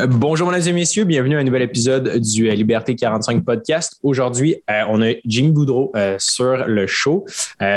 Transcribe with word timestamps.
Euh, 0.00 0.06
bonjour, 0.06 0.50
mesdames 0.50 0.68
et 0.68 0.72
messieurs. 0.72 1.04
Bienvenue 1.04 1.36
à 1.36 1.40
un 1.40 1.44
nouvel 1.44 1.62
épisode 1.62 2.18
du 2.18 2.48
euh, 2.48 2.54
Liberté 2.54 2.96
45 2.96 3.44
podcast. 3.44 3.98
Aujourd'hui, 4.02 4.56
euh, 4.70 4.84
on 4.88 5.02
a 5.02 5.12
Jimmy 5.26 5.50
Boudreau 5.50 5.92
sur 6.18 6.66
le 6.66 6.86
show, 6.86 7.26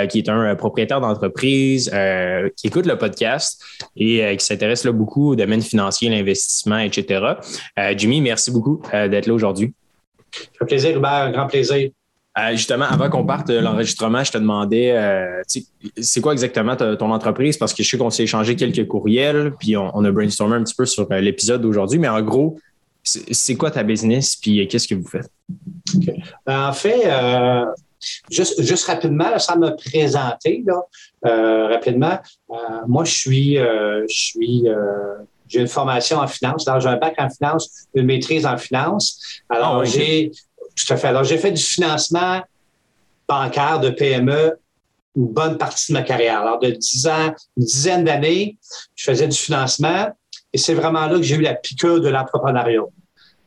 qui 0.10 0.20
est 0.20 0.29
un 0.29 0.55
propriétaire 0.55 1.02
d'entreprise 1.02 1.92
qui 2.55 2.68
écoute 2.68 2.86
le 2.86 2.97
podcast 2.97 3.62
et 3.97 4.36
qui 4.38 4.46
s'intéresse 4.46 4.86
beaucoup 4.88 5.31
au 5.31 5.36
domaine 5.36 5.62
financier, 5.62 6.10
l'investissement, 6.10 6.79
etc. 6.79 7.34
Jimmy, 7.96 8.21
merci 8.21 8.52
beaucoup 8.52 8.82
d'être 8.91 9.25
là 9.27 9.34
aujourd'hui. 9.34 9.73
Un 10.62 10.66
plaisir, 10.66 10.98
Hubert, 10.98 11.32
grand 11.32 11.48
plaisir. 11.48 11.89
Euh, 12.38 12.52
justement, 12.52 12.86
avant 12.86 13.09
qu'on 13.09 13.25
parte 13.25 13.47
de 13.47 13.57
l'enregistrement, 13.57 14.23
je 14.23 14.31
te 14.33 14.38
demandais, 14.38 14.91
euh, 14.91 15.41
c'est 15.97 16.20
quoi 16.20 16.34
exactement 16.34 16.75
ton 16.75 17.11
entreprise? 17.11 17.55
Parce 17.55 17.73
que 17.73 17.81
je 17.81 17.89
sais 17.89 17.97
qu'on 17.97 18.09
s'est 18.09 18.23
échangé 18.23 18.57
quelques 18.57 18.85
courriels, 18.88 19.54
puis 19.57 19.77
on, 19.77 20.04
a 20.04 20.11
brainstormé 20.11 20.57
un 20.57 20.63
petit 20.63 20.75
peu 20.75 20.85
sur 20.85 21.09
euh, 21.09 21.21
l'épisode 21.21 21.61
d'aujourd'hui, 21.61 21.98
mais 21.98 22.09
en 22.09 22.21
gros, 22.21 22.59
c'est 23.03 23.55
quoi 23.55 23.71
ta 23.71 23.84
business, 23.84 24.35
puis 24.35 24.67
qu'est-ce 24.67 24.88
que 24.88 24.95
vous 24.95 25.07
faites? 25.07 25.29
Ben, 26.45 26.67
en 26.70 26.73
fait, 26.73 27.07
juste, 28.31 28.62
juste 28.63 28.85
rapidement, 28.88 29.38
ça 29.38 29.55
me 29.55 29.76
présenter, 29.76 30.63
là, 30.65 31.67
rapidement. 31.70 32.17
moi, 32.88 33.05
je 33.05 33.13
suis, 33.13 33.55
je 33.55 34.05
suis 34.07 34.65
j'ai 35.48 35.62
une 35.62 35.67
formation 35.67 36.17
en 36.17 36.27
finance. 36.27 36.67
J'ai 36.79 36.88
un 36.88 36.98
bac 36.98 37.15
en 37.17 37.29
finance, 37.29 37.88
une 37.93 38.05
maîtrise 38.05 38.45
en 38.45 38.57
finance. 38.57 39.41
Alors, 39.49 39.81
ah 39.81 39.85
j'ai 39.85 40.31
tout 40.75 40.93
à 40.93 40.97
fait. 40.97 41.07
Alors, 41.07 41.23
j'ai 41.23 41.38
fait 41.38 41.52
du 41.52 41.61
financement 41.61 42.41
bancaire 43.27 43.79
de 43.79 43.89
PME 43.89 44.57
une 45.15 45.27
bonne 45.27 45.57
partie 45.57 45.91
de 45.91 45.98
ma 45.98 46.03
carrière. 46.03 46.41
Alors, 46.41 46.59
de 46.59 46.71
10 46.71 47.07
ans, 47.07 47.34
une 47.57 47.63
dizaine 47.63 48.03
d'années, 48.03 48.57
je 48.95 49.05
faisais 49.05 49.27
du 49.27 49.38
financement 49.38 50.09
et 50.51 50.57
c'est 50.57 50.73
vraiment 50.73 51.05
là 51.07 51.15
que 51.17 51.23
j'ai 51.23 51.35
eu 51.35 51.41
la 51.41 51.53
piqûre 51.53 52.01
de 52.01 52.09
l'entrepreneuriat. 52.09 52.84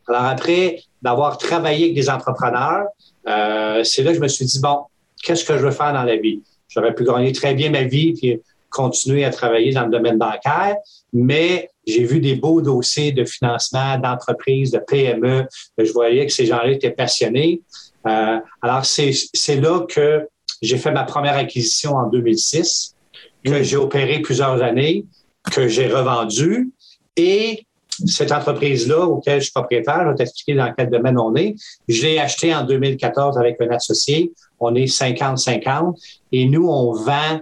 Alors, 0.09 0.24
après 0.24 0.82
d'avoir 1.02 1.38
travaillé 1.38 1.84
avec 1.84 1.95
des 1.95 2.10
entrepreneurs, 2.10 2.87
euh, 3.29 3.85
c'est 3.85 4.02
là 4.02 4.10
que 4.10 4.16
je 4.16 4.23
me 4.23 4.29
suis 4.29 4.46
dit, 4.46 4.60
bon, 4.60 4.85
qu'est-ce 5.23 5.45
que 5.45 5.57
je 5.57 5.63
veux 5.63 5.70
faire 5.70 5.92
dans 5.92 6.02
la 6.02 6.16
vie? 6.16 6.42
J'aurais 6.68 6.95
pu 6.95 7.04
gagner 7.04 7.32
très 7.32 7.54
bien 7.54 7.70
ma 7.70 7.82
vie 7.82 8.15
puis 8.15 8.40
continuer 8.70 9.24
à 9.24 9.30
travailler 9.30 9.73
dans 9.73 9.85
le 9.85 9.90
domaine 9.90 10.18
bancaire, 10.18 10.76
mais 11.13 11.70
j'ai 11.89 12.05
vu 12.05 12.21
des 12.21 12.35
beaux 12.35 12.61
dossiers 12.61 13.13
de 13.13 13.25
financement 13.25 13.99
d'entreprises, 13.99 14.71
de 14.71 14.79
PME. 14.79 15.47
Je 15.79 15.93
voyais 15.93 16.27
que 16.27 16.33
ces 16.33 16.45
gens-là 16.45 16.71
étaient 16.71 16.91
passionnés. 16.91 17.63
Euh, 18.07 18.39
alors, 18.61 18.85
c'est 18.85 19.57
là 19.57 19.87
que 19.89 20.29
j'ai 20.61 20.77
fait 20.77 20.93
ma 20.93 21.05
première 21.05 21.37
acquisition 21.37 21.97
en 21.97 22.09
2006, 22.09 22.95
que 23.43 23.63
j'ai 23.63 23.77
opéré 23.77 24.21
plusieurs 24.21 24.63
années, 24.63 25.07
que 25.51 25.66
j'ai 25.66 25.89
revendu. 25.89 26.71
Et 27.16 27.65
cette 28.07 28.33
entreprise-là, 28.33 29.07
auquel 29.07 29.39
je 29.41 29.45
suis 29.45 29.53
propriétaire, 29.53 30.03
je 30.05 30.09
vais 30.11 30.15
t'expliquer 30.16 30.55
dans 30.55 30.73
quel 30.77 30.91
domaine 30.91 31.19
on 31.19 31.35
est. 31.37 31.55
Je 31.89 32.03
l'ai 32.03 32.19
acheté 32.19 32.55
en 32.55 32.65
2014 32.65 33.39
avec 33.39 33.57
un 33.61 33.71
associé. 33.71 34.33
On 34.61 34.75
est 34.75 34.85
50-50. 34.85 35.95
Et 36.33 36.47
nous, 36.47 36.69
on 36.69 36.93
vend 36.93 37.41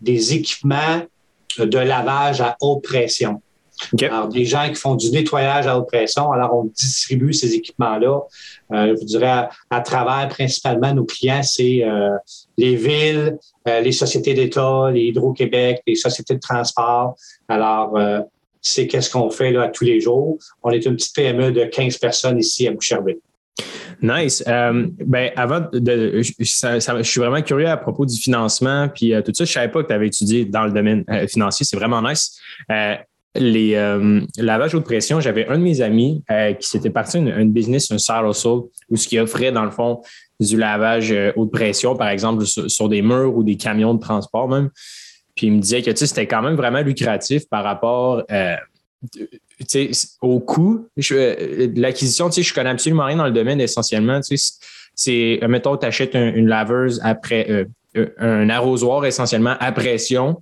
des 0.00 0.34
équipements 0.34 1.02
de 1.58 1.78
lavage 1.78 2.40
à 2.40 2.56
haute 2.60 2.82
pression. 2.82 3.40
Alors, 4.02 4.28
des 4.28 4.44
gens 4.44 4.68
qui 4.68 4.74
font 4.74 4.94
du 4.94 5.10
nettoyage 5.10 5.66
à 5.66 5.78
haute 5.78 5.88
pression, 5.88 6.32
alors 6.32 6.54
on 6.54 6.64
distribue 6.64 7.32
ces 7.32 7.54
équipements-là. 7.54 8.20
Euh, 8.72 8.88
je 8.88 9.00
vous 9.00 9.04
dirais 9.04 9.48
à, 9.70 9.80
travers 9.80 10.28
principalement 10.28 10.94
nos 10.94 11.04
clients, 11.04 11.42
c'est 11.42 11.84
euh, 11.84 12.10
les 12.56 12.76
villes, 12.76 13.36
euh, 13.68 13.80
les 13.80 13.92
sociétés 13.92 14.34
d'État, 14.34 14.90
les 14.92 15.06
Hydro-Québec, 15.06 15.82
les 15.86 15.96
sociétés 15.96 16.34
de 16.34 16.40
transport. 16.40 17.16
Alors, 17.48 17.98
c'est 18.60 18.86
qu'est-ce 18.86 19.10
qu'on 19.10 19.30
fait 19.30 19.52
là 19.52 19.68
tous 19.68 19.84
les 19.84 20.00
jours. 20.00 20.38
On 20.62 20.70
est 20.70 20.84
une 20.86 20.96
petite 20.96 21.14
PME 21.14 21.52
de 21.52 21.64
15 21.64 21.98
personnes 21.98 22.38
ici 22.38 22.66
à 22.66 22.72
Boucherville. 22.72 23.18
Nice. 24.02 24.42
ben, 24.46 25.30
avant 25.36 25.60
de, 25.72 26.20
je 26.20 27.02
suis 27.02 27.20
vraiment 27.20 27.42
curieux 27.42 27.68
à 27.68 27.76
propos 27.76 28.06
du 28.06 28.16
financement 28.16 28.88
puis 28.88 29.12
tout 29.24 29.32
ça. 29.34 29.44
Je 29.44 29.52
savais 29.52 29.68
pas 29.68 29.82
que 29.82 29.88
tu 29.88 29.94
avais 29.94 30.08
étudié 30.08 30.44
dans 30.46 30.64
le 30.64 30.72
domaine 30.72 31.04
financier. 31.28 31.66
C'est 31.68 31.76
vraiment 31.76 32.02
nice 32.02 32.38
les 33.34 33.74
euh, 33.74 34.20
lavages 34.36 34.74
haute 34.74 34.84
pression, 34.84 35.20
j'avais 35.20 35.46
un 35.48 35.58
de 35.58 35.62
mes 35.62 35.80
amis 35.80 36.22
euh, 36.30 36.52
qui 36.52 36.68
s'était 36.68 36.90
parti 36.90 37.18
une, 37.18 37.50
business, 37.50 37.90
un 37.90 37.98
side 37.98 38.24
hustle, 38.28 38.62
où 38.90 38.96
ce 38.96 39.08
qui 39.08 39.18
offrait, 39.18 39.50
dans 39.50 39.64
le 39.64 39.70
fond, 39.70 40.02
du 40.38 40.56
lavage 40.56 41.10
euh, 41.10 41.32
haute 41.36 41.50
pression, 41.50 41.96
par 41.96 42.08
exemple, 42.08 42.44
sur, 42.46 42.88
des 42.88 43.02
murs 43.02 43.36
ou 43.36 43.42
des 43.42 43.56
camions 43.56 43.94
de 43.94 44.00
transport 44.00 44.48
même. 44.48 44.70
Puis 45.34 45.48
il 45.48 45.52
me 45.52 45.60
disait 45.60 45.82
que 45.82 45.94
c'était 45.94 46.28
quand 46.28 46.42
même 46.42 46.54
vraiment 46.54 46.80
lucratif 46.80 47.48
par 47.48 47.64
rapport 47.64 48.22
au 50.20 50.40
coût 50.40 50.86
de 50.96 51.80
l'acquisition. 51.80 52.30
Je 52.30 52.54
connais 52.54 52.70
absolument 52.70 53.06
rien 53.06 53.16
dans 53.16 53.26
le 53.26 53.32
domaine 53.32 53.60
essentiellement. 53.60 54.20
C'est, 54.94 55.40
mettons, 55.48 55.76
tu 55.76 55.86
achètes 55.86 56.14
une 56.14 56.46
laveuse 56.46 57.00
après 57.02 57.66
un 57.96 58.48
arrosoir 58.48 59.04
essentiellement 59.06 59.56
à 59.58 59.72
pression 59.72 60.40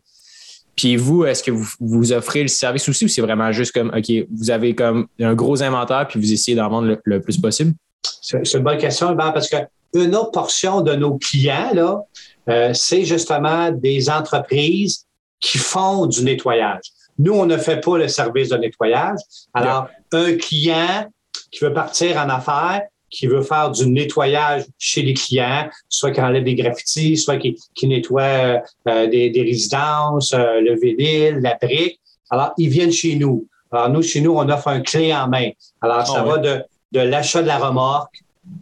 puis 0.77 0.97
vous, 0.97 1.25
est-ce 1.25 1.43
que 1.43 1.51
vous, 1.51 1.69
vous 1.81 2.13
offrez 2.13 2.43
le 2.43 2.49
service 2.49 2.89
aussi 2.89 3.05
ou 3.05 3.09
c'est 3.09 3.21
vraiment 3.21 3.53
juste 3.53 3.73
comme, 3.73 3.93
OK, 3.95 4.11
vous 4.31 4.51
avez 4.51 4.75
comme 4.75 5.07
un 5.21 5.35
gros 5.35 5.63
inventaire 5.63 6.07
puis 6.09 6.19
vous 6.21 6.33
essayez 6.33 6.57
d'en 6.57 6.69
vendre 6.69 6.97
le, 7.05 7.21
plus 7.21 7.39
possible? 7.39 7.75
C'est 8.21 8.55
une 8.55 8.65
bonne 8.65 8.79
question, 8.79 9.17
parce 9.17 9.49
qu'une 9.49 10.15
autre 10.15 10.31
portion 10.31 10.81
de 10.81 10.95
nos 10.95 11.19
clients, 11.19 11.71
là, 11.75 12.01
euh, 12.49 12.71
c'est 12.75 13.05
justement 13.05 13.71
des 13.71 14.11
entreprises 14.11 15.07
qui 15.41 15.59
font 15.59 16.07
du 16.07 16.25
nettoyage. 16.25 16.85
Nous, 17.19 17.33
on 17.33 17.47
ne 17.47 17.57
fait 17.57 17.81
pas 17.81 17.99
le 17.99 18.09
service 18.09 18.49
de 18.49 18.57
nettoyage. 18.57 19.19
Alors, 19.53 19.89
un 20.13 20.37
client 20.37 21.07
qui 21.51 21.65
veut 21.65 21.73
partir 21.73 22.17
en 22.17 22.29
affaires, 22.29 22.83
qui 23.13 23.27
veut 23.27 23.43
faire 23.43 23.71
du 23.71 23.89
nettoyage 23.89 24.65
chez 24.79 25.03
les 25.03 25.15
clients, 25.15 25.69
soit 25.89 26.11
qui 26.11 26.21
enlève 26.21 26.43
des 26.43 26.55
graffitis, 26.55 27.19
soit 27.19 27.37
qui, 27.37 27.57
qui 27.75 27.87
nettoie 27.87 28.23
euh, 28.23 28.59
euh, 28.89 29.07
des, 29.07 29.31
des, 29.31 29.43
résidences, 29.43 30.33
euh, 30.33 30.61
le 30.61 30.75
vinyle, 30.81 31.39
la 31.41 31.57
brique. 31.61 32.01
Alors, 32.31 32.53
ils 32.57 32.71
viennent 32.71 32.91
chez 32.91 33.15
nous. 33.15 33.47
Alors, 33.71 33.91
nous, 33.91 34.03
chez 34.03 34.23
nous, 34.23 34.33
on 34.33 34.49
offre 34.49 34.69
un 34.69 34.81
clé 34.81 35.15
en 35.15 35.29
main. 35.29 35.51
Alors, 35.83 36.07
ça 36.07 36.21
ah 36.21 36.25
va 36.25 36.39
de, 36.39 36.63
de 36.93 37.01
l'achat 37.01 37.43
de 37.43 37.47
la 37.47 37.59
remorque, 37.59 38.15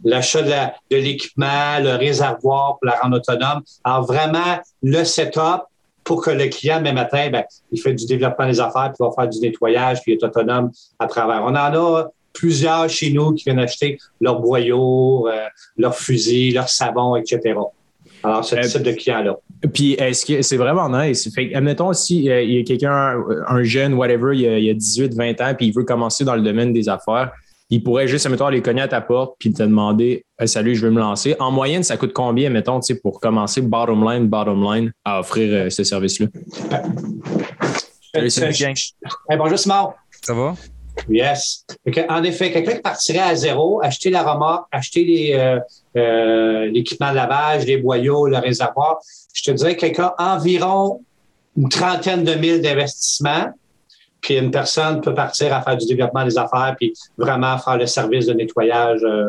l'achat 0.03 0.41
de, 0.41 0.95
de 0.95 1.01
l'équipement, 1.01 1.79
le 1.79 1.95
réservoir 1.95 2.77
pour 2.77 2.85
la 2.85 2.99
rendre 2.99 3.17
autonome. 3.17 3.61
Alors, 3.85 4.05
vraiment, 4.05 4.59
le 4.83 5.03
setup 5.05 5.63
pour 6.03 6.23
que 6.23 6.31
le 6.31 6.47
client, 6.47 6.81
même 6.81 6.95
matin, 6.95 7.29
ben, 7.31 7.45
il 7.71 7.79
fait 7.79 7.93
du 7.93 8.05
développement 8.05 8.47
des 8.47 8.59
affaires, 8.59 8.91
puis 8.91 8.97
il 8.99 9.05
va 9.05 9.11
faire 9.15 9.29
du 9.29 9.39
nettoyage, 9.39 10.01
puis 10.01 10.13
il 10.13 10.15
est 10.15 10.23
autonome 10.23 10.71
à 10.99 11.07
travers. 11.07 11.41
On 11.43 11.49
en 11.49 11.55
a 11.55 12.11
plusieurs 12.33 12.89
chez 12.89 13.11
nous 13.11 13.33
qui 13.33 13.43
viennent 13.45 13.59
acheter 13.59 13.97
leurs 14.19 14.39
boyaux, 14.39 15.27
euh, 15.27 15.45
leurs 15.77 15.95
fusils, 15.95 16.53
leurs 16.53 16.69
savons, 16.69 17.15
etc. 17.15 17.55
Alors, 18.23 18.45
ce 18.45 18.55
euh, 18.55 18.61
type 18.61 18.83
de 18.83 18.91
client-là. 18.91 19.37
Puis, 19.73 19.93
est-ce 19.93 20.25
que 20.25 20.41
c'est 20.41 20.57
vraiment 20.57 20.89
nice? 20.89 21.33
Fait 21.33 21.53
admettons, 21.53 21.93
si 21.93 22.29
euh, 22.29 22.41
il 22.41 22.51
y 22.51 22.59
a 22.59 22.63
quelqu'un, 22.63 23.23
un 23.47 23.63
jeune, 23.63 23.93
whatever, 23.93 24.35
il 24.35 24.69
a, 24.69 24.73
18, 24.73 25.13
20 25.13 25.41
ans, 25.41 25.53
puis 25.55 25.67
il 25.67 25.73
veut 25.73 25.83
commencer 25.83 26.23
dans 26.23 26.35
le 26.35 26.41
domaine 26.41 26.73
des 26.73 26.89
affaires, 26.89 27.31
il 27.69 27.83
pourrait 27.83 28.07
juste, 28.07 28.25
admettons, 28.25 28.47
aller 28.47 28.61
cogner 28.61 28.81
à 28.81 28.87
ta 28.87 28.99
porte 28.99 29.35
puis 29.39 29.53
te 29.53 29.63
demander 29.63 30.25
Salut, 30.45 30.75
je 30.75 30.85
veux 30.85 30.91
me 30.91 30.99
lancer. 30.99 31.35
En 31.39 31.51
moyenne, 31.51 31.83
ça 31.83 31.95
coûte 31.97 32.13
combien, 32.13 32.49
mettons, 32.49 32.79
pour 33.01 33.19
commencer 33.19 33.61
bottom 33.61 34.03
line, 34.03 34.27
bottom 34.27 34.61
line 34.63 34.91
à 35.05 35.19
offrir 35.19 35.71
ce 35.71 35.83
service-là? 35.83 36.27
bonjour, 39.37 39.59
Simon. 39.59 39.93
Ça 40.21 40.33
va? 40.33 40.55
Yes. 41.09 41.65
En 42.09 42.23
effet, 42.23 42.51
quelqu'un 42.51 42.75
qui 42.75 42.81
partirait 42.81 43.19
à 43.19 43.35
zéro, 43.35 43.81
acheter 43.83 44.09
la 44.09 44.23
remorque, 44.23 44.67
acheter 44.71 45.39
euh, 45.39 45.59
euh, 45.97 46.65
l'équipement 46.67 47.11
de 47.11 47.15
lavage, 47.15 47.65
les 47.65 47.77
boyaux, 47.77 48.27
le 48.27 48.37
réservoir, 48.37 48.99
je 49.33 49.43
te 49.43 49.51
dirais 49.51 49.75
quelqu'un 49.75 50.13
environ 50.17 51.01
une 51.57 51.69
trentaine 51.69 52.23
de 52.23 52.33
mille 52.35 52.61
d'investissements. 52.61 53.51
Puis 54.21 54.37
une 54.37 54.51
personne 54.51 55.01
peut 55.01 55.15
partir 55.15 55.53
à 55.53 55.63
faire 55.63 55.77
du 55.77 55.87
développement 55.87 56.23
des 56.23 56.37
affaires, 56.37 56.75
puis 56.79 56.93
vraiment 57.17 57.57
faire 57.57 57.77
le 57.77 57.87
service 57.87 58.27
de 58.27 58.33
nettoyage 58.33 59.01
euh, 59.03 59.25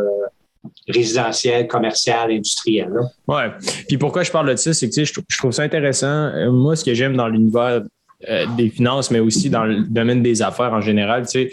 résidentiel, 0.87 1.67
commercial, 1.67 2.31
industriel. 2.31 2.93
Oui. 3.27 3.43
Puis 3.89 3.97
pourquoi 3.97 4.23
je 4.23 4.31
parle 4.31 4.51
de 4.51 4.57
ça, 4.57 4.75
c'est 4.75 4.91
que 4.91 5.05
je, 5.05 5.13
je 5.27 5.39
trouve 5.39 5.53
ça 5.53 5.63
intéressant. 5.63 6.31
Moi, 6.53 6.77
ce 6.77 6.85
que 6.85 6.93
j'aime 6.93 7.17
dans 7.17 7.29
l'univers 7.29 7.83
euh, 8.29 8.47
des 8.57 8.69
finances, 8.69 9.11
mais 9.11 9.21
aussi 9.21 9.51
dans 9.51 9.65
le 9.65 9.83
domaine 9.83 10.23
des 10.23 10.43
affaires 10.43 10.73
en 10.73 10.81
général. 10.81 11.27
Tu, 11.27 11.49
sais, 11.49 11.53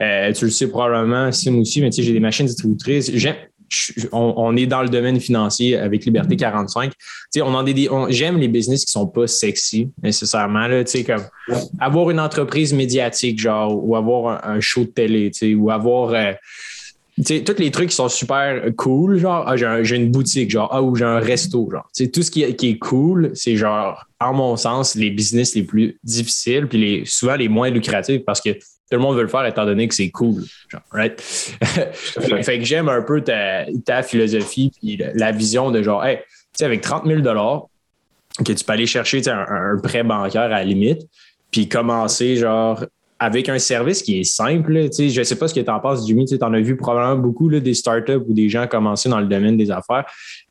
euh, 0.00 0.32
tu 0.32 0.44
le 0.46 0.50
sais 0.50 0.68
probablement, 0.68 1.32
Sim 1.32 1.58
aussi, 1.58 1.80
mais 1.80 1.90
tu 1.90 1.96
sais, 1.96 2.02
j'ai 2.02 2.12
des 2.12 2.20
machines 2.20 2.46
distributrices. 2.46 3.10
On, 4.12 4.56
est 4.56 4.66
dans 4.66 4.82
le 4.82 4.88
domaine 4.88 5.20
financier 5.20 5.76
avec 5.76 6.06
Liberté 6.06 6.36
45. 6.36 6.90
Tu 6.90 6.96
sais, 7.30 7.42
on 7.42 7.62
des, 7.62 7.88
j'aime 8.08 8.38
les 8.38 8.48
business 8.48 8.86
qui 8.86 8.90
sont 8.90 9.06
pas 9.06 9.26
sexy 9.26 9.90
nécessairement. 10.02 10.66
Là, 10.66 10.84
tu 10.84 10.90
sais, 10.92 11.04
comme 11.04 11.24
avoir 11.78 12.08
une 12.08 12.20
entreprise 12.20 12.72
médiatique, 12.72 13.38
genre, 13.38 13.84
ou 13.84 13.94
avoir 13.94 14.42
un, 14.48 14.60
show 14.60 14.84
de 14.84 14.90
télé, 14.90 15.30
tu 15.30 15.38
sais, 15.38 15.54
ou 15.54 15.70
avoir. 15.70 16.14
Euh, 16.14 16.32
sais, 17.24 17.44
tous 17.44 17.58
les 17.58 17.70
trucs 17.70 17.90
qui 17.90 17.96
sont 17.96 18.08
super 18.08 18.62
cool, 18.76 19.18
genre, 19.18 19.44
ah, 19.46 19.56
j'ai, 19.56 19.96
une 19.96 20.10
boutique, 20.10 20.50
genre, 20.50 20.68
ah, 20.72 20.82
ou 20.82 20.94
j'ai 20.94 21.04
un 21.04 21.18
resto, 21.18 21.68
genre. 21.70 21.88
sais, 21.92 22.08
tout 22.08 22.22
ce 22.22 22.30
qui, 22.30 22.54
qui 22.54 22.70
est 22.70 22.78
cool, 22.78 23.30
c'est 23.34 23.56
genre, 23.56 24.04
en 24.20 24.34
mon 24.34 24.56
sens, 24.56 24.94
les 24.94 25.10
business 25.10 25.54
les 25.54 25.62
plus 25.62 25.98
difficiles, 26.04 26.66
puis 26.68 26.78
les, 26.78 27.04
souvent 27.04 27.36
les 27.36 27.48
moins 27.48 27.70
lucratifs 27.70 28.24
parce 28.24 28.40
que 28.40 28.50
tout 28.50 28.96
le 28.96 28.98
monde 28.98 29.16
veut 29.16 29.22
le 29.22 29.28
faire 29.28 29.44
étant 29.44 29.66
donné 29.66 29.86
que 29.86 29.94
c'est 29.94 30.10
cool. 30.10 30.42
Genre, 30.68 30.80
right? 30.92 31.20
fait 31.20 32.58
que 32.58 32.64
j'aime 32.64 32.88
un 32.88 33.02
peu 33.02 33.20
ta, 33.20 33.66
ta 33.84 34.02
philosophie 34.02 34.72
puis 34.80 35.00
la 35.14 35.32
vision 35.32 35.70
de 35.70 35.82
genre, 35.82 36.04
hey, 36.04 36.18
tu 36.18 36.24
sais, 36.58 36.64
avec 36.64 36.80
30 36.80 37.06
000 37.06 37.22
que 38.44 38.52
tu 38.52 38.64
peux 38.64 38.72
aller 38.72 38.86
chercher 38.86 39.28
un, 39.28 39.44
un, 39.48 39.78
prêt 39.82 40.02
bancaire 40.02 40.42
à 40.42 40.48
la 40.48 40.64
limite, 40.64 41.02
puis 41.50 41.68
commencer 41.68 42.36
genre 42.36 42.84
avec 43.18 43.48
un 43.48 43.58
service 43.58 44.02
qui 44.02 44.20
est 44.20 44.24
simple. 44.24 44.88
je 44.92 45.18
ne 45.18 45.24
sais 45.24 45.36
pas 45.36 45.48
ce 45.48 45.54
que 45.54 45.60
tu 45.60 45.70
en 45.70 45.80
penses, 45.80 46.06
Jimmy. 46.06 46.24
Tu 46.24 46.36
en 46.40 46.52
as 46.52 46.60
vu 46.60 46.76
probablement 46.76 47.20
beaucoup 47.20 47.48
là, 47.48 47.58
des 47.58 47.74
startups 47.74 48.22
ou 48.28 48.32
des 48.32 48.48
gens 48.48 48.66
commencer 48.66 49.08
dans 49.08 49.18
le 49.18 49.26
domaine 49.26 49.56
des 49.56 49.70
affaires. 49.70 50.04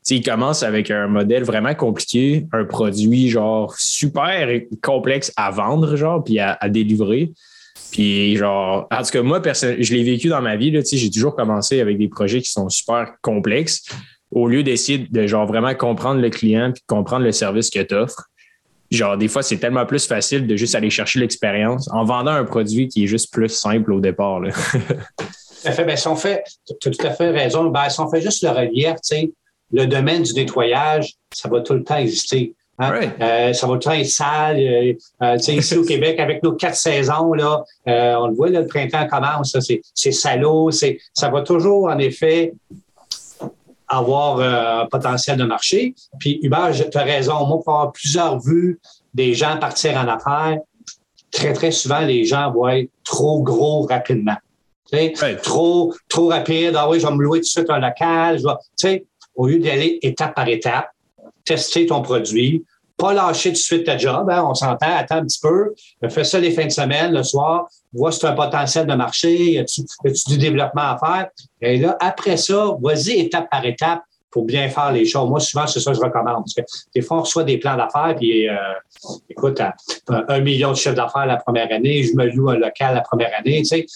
ils 0.08 0.22
commencent 0.22 0.62
avec 0.62 0.90
un 0.90 1.06
modèle 1.06 1.44
vraiment 1.44 1.74
compliqué, 1.74 2.46
un 2.52 2.64
produit 2.64 3.30
genre 3.30 3.74
super 3.78 4.46
complexe 4.82 5.32
à 5.36 5.50
vendre, 5.50 5.96
genre, 5.96 6.22
puis 6.22 6.38
à, 6.38 6.56
délivrer. 6.68 7.32
Puis 7.90 8.36
genre, 8.36 8.86
en 8.90 9.02
tout 9.02 9.10
cas, 9.10 9.22
moi, 9.22 9.40
je 9.42 9.94
l'ai 9.94 10.04
vécu 10.04 10.28
dans 10.28 10.42
ma 10.42 10.56
vie. 10.56 10.78
J'ai 10.92 11.10
toujours 11.10 11.34
commencé 11.34 11.80
avec 11.80 11.96
des 11.96 12.08
projets 12.08 12.42
qui 12.42 12.50
sont 12.50 12.68
super 12.68 13.14
complexes 13.22 13.84
au 14.30 14.46
lieu 14.46 14.62
d'essayer 14.62 14.98
de 15.10 15.26
genre 15.26 15.46
vraiment 15.46 15.74
comprendre 15.74 16.20
le 16.20 16.28
client 16.28 16.70
puis 16.72 16.82
comprendre 16.86 17.24
le 17.24 17.32
service 17.32 17.70
que 17.70 17.80
tu 17.80 17.94
offres 17.94 18.28
genre, 18.90 19.16
des 19.16 19.28
fois, 19.28 19.42
c'est 19.42 19.58
tellement 19.58 19.86
plus 19.86 20.06
facile 20.06 20.46
de 20.46 20.56
juste 20.56 20.74
aller 20.74 20.90
chercher 20.90 21.20
l'expérience 21.20 21.88
en 21.92 22.04
vendant 22.04 22.32
un 22.32 22.44
produit 22.44 22.88
qui 22.88 23.04
est 23.04 23.06
juste 23.06 23.32
plus 23.32 23.48
simple 23.48 23.92
au 23.92 24.00
départ. 24.00 24.40
Là. 24.40 24.50
fait, 25.72 25.84
ben, 25.84 25.96
si 25.96 26.08
on 26.08 26.16
fait, 26.16 26.44
tu 26.80 26.88
as 26.88 26.90
tout 26.90 27.06
à 27.06 27.10
fait 27.10 27.30
raison, 27.30 27.64
ben, 27.66 27.88
si 27.88 28.00
on 28.00 28.08
fait 28.08 28.20
juste 28.20 28.42
le 28.42 28.50
relief, 28.50 28.94
tu 28.94 28.98
sais, 29.02 29.30
le 29.72 29.86
domaine 29.86 30.22
du 30.22 30.32
nettoyage, 30.32 31.14
ça 31.32 31.48
va 31.48 31.60
tout 31.60 31.74
le 31.74 31.84
temps 31.84 31.96
exister. 31.96 32.54
Hein? 32.78 33.10
Euh, 33.20 33.52
ça 33.52 33.66
va 33.66 33.72
tout 33.72 33.88
le 33.88 33.94
temps 33.94 34.00
être 34.00 34.06
sale. 34.06 34.58
Euh, 34.58 34.92
euh, 35.22 35.36
tu 35.36 35.44
sais, 35.44 35.54
ici 35.56 35.76
au 35.76 35.84
Québec, 35.84 36.18
avec 36.20 36.42
nos 36.42 36.52
quatre 36.52 36.76
saisons, 36.76 37.32
là, 37.34 37.64
on 37.86 38.28
le 38.28 38.34
voit, 38.34 38.50
là, 38.50 38.60
le 38.60 38.66
printemps 38.66 39.06
commence, 39.08 39.56
c'est 39.94 40.12
salaud, 40.12 40.70
ça 40.70 41.28
va 41.28 41.42
toujours, 41.42 41.88
en 41.88 41.98
effet, 41.98 42.54
avoir 43.88 44.38
euh, 44.38 44.82
un 44.82 44.86
potentiel 44.86 45.38
de 45.38 45.44
marché. 45.44 45.94
Puis 46.18 46.38
Hubert, 46.42 46.72
tu 46.72 46.98
as 46.98 47.02
raison, 47.02 47.46
moi, 47.46 47.60
pour 47.62 47.74
avoir 47.74 47.92
plusieurs 47.92 48.38
vues 48.40 48.78
des 49.14 49.34
gens 49.34 49.58
partir 49.58 49.96
en 49.96 50.08
affaires, 50.08 50.58
très, 51.30 51.52
très 51.52 51.70
souvent, 51.70 52.00
les 52.00 52.24
gens 52.24 52.50
vont 52.52 52.68
être 52.68 52.90
trop 53.04 53.42
gros 53.42 53.82
rapidement. 53.82 54.36
Tu 54.90 55.14
sais, 55.14 55.36
Trop, 55.42 55.94
trop 56.08 56.28
rapide. 56.28 56.74
Ah 56.76 56.88
oui, 56.88 57.00
je 57.00 57.06
vais 57.06 57.14
me 57.14 57.22
louer 57.22 57.38
tout 57.40 57.44
de 57.44 57.46
suite 57.46 57.70
un 57.70 57.78
local. 57.78 58.38
Je 58.38 58.44
tu 58.44 58.54
sais, 58.76 59.04
au 59.34 59.46
lieu 59.46 59.58
d'y 59.58 59.70
aller 59.70 59.98
étape 60.02 60.34
par 60.34 60.48
étape, 60.48 60.90
tester 61.44 61.86
ton 61.86 62.02
produit, 62.02 62.64
pas 62.98 63.14
lâcher 63.14 63.50
tout 63.50 63.54
de 63.54 63.58
suite 63.58 63.86
ta 63.86 63.96
job, 63.96 64.28
hein, 64.28 64.44
on 64.46 64.54
s'entend, 64.54 64.94
attends 64.96 65.16
un 65.16 65.24
petit 65.24 65.38
peu, 65.40 65.72
fais 66.10 66.24
ça 66.24 66.38
les 66.38 66.50
fins 66.50 66.66
de 66.66 66.70
semaine, 66.70 67.12
le 67.12 67.22
soir, 67.22 67.68
vois 67.92 68.12
si 68.12 68.18
tu 68.18 68.26
as 68.26 68.30
un 68.30 68.34
potentiel 68.34 68.86
de 68.86 68.94
marché, 68.94 69.52
y 69.52 69.58
a-tu 69.58 69.82
du 70.26 70.36
développement 70.36 70.82
à 70.82 70.98
faire? 70.98 71.28
Et 71.62 71.78
là, 71.78 71.96
après 72.00 72.36
ça, 72.36 72.76
vas-y 72.82 73.20
étape 73.20 73.48
par 73.50 73.64
étape 73.64 74.02
pour 74.30 74.44
bien 74.44 74.68
faire 74.68 74.92
les 74.92 75.06
choses. 75.06 75.28
Moi, 75.28 75.40
souvent, 75.40 75.66
c'est 75.66 75.80
ça 75.80 75.92
que 75.92 75.96
je 75.96 76.02
recommande. 76.02 76.44
Parce 76.44 76.54
que 76.54 76.60
des 76.94 77.00
fois, 77.00 77.18
on 77.18 77.20
reçoit 77.22 77.44
des 77.44 77.56
plans 77.58 77.76
d'affaires, 77.76 78.14
puis 78.16 78.48
euh, 78.48 78.54
écoute, 79.30 79.60
un 80.08 80.40
million 80.40 80.72
de 80.72 80.76
chiffres 80.76 80.94
d'affaires 80.94 81.26
la 81.26 81.36
première 81.36 81.72
année, 81.72 82.02
je 82.02 82.14
me 82.14 82.26
loue 82.26 82.50
un 82.50 82.58
local 82.58 82.94
la 82.94 83.00
première 83.00 83.30
année, 83.38 83.62
tu 83.62 83.64
sais, 83.64 83.86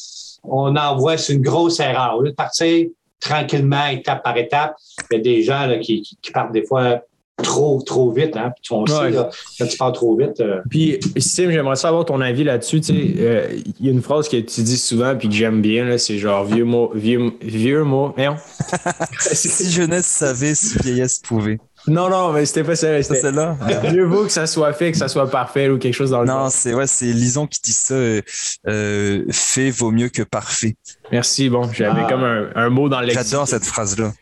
on 0.44 0.74
envoie, 0.76 1.18
c'est 1.18 1.34
une 1.34 1.42
grosse 1.42 1.80
erreur. 1.80 2.16
Au 2.16 2.22
lieu 2.22 2.30
de 2.30 2.36
partir 2.36 2.86
tranquillement, 3.20 3.86
étape 3.86 4.22
par 4.22 4.36
étape, 4.36 4.74
il 5.10 5.16
y 5.16 5.20
a 5.20 5.22
des 5.22 5.42
gens 5.42 5.66
là, 5.66 5.78
qui, 5.78 6.02
qui 6.02 6.32
partent 6.32 6.52
des 6.52 6.66
fois 6.66 7.02
trop, 7.42 7.82
trop 7.82 8.10
vite. 8.10 8.36
Hein? 8.36 8.52
Puis 8.62 8.72
on 8.72 8.86
sait, 8.86 9.12
quand 9.58 9.66
tu 9.66 9.76
parles 9.76 9.92
trop 9.92 10.16
vite. 10.16 10.40
Euh, 10.40 10.60
puis, 10.68 10.98
Sim, 11.16 11.50
j'aimerais 11.50 11.76
savoir 11.76 12.04
ton 12.04 12.20
avis 12.20 12.44
là-dessus. 12.44 12.80
Euh, 12.90 13.48
il 13.80 13.86
y 13.86 13.88
a 13.88 13.92
une 13.92 14.02
phrase 14.02 14.28
que 14.28 14.36
tu 14.36 14.62
dis 14.62 14.78
souvent 14.78 15.16
puis 15.16 15.28
que 15.28 15.34
j'aime 15.34 15.62
bien, 15.62 15.98
c'est 15.98 16.18
genre 16.18 16.44
vieux 16.44 16.64
mot, 16.64 16.90
vieux, 16.94 17.32
vieux 17.40 17.84
mot. 17.84 18.14
si 19.20 19.70
jeunesse 19.70 20.06
savait, 20.06 20.54
si 20.54 20.78
vieillesse 20.78 21.18
pouvait. 21.18 21.58
Non, 21.88 22.08
non, 22.08 22.32
mais 22.32 22.46
c'était 22.46 22.62
pas 22.62 22.76
celle-là. 22.76 23.02
C'était 23.02 23.20
celle-là. 23.20 23.56
Mieux 23.92 24.04
vaut 24.06 24.24
que 24.24 24.30
ça 24.30 24.46
soit 24.46 24.72
fait, 24.72 24.92
que 24.92 24.98
ça 24.98 25.08
soit 25.08 25.28
parfait 25.28 25.68
ou 25.68 25.78
quelque 25.78 25.94
chose 25.94 26.10
dans 26.10 26.20
le 26.20 26.26
Non, 26.26 26.48
c'est 26.48 26.74
ouais, 26.74 26.86
c'est 26.86 27.06
Lison 27.06 27.46
qui 27.46 27.60
dit 27.60 27.72
ça. 27.72 27.94
Euh, 27.94 29.24
fait 29.30 29.70
vaut 29.70 29.90
mieux 29.90 30.08
que 30.08 30.22
parfait. 30.22 30.76
Merci. 31.12 31.50
Bon, 31.50 31.70
j'avais 31.70 32.02
ah. 32.04 32.08
comme 32.08 32.24
un, 32.24 32.68
mot 32.70 32.88
dans 32.88 33.00
l'exemple. 33.00 33.26
J'adore 33.26 33.46
cette 33.46 33.66
phrase-là. 33.66 34.12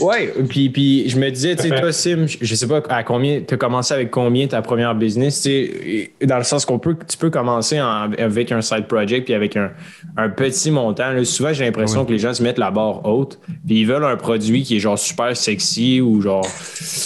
Ouais, 0.00 0.32
puis, 0.48 0.70
puis 0.70 1.08
je 1.08 1.18
me 1.18 1.30
disais, 1.30 1.54
tu 1.56 1.68
sais, 1.68 1.68
toi, 1.68 1.92
Sim, 1.92 2.24
je 2.40 2.54
sais 2.54 2.66
pas 2.66 2.82
à 2.88 3.04
combien, 3.04 3.42
tu 3.46 3.54
as 3.54 3.56
commencé 3.58 3.92
avec 3.92 4.10
combien 4.10 4.46
ta 4.46 4.62
première 4.62 4.94
business, 4.94 5.42
tu 5.42 6.10
dans 6.22 6.38
le 6.38 6.44
sens 6.44 6.64
qu'on 6.64 6.78
peut, 6.78 6.96
tu 7.06 7.18
peux 7.18 7.30
commencer 7.30 7.78
avec 7.78 8.50
un 8.50 8.62
side 8.62 8.86
project 8.86 9.26
puis 9.26 9.34
avec 9.34 9.56
un, 9.56 9.70
petit 10.30 10.70
montant. 10.70 11.12
souvent, 11.24 11.52
j'ai 11.52 11.64
l'impression 11.64 12.04
que 12.06 12.12
les 12.12 12.18
gens 12.18 12.32
se 12.32 12.42
mettent 12.42 12.58
la 12.58 12.70
barre 12.70 13.04
haute, 13.04 13.38
puis 13.66 13.80
ils 13.80 13.86
veulent 13.86 14.04
un 14.04 14.16
produit 14.16 14.62
qui 14.62 14.76
est 14.76 14.80
genre 14.80 14.98
super 14.98 15.36
sexy 15.36 16.00
ou 16.00 16.22
genre. 16.22 16.46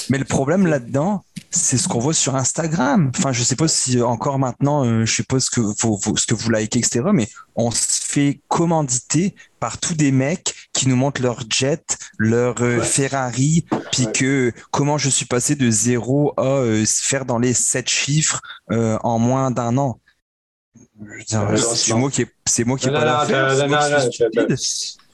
Mais 0.08 0.18
le 0.18 0.24
problème 0.24 0.66
là-dedans, 0.66 1.24
c'est 1.50 1.78
ce 1.78 1.88
qu'on 1.88 1.98
voit 1.98 2.14
sur 2.14 2.36
Instagram. 2.36 3.10
Enfin, 3.16 3.32
je 3.32 3.42
sais 3.42 3.56
pas 3.56 3.68
si 3.68 4.00
encore 4.02 4.38
maintenant, 4.38 4.84
euh, 4.84 5.04
je 5.04 5.14
sais 5.14 5.22
pas 5.22 5.40
ce 5.40 5.50
que 5.50 5.60
vous, 5.60 5.98
ce 6.16 6.26
que 6.26 6.34
vous 6.34 6.50
likez, 6.50 6.78
etc. 6.78 7.02
Mais 7.12 7.28
on 7.54 7.70
se 7.70 7.95
fait 8.16 8.40
commanditer 8.48 9.34
par 9.60 9.78
tous 9.78 9.94
des 9.94 10.10
mecs 10.10 10.54
qui 10.72 10.88
nous 10.88 10.96
montrent 10.96 11.22
leur 11.22 11.40
jet, 11.50 11.98
leur 12.18 12.54
euh, 12.62 12.80
Ferrari, 12.80 13.66
puis 13.92 14.06
que 14.12 14.52
comment 14.70 14.96
je 14.96 15.08
suis 15.10 15.26
passé 15.26 15.54
de 15.54 15.70
zéro 15.70 16.32
à 16.36 16.60
euh, 16.60 16.84
faire 16.86 17.26
dans 17.26 17.38
les 17.38 17.52
sept 17.52 17.88
chiffres 17.88 18.40
en 18.70 19.18
moins 19.18 19.50
d'un 19.50 19.76
an. 19.76 20.00
C'est 21.26 21.94
moi 21.94 22.10
qui 22.10 22.24
c'est 22.46 22.64
moi 22.64 22.78
qui 22.78 22.88
ai 22.88 22.92
pas 22.92 23.04
la 23.04 23.26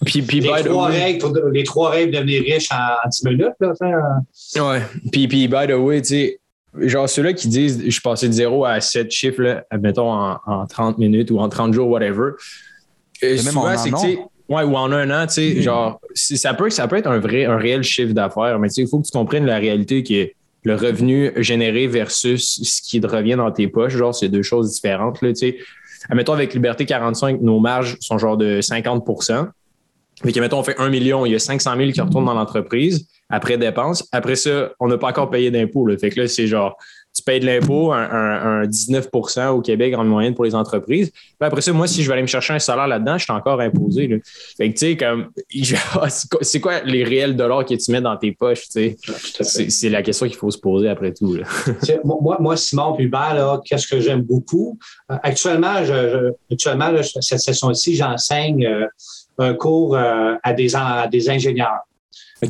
Puis, 0.05 0.23
puis 0.23 0.41
les, 0.41 0.65
trois 0.65 0.87
règles 0.89 1.51
les 1.53 1.65
trois 1.65 1.91
règles 1.91 2.15
devenir 2.15 2.43
riche 2.43 2.69
en, 2.73 3.09
10 3.09 3.25
minutes. 3.25 3.55
Là, 3.61 3.73
Ouais. 4.57 4.83
Puis, 5.13 5.29
puis, 5.29 5.49
by 5.49 5.67
the 5.69 5.77
way, 5.77 6.03
tu 6.03 6.09
sais, 6.09 6.41
genre 6.81 7.09
ceux-là 7.09 7.33
qui 7.33 7.49
disent 7.49 7.83
je 7.85 7.91
suis 7.91 8.01
passé 8.01 8.29
de 8.29 8.33
0 8.33 8.65
à 8.65 8.81
7 8.81 9.11
chiffres, 9.11 9.43
là, 9.43 9.65
admettons, 9.71 10.11
en, 10.11 10.41
en, 10.47 10.67
30 10.67 10.99
minutes 10.99 11.31
ou 11.31 11.39
en 11.39 11.49
30 11.49 11.73
jours, 11.73 11.89
whatever. 11.89 12.33
Euh, 13.23 13.29
même 13.29 13.39
souvent, 13.39 13.77
c'est 13.77 13.91
que, 13.91 14.19
ouais, 14.49 14.63
ou 14.63 14.77
en 14.77 14.91
un 14.93 15.11
an, 15.11 15.27
tu 15.27 15.35
sais, 15.35 15.63
genre, 15.63 16.01
ça 16.15 16.55
peut, 16.55 16.71
ça 16.71 16.89
peut 16.89 16.97
être 16.97 17.07
un 17.07 17.19
vrai, 17.19 17.45
un 17.45 17.57
réel 17.57 17.83
chiffre 17.83 18.13
d'affaires, 18.13 18.59
mais 18.59 18.69
tu 18.69 18.75
sais, 18.75 18.83
il 18.83 18.89
faut 18.89 18.99
que 18.99 19.07
tu 19.07 19.13
comprennes 19.13 19.47
la 19.47 19.59
réalité 19.59 20.03
qui 20.03 20.17
est 20.17 20.35
le 20.65 20.77
revenu 20.77 21.33
généré 21.37 21.87
versus 21.87 22.61
ce 22.63 22.83
qui 22.83 23.01
te 23.01 23.07
revient 23.07 23.35
dans 23.37 23.51
tes 23.51 23.67
poches. 23.67 23.97
Genre, 23.97 24.15
c'est 24.15 24.29
deux 24.29 24.43
choses 24.43 24.73
différentes, 24.73 25.19
tu 25.21 25.35
sais. 25.35 25.59
Admettons, 26.09 26.33
avec 26.33 26.53
Liberté 26.55 26.85
45, 26.85 27.41
nos 27.41 27.61
marges 27.61 27.97
sont 28.01 28.19
genre 28.19 28.37
de 28.37 28.61
50% 28.61 29.49
Fait 30.23 30.33
que, 30.33 30.41
mettons, 30.41 30.59
on 30.59 30.63
fait 30.63 30.79
1 30.79 30.89
million, 30.89 31.25
il 31.27 31.33
y 31.33 31.35
a 31.35 31.39
500 31.39 31.77
000 31.77 31.91
qui 31.93 32.01
retournent 32.01 32.25
dans 32.25 32.35
l'entreprise 32.35 33.07
après 33.29 33.57
dépenses. 33.57 34.07
Après 34.13 34.37
ça, 34.37 34.73
on 34.81 34.89
n'a 34.89 34.99
pas 34.99 35.09
encore 35.09 35.31
payé 35.31 35.51
d'impôts. 35.51 35.89
Fait 35.99 36.11
que 36.11 36.21
là, 36.21 36.29
c'est 36.29 36.47
genre, 36.47 36.77
tu 37.15 37.23
payes 37.23 37.41
de 37.41 37.47
l'impôt, 37.47 37.93
un, 37.93 38.65
19% 38.65 39.49
au 39.49 39.61
Québec 39.61 39.95
en 39.97 40.05
moyenne 40.05 40.35
pour 40.35 40.45
les 40.45 40.55
entreprises. 40.55 41.11
Puis 41.11 41.37
après 41.41 41.61
ça, 41.61 41.73
moi, 41.73 41.87
si 41.87 42.03
je 42.03 42.09
vais 42.09 42.15
aller 42.15 42.23
me 42.23 42.27
chercher 42.27 42.55
un 42.55 42.59
salaire 42.59 42.87
là-dedans, 42.87 43.19
je 43.19 43.25
suis 43.25 43.33
encore 43.33 43.61
imposé. 43.61 44.09
Là. 44.09 44.17
Fait 44.57 44.73
que, 44.73 44.79
tu 44.79 44.87
sais, 44.87 44.97
comme, 44.97 45.31
c'est 46.41 46.61
quoi 46.61 46.81
les 46.81 47.05
réels 47.05 47.37
dollars 47.37 47.67
que 47.67 47.75
tu 47.75 47.91
mets 47.91 48.01
dans 48.01 48.17
tes 48.17 48.33
poches, 48.33 48.69
tu 48.69 48.97
sais? 49.43 49.69
C'est 49.69 49.91
la 49.91 50.03
question 50.03 50.27
qu'il 50.27 50.37
faut 50.37 50.51
se 50.51 50.59
poser 50.59 50.89
après 50.89 51.13
tout. 51.13 51.37
moi, 52.05 52.39
moi, 52.41 52.57
Simon 52.57 52.97
Hubert, 52.99 53.61
qu'est-ce 53.65 53.87
que 53.87 54.01
j'aime 54.01 54.23
beaucoup? 54.23 54.79
Euh, 55.11 55.17
actuellement, 55.23 55.85
je, 55.85 56.33
actuellement 56.51 56.91
cette 57.03 57.41
session-ci, 57.41 57.95
j'enseigne 57.95 58.67
euh, 58.67 58.87
un 59.39 59.55
cours 59.55 59.97
euh, 59.97 60.35
à 60.43 60.53
des, 60.53 60.75
à 60.75 61.07
des 61.09 61.29
ingénieurs. 61.29 61.81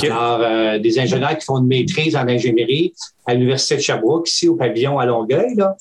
Alors, 0.00 0.40
euh, 0.40 0.78
des 0.78 0.98
ingénieurs 0.98 1.36
qui 1.36 1.44
font 1.44 1.58
une 1.58 1.66
maîtrise 1.66 2.16
en 2.16 2.26
ingénierie 2.26 2.94
à 3.26 3.34
l'Université 3.34 3.76
de 3.76 3.80
Sherbrooke, 3.80 4.28
ici 4.28 4.48
au 4.48 4.56
pavillon 4.56 4.98
à 4.98 5.06
Longueuil. 5.06 5.54
Là. 5.56 5.76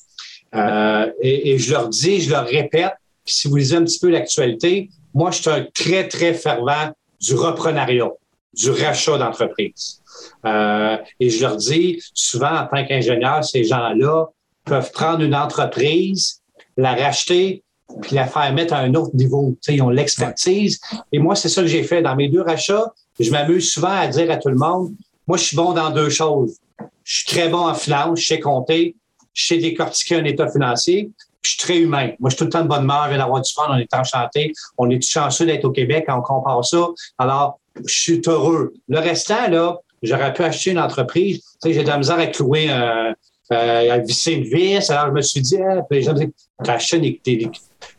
Euh, 0.53 1.11
et, 1.21 1.57
je 1.57 1.71
leur 1.71 1.87
dis, 1.87 2.21
je 2.21 2.31
leur 2.31 2.45
répète, 2.45 2.93
si 3.25 3.47
vous 3.47 3.55
lisez 3.55 3.77
un 3.77 3.83
petit 3.83 3.99
peu 3.99 4.09
l'actualité, 4.09 4.89
moi, 5.13 5.31
je 5.31 5.41
suis 5.41 5.49
un 5.49 5.65
très, 5.73 6.07
très 6.07 6.33
fervent 6.33 6.91
du 7.21 7.35
reprenariat, 7.35 8.11
du 8.53 8.71
rachat 8.71 9.17
d'entreprise. 9.17 10.01
Euh, 10.45 10.97
et 11.19 11.29
je 11.29 11.41
leur 11.41 11.55
dis, 11.55 12.01
souvent, 12.13 12.51
en 12.51 12.67
tant 12.67 12.85
qu'ingénieur, 12.85 13.43
ces 13.43 13.63
gens-là 13.63 14.25
peuvent 14.65 14.91
prendre 14.91 15.21
une 15.21 15.35
entreprise, 15.35 16.41
la 16.75 16.93
racheter, 16.93 17.63
puis 18.01 18.15
la 18.15 18.25
faire 18.25 18.53
mettre 18.53 18.73
à 18.73 18.79
un 18.79 18.93
autre 18.95 19.15
niveau. 19.15 19.55
ils 19.67 19.81
ont 19.81 19.89
l'expertise. 19.89 20.79
Et 21.11 21.19
moi, 21.19 21.35
c'est 21.35 21.49
ça 21.49 21.61
que 21.61 21.67
j'ai 21.67 21.83
fait 21.83 22.01
dans 22.01 22.15
mes 22.15 22.29
deux 22.29 22.41
rachats. 22.41 22.93
Je 23.21 23.31
m'amuse 23.31 23.71
souvent 23.71 23.91
à 23.91 24.07
dire 24.07 24.29
à 24.31 24.37
tout 24.37 24.49
le 24.49 24.55
monde, 24.55 24.93
moi, 25.27 25.37
je 25.37 25.43
suis 25.43 25.55
bon 25.55 25.73
dans 25.73 25.89
deux 25.91 26.09
choses. 26.09 26.57
Je 27.03 27.17
suis 27.17 27.25
très 27.25 27.49
bon 27.49 27.67
en 27.67 27.73
finance, 27.73 28.19
je 28.19 28.27
sais 28.27 28.39
compter, 28.39 28.95
je 29.33 29.45
sais 29.45 29.57
décortiquer 29.57 30.15
un 30.15 30.25
état 30.25 30.49
financier, 30.49 31.09
puis 31.41 31.41
je 31.41 31.49
suis 31.49 31.59
très 31.59 31.77
humain. 31.77 32.11
Moi, 32.19 32.29
je 32.29 32.35
suis 32.35 32.37
tout 32.39 32.45
le 32.45 32.49
temps 32.49 32.63
de 32.63 32.67
bonne 32.67 32.83
humeur, 32.83 33.03
je 33.05 33.09
viens 33.09 33.17
d'avoir 33.19 33.41
du 33.41 33.51
fun, 33.51 33.63
on 33.69 33.77
est 33.77 33.93
enchanté, 33.93 34.53
on 34.77 34.89
est 34.89 35.01
chanceux 35.01 35.45
d'être 35.45 35.65
au 35.65 35.71
Québec 35.71 36.05
on 36.09 36.21
compare 36.21 36.63
ça. 36.65 36.87
Alors, 37.17 37.59
je 37.85 38.01
suis 38.01 38.21
heureux. 38.27 38.73
Le 38.87 38.99
restant, 38.99 39.49
là, 39.49 39.77
j'aurais 40.01 40.33
pu 40.33 40.43
acheter 40.43 40.71
une 40.71 40.79
entreprise. 40.79 41.39
Tu 41.39 41.69
sais, 41.69 41.73
j'ai 41.73 41.83
de 41.83 41.87
la 41.87 41.97
misère 41.97 42.19
à 42.19 42.27
clouer 42.27 42.69
un, 42.69 43.13
euh, 43.51 43.93
à 43.93 43.97
visser 43.99 44.33
une 44.33 44.43
vis. 44.43 44.89
Alors, 44.89 45.07
je 45.07 45.11
me 45.11 45.21
suis 45.21 45.41
dit, 45.41 45.57
disent, 45.91 46.31
acheté 46.67 47.21
des, 47.23 47.49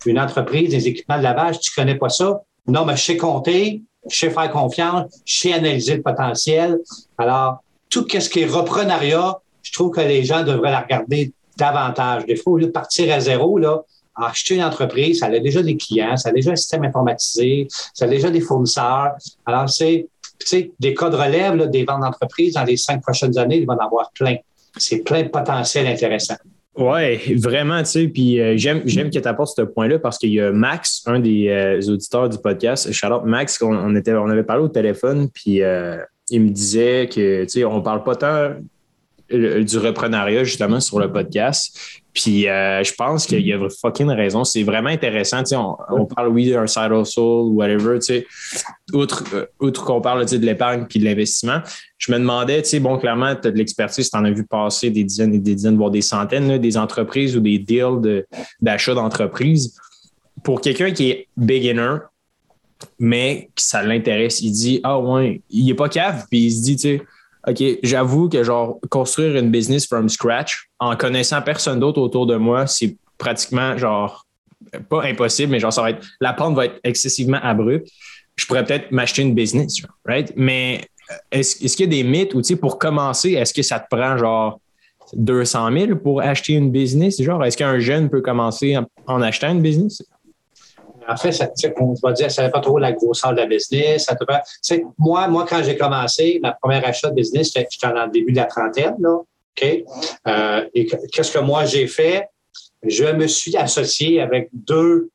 une 0.06 0.18
entreprise, 0.18 0.70
des 0.70 0.88
équipements 0.88 1.18
de 1.18 1.22
lavage, 1.22 1.60
tu 1.60 1.72
connais 1.74 1.96
pas 1.96 2.08
ça? 2.08 2.42
Non, 2.66 2.84
mais 2.84 2.96
je 2.96 3.02
sais 3.02 3.16
compter, 3.16 3.82
je 4.08 4.16
sais 4.16 4.30
faire 4.30 4.50
confiance, 4.50 5.20
je 5.24 5.40
sais 5.40 5.52
analyser 5.52 5.96
le 5.96 6.02
potentiel. 6.02 6.78
Alors, 7.18 7.62
tout 7.88 8.06
ce 8.08 8.28
qui 8.28 8.40
est 8.40 8.46
reprenariat, 8.46 9.38
je 9.62 9.72
trouve 9.72 9.90
que 9.90 10.00
les 10.00 10.24
gens 10.24 10.42
devraient 10.42 10.70
la 10.70 10.80
regarder 10.80 11.32
davantage. 11.56 12.26
Des 12.26 12.36
fois, 12.36 12.54
au 12.54 12.56
lieu 12.58 12.66
de 12.66 12.72
partir 12.72 13.12
à 13.14 13.20
zéro, 13.20 13.58
là, 13.58 13.82
acheter 14.16 14.56
une 14.56 14.64
entreprise, 14.64 15.20
ça 15.20 15.26
a 15.26 15.38
déjà 15.38 15.62
des 15.62 15.76
clients, 15.76 16.16
ça 16.16 16.30
a 16.30 16.32
déjà 16.32 16.52
un 16.52 16.56
système 16.56 16.84
informatisé, 16.84 17.68
ça 17.94 18.04
a 18.04 18.08
déjà 18.08 18.30
des 18.30 18.40
fournisseurs. 18.40 19.12
Alors, 19.46 19.68
c'est, 19.68 20.08
tu 20.38 20.46
sais, 20.46 20.70
des 20.80 20.94
cas 20.94 21.10
de 21.10 21.16
relève, 21.16 21.70
des 21.70 21.84
ventes 21.84 22.00
d'entreprise 22.00 22.54
dans 22.54 22.64
les 22.64 22.76
cinq 22.76 23.02
prochaines 23.02 23.36
années, 23.38 23.58
il 23.58 23.66
va 23.66 23.74
en 23.74 23.84
avoir 23.84 24.10
plein. 24.12 24.36
C'est 24.76 24.98
plein 24.98 25.22
de 25.22 25.28
potentiel 25.28 25.86
intéressant. 25.86 26.36
Oui, 26.74 27.34
vraiment, 27.34 27.80
tu 27.80 27.90
sais. 27.90 28.08
Puis 28.08 28.40
euh, 28.40 28.56
j'aime, 28.56 28.82
j'aime 28.86 29.10
que 29.10 29.18
tu 29.18 29.28
apportes 29.28 29.54
ce 29.54 29.62
point-là 29.62 29.98
parce 29.98 30.16
qu'il 30.16 30.32
y 30.32 30.40
a 30.40 30.52
Max, 30.52 31.02
un 31.06 31.20
des 31.20 31.48
euh, 31.48 31.92
auditeurs 31.92 32.30
du 32.30 32.38
podcast, 32.38 32.90
Charlotte 32.92 33.24
Max, 33.24 33.60
on, 33.60 33.94
était, 33.94 34.14
on 34.14 34.30
avait 34.30 34.42
parlé 34.42 34.64
au 34.64 34.68
téléphone, 34.68 35.28
puis 35.28 35.62
euh, 35.62 35.98
il 36.30 36.40
me 36.40 36.48
disait 36.48 37.08
que, 37.12 37.42
tu 37.42 37.48
sais, 37.48 37.64
on 37.64 37.82
parle 37.82 38.04
pas 38.04 38.16
tant 38.16 38.54
du 39.30 39.78
reprenariat 39.78 40.44
justement 40.44 40.80
sur 40.80 40.98
le 40.98 41.10
podcast. 41.10 42.01
Puis 42.14 42.46
euh, 42.46 42.84
je 42.84 42.92
pense 42.92 43.26
qu'il 43.26 43.46
y 43.46 43.52
a 43.52 43.68
fucking 43.80 44.08
raison. 44.10 44.44
C'est 44.44 44.62
vraiment 44.62 44.90
intéressant. 44.90 45.42
On, 45.52 45.76
on 45.88 46.06
parle, 46.06 46.28
oui, 46.28 46.50
d'un 46.50 46.66
side 46.66 46.92
hustle 46.92 47.20
ou 47.20 47.54
whatever. 47.54 47.98
Outre, 48.92 49.24
euh, 49.32 49.46
outre 49.60 49.84
qu'on 49.84 50.00
parle 50.00 50.26
de 50.26 50.36
l'épargne 50.44 50.86
puis 50.88 50.98
de 50.98 51.04
l'investissement, 51.04 51.60
je 51.96 52.12
me 52.12 52.18
demandais, 52.18 52.62
bon, 52.80 52.98
clairement, 52.98 53.34
tu 53.34 53.48
as 53.48 53.50
de 53.50 53.56
l'expertise, 53.56 54.10
tu 54.10 54.16
en 54.16 54.24
as 54.24 54.30
vu 54.30 54.44
passer 54.44 54.90
des 54.90 55.04
dizaines 55.04 55.34
et 55.34 55.38
des 55.38 55.54
dizaines, 55.54 55.76
voire 55.76 55.90
des 55.90 56.02
centaines, 56.02 56.58
des 56.58 56.76
entreprises 56.76 57.36
ou 57.36 57.40
des 57.40 57.58
deals 57.58 58.24
d'achat 58.60 58.94
d'entreprises. 58.94 59.74
Pour 60.42 60.60
quelqu'un 60.60 60.90
qui 60.90 61.10
est 61.10 61.28
beginner, 61.36 61.96
mais 62.98 63.48
que 63.54 63.62
ça 63.62 63.82
l'intéresse, 63.82 64.40
il 64.42 64.52
dit 64.52 64.80
Ah 64.82 64.98
ouais, 64.98 65.40
il 65.50 65.66
n'est 65.66 65.74
pas 65.74 65.88
cave, 65.88 66.26
puis 66.28 66.46
il 66.46 66.52
se 66.52 66.62
dit, 66.62 66.76
tu 66.76 66.82
sais, 66.82 67.02
OK, 67.48 67.62
j'avoue 67.82 68.28
que 68.28 68.42
genre 68.44 68.78
construire 68.88 69.36
une 69.36 69.50
business 69.50 69.86
from 69.86 70.08
scratch 70.08 70.68
en 70.78 70.96
connaissant 70.96 71.42
personne 71.42 71.80
d'autre 71.80 72.00
autour 72.00 72.26
de 72.26 72.36
moi, 72.36 72.66
c'est 72.66 72.96
pratiquement 73.18 73.76
genre 73.76 74.26
pas 74.88 75.04
impossible, 75.04 75.50
mais 75.50 75.58
genre 75.58 75.72
ça 75.72 75.82
va 75.82 75.90
être 75.90 76.06
la 76.20 76.32
pente 76.32 76.54
va 76.54 76.66
être 76.66 76.78
excessivement 76.84 77.38
abrupte. 77.42 77.88
Je 78.36 78.46
pourrais 78.46 78.64
peut-être 78.64 78.90
m'acheter 78.92 79.22
une 79.22 79.34
business, 79.34 79.82
right? 80.06 80.32
Mais 80.36 80.82
euh, 81.10 81.14
est-ce, 81.32 81.76
qu'il 81.76 81.80
y 81.80 81.82
a 81.82 82.02
des 82.02 82.08
mythes 82.08 82.34
ou 82.34 82.40
tu 82.40 82.48
sais, 82.48 82.56
pour 82.56 82.78
commencer, 82.78 83.32
est-ce 83.32 83.52
que 83.52 83.62
ça 83.62 83.80
te 83.80 83.94
prend 83.94 84.16
genre 84.16 84.60
200 85.14 85.72
000 85.72 85.96
pour 85.96 86.22
acheter 86.22 86.54
une 86.54 86.70
business? 86.70 87.20
Genre, 87.20 87.44
est-ce 87.44 87.56
qu'un 87.56 87.78
jeune 87.78 88.08
peut 88.08 88.22
commencer 88.22 88.76
en 89.06 89.20
achetant 89.20 89.50
une 89.50 89.60
business? 89.60 90.02
En 91.08 91.16
fait, 91.16 91.32
ça, 91.32 91.48
on 91.80 91.94
va 92.02 92.12
dire, 92.12 92.30
ça 92.30 92.42
n'est 92.42 92.50
pas 92.50 92.60
trop 92.60 92.78
la 92.78 92.92
grosseur 92.92 93.32
de 93.32 93.38
la 93.38 93.46
business. 93.46 94.10
moi, 94.98 95.28
moi, 95.28 95.46
quand 95.48 95.62
j'ai 95.62 95.76
commencé, 95.76 96.38
ma 96.42 96.52
première 96.52 96.86
achat 96.86 97.10
de 97.10 97.14
business, 97.14 97.52
j'étais 97.54 97.68
dans 97.82 98.06
le 98.06 98.10
début 98.10 98.32
de 98.32 98.38
la 98.38 98.46
trentaine. 98.46 98.94
Là, 98.98 99.10
OK? 99.10 99.84
Euh, 100.28 100.64
et 100.74 100.86
qu'est-ce 100.86 101.32
que 101.32 101.38
moi 101.38 101.64
j'ai 101.64 101.86
fait? 101.86 102.28
Je 102.82 103.04
me 103.04 103.26
suis 103.26 103.56
associé 103.56 104.20
avec 104.20 104.48
deux, 104.52 105.10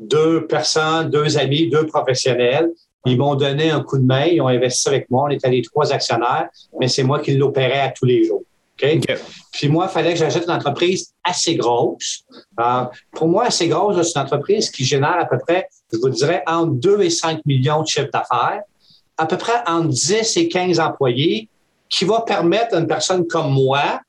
deux 0.00 0.46
personnes, 0.46 1.10
deux 1.10 1.36
amis, 1.36 1.68
deux 1.68 1.86
professionnels. 1.86 2.70
Ils 3.04 3.18
m'ont 3.18 3.34
donné 3.34 3.70
un 3.70 3.82
coup 3.82 3.98
de 3.98 4.04
main, 4.04 4.26
ils 4.26 4.40
ont 4.40 4.48
investi 4.48 4.88
avec 4.88 5.10
moi. 5.10 5.24
On 5.26 5.30
était 5.30 5.50
les 5.50 5.62
trois 5.62 5.92
actionnaires, 5.92 6.48
mais 6.78 6.88
c'est 6.88 7.02
moi 7.02 7.20
qui 7.20 7.34
l'opérais 7.34 7.80
à 7.80 7.90
tous 7.90 8.04
les 8.04 8.24
jours. 8.24 8.42
Puis 9.52 9.68
moi, 9.68 9.86
il 9.88 9.92
fallait 9.92 10.12
que 10.12 10.18
j'achète 10.18 10.44
une 10.44 10.50
entreprise 10.50 11.12
assez 11.22 11.56
grosse. 11.56 12.24
pour 13.12 13.28
moi, 13.28 13.44
assez 13.46 13.68
grosse, 13.68 13.96
c'est 14.02 14.18
une 14.18 14.24
entreprise 14.24 14.70
qui 14.70 14.84
génère 14.84 15.18
à 15.20 15.26
peu 15.26 15.38
près, 15.38 15.68
je 15.92 15.98
vous 15.98 16.08
dirais, 16.08 16.42
entre 16.46 16.72
2 16.72 17.02
et 17.02 17.10
5 17.10 17.44
millions 17.46 17.82
de 17.82 17.86
chiffres 17.86 18.10
d'affaires, 18.12 18.62
à 19.16 19.26
peu 19.26 19.36
près 19.36 19.62
entre 19.66 19.88
10 19.88 20.36
et 20.36 20.48
15 20.48 20.80
employés, 20.80 21.48
qui 21.88 22.04
va 22.04 22.22
permettre 22.22 22.74
à 22.74 22.80
une 22.80 22.86
personne 22.86 23.26
comme 23.26 23.52
moi 23.52 24.00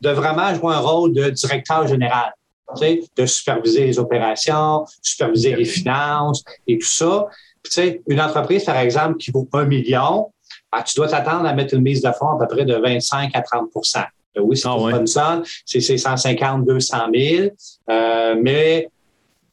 de 0.00 0.10
vraiment 0.10 0.54
jouer 0.54 0.74
un 0.74 0.78
rôle 0.78 1.12
de 1.12 1.28
directeur 1.30 1.86
général, 1.86 2.32
de 2.80 3.26
superviser 3.26 3.86
les 3.86 3.98
opérations, 3.98 4.84
superviser 5.02 5.54
les 5.54 5.64
finances 5.64 6.42
et 6.66 6.78
tout 6.78 6.86
ça. 6.86 7.26
Puis, 7.62 8.00
une 8.08 8.20
entreprise, 8.20 8.64
par 8.64 8.78
exemple, 8.78 9.16
qui 9.16 9.30
vaut 9.30 9.48
1 9.52 9.64
million, 9.64 10.32
ben, 10.76 10.82
tu 10.84 10.94
dois 10.94 11.08
t'attendre 11.08 11.46
à 11.46 11.52
mettre 11.52 11.74
une 11.74 11.82
mise 11.82 12.02
de 12.02 12.10
fonds 12.12 12.30
à 12.30 12.38
peu 12.38 12.54
près 12.54 12.64
de 12.64 12.74
25 12.74 13.30
à 13.34 13.40
30% 13.40 14.04
ben 14.36 14.42
oui, 14.44 14.56
c'est 14.56 14.68
ah, 14.68 15.42
c'est 15.64 15.80
150, 15.80 16.66
200 16.66 16.96
000, 17.14 17.48
euh, 17.88 18.36
mais 18.40 18.88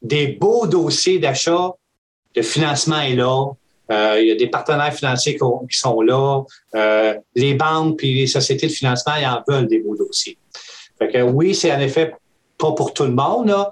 des 0.01 0.27
beaux 0.27 0.68
dossiers 0.68 1.20
d'achat, 1.20 1.72
de 2.36 2.42
financement 2.42 3.00
est 3.00 3.15
là. 3.15 3.46
Euh, 3.92 4.18
il 4.20 4.27
y 4.27 4.32
a 4.32 4.36
des 4.36 4.48
partenaires 4.48 4.94
financiers 4.94 5.36
qui 5.36 5.77
sont 5.77 6.01
là. 6.01 6.44
Euh, 6.75 7.15
les 7.36 7.53
banques 7.53 7.98
puis 7.98 8.13
les 8.13 8.27
sociétés 8.27 8.68
de 8.68 8.72
financement, 8.72 9.13
ils 9.20 9.25
en 9.25 9.42
veulent 9.48 9.68
des 9.68 9.80
beaux 9.80 9.96
dossiers. 9.96 10.38
Fait 10.98 11.10
que 11.10 11.22
oui, 11.22 11.56
c'est 11.56 11.72
en 11.72 11.80
effet 11.80 12.13
pas 12.58 12.72
pour 12.74 12.94
tout 12.94 13.03
le 13.03 13.12
monde, 13.12 13.48
là, 13.48 13.72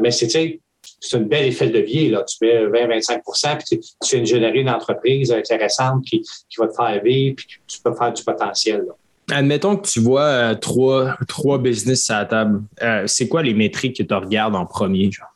mais 0.00 0.10
c'est 0.10 0.60
c'est 1.08 1.16
un 1.16 1.20
bel 1.20 1.46
effet 1.46 1.68
de 1.68 1.78
levier. 1.78 2.10
Là. 2.10 2.24
Tu 2.24 2.36
mets 2.44 2.66
20-25% 2.66 3.56
puis 3.56 3.78
tu, 3.80 3.88
tu, 4.02 4.16
viens 4.16 4.20
de 4.20 4.26
générer 4.26 4.58
une 4.60 4.70
entreprise 4.70 5.32
intéressante 5.32 6.04
qui, 6.04 6.22
qui 6.22 6.56
va 6.58 6.68
te 6.68 6.74
faire 6.74 7.02
vivre, 7.02 7.36
puis 7.36 7.46
tu 7.66 7.80
peux 7.82 7.94
faire 7.94 8.12
du 8.12 8.22
potentiel. 8.22 8.84
Là. 8.86 8.94
Admettons 9.30 9.76
que 9.76 9.88
tu 9.88 10.00
vois 10.00 10.22
euh, 10.22 10.54
trois, 10.54 11.16
trois 11.26 11.58
business 11.58 12.08
à 12.10 12.20
la 12.20 12.24
table. 12.26 12.62
Euh, 12.82 13.04
c'est 13.06 13.28
quoi 13.28 13.42
les 13.42 13.54
métriques 13.54 13.96
que 13.96 14.02
tu 14.02 14.14
regardes 14.14 14.54
en 14.54 14.66
premier? 14.66 15.10
Genre? 15.10 15.26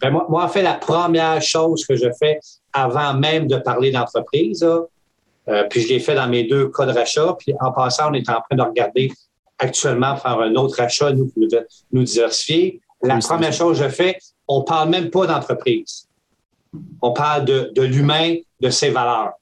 Ben 0.00 0.10
moi, 0.10 0.26
moi, 0.28 0.44
en 0.44 0.48
fait, 0.48 0.62
la 0.62 0.74
première 0.74 1.42
chose 1.42 1.84
que 1.84 1.96
je 1.96 2.08
fais 2.18 2.38
avant 2.72 3.14
même 3.14 3.48
de 3.48 3.56
parler 3.56 3.90
d'entreprise, 3.90 4.62
euh, 4.62 5.64
puis 5.68 5.80
je 5.80 5.88
l'ai 5.88 6.00
fait 6.00 6.14
dans 6.14 6.28
mes 6.28 6.44
deux 6.44 6.68
cas 6.68 6.86
de 6.86 6.92
rachat, 6.92 7.36
puis 7.38 7.52
en 7.60 7.72
passant, 7.72 8.10
on 8.10 8.14
est 8.14 8.28
en 8.28 8.40
train 8.40 8.56
de 8.56 8.62
regarder 8.62 9.12
actuellement 9.58 10.16
faire 10.16 10.38
un 10.38 10.54
autre 10.54 10.80
achat, 10.80 11.12
nous, 11.12 11.30
nous, 11.36 11.48
nous 11.92 12.02
diversifier. 12.02 12.80
La 13.06 13.18
première 13.18 13.52
chose 13.52 13.78
que 13.78 13.84
je 13.84 13.88
fais, 13.88 14.18
on 14.48 14.62
parle 14.62 14.90
même 14.90 15.10
pas 15.10 15.26
d'entreprise. 15.26 16.08
On 17.00 17.12
parle 17.12 17.44
de, 17.44 17.72
de 17.74 17.82
l'humain, 17.82 18.36
de 18.60 18.70
ses 18.70 18.90
valeurs. 18.90 19.32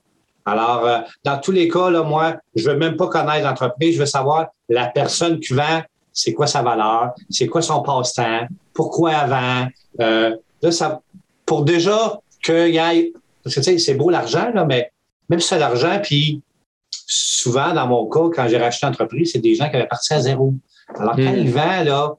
Alors, 0.44 0.87
euh, 0.87 0.99
dans 1.25 1.38
tous 1.38 1.52
les 1.52 1.68
cas, 1.68 1.90
là, 1.90 2.02
moi, 2.02 2.37
je 2.54 2.68
veux 2.68 2.76
même 2.76 2.97
pas 2.97 3.09
connaître 3.09 3.47
l'entreprise, 3.47 3.94
je 3.94 4.00
veux 4.00 4.06
savoir 4.06 4.49
la 4.68 4.87
personne 4.88 5.40
qui 5.40 5.54
vend, 5.54 5.83
c'est 6.12 6.33
quoi 6.33 6.47
sa 6.47 6.62
valeur, 6.62 7.12
c'est 7.30 7.47
quoi 7.47 7.62
son 7.62 7.83
passe-temps, 7.83 8.47
pourquoi 8.75 9.12
elle 9.12 9.30
vend. 9.30 9.66
Euh, 10.00 10.37
là, 10.62 10.71
ça, 10.71 11.00
pour 11.47 11.64
déjà 11.64 12.21
qu'il 12.42 12.75
y 12.75 12.78
ait, 12.78 13.12
parce 13.42 13.54
que 13.54 13.61
tu 13.61 13.64
sais, 13.64 13.78
c'est 13.78 13.94
beau 13.94 14.11
l'argent, 14.11 14.50
là, 14.54 14.64
mais 14.64 14.92
même 15.28 15.40
si 15.40 15.49
c'est 15.49 15.59
l'argent, 15.59 15.99
puis 16.02 16.42
souvent, 16.90 17.73
dans 17.73 17.87
mon 17.87 18.06
cas, 18.09 18.28
quand 18.35 18.49
j'ai 18.49 18.59
racheté 18.59 18.87
l'entreprise, 18.87 19.33
c'est 19.33 19.38
des 19.38 19.54
gens 19.54 19.68
qui 19.71 19.76
avaient 19.76 19.87
parti 19.87 20.12
à 20.12 20.21
zéro. 20.21 20.52
Alors, 20.94 21.16
quand 21.16 21.23
hmm. 21.23 21.38
ils 21.38 21.50
vendent, 21.50 21.87
là, 21.87 22.14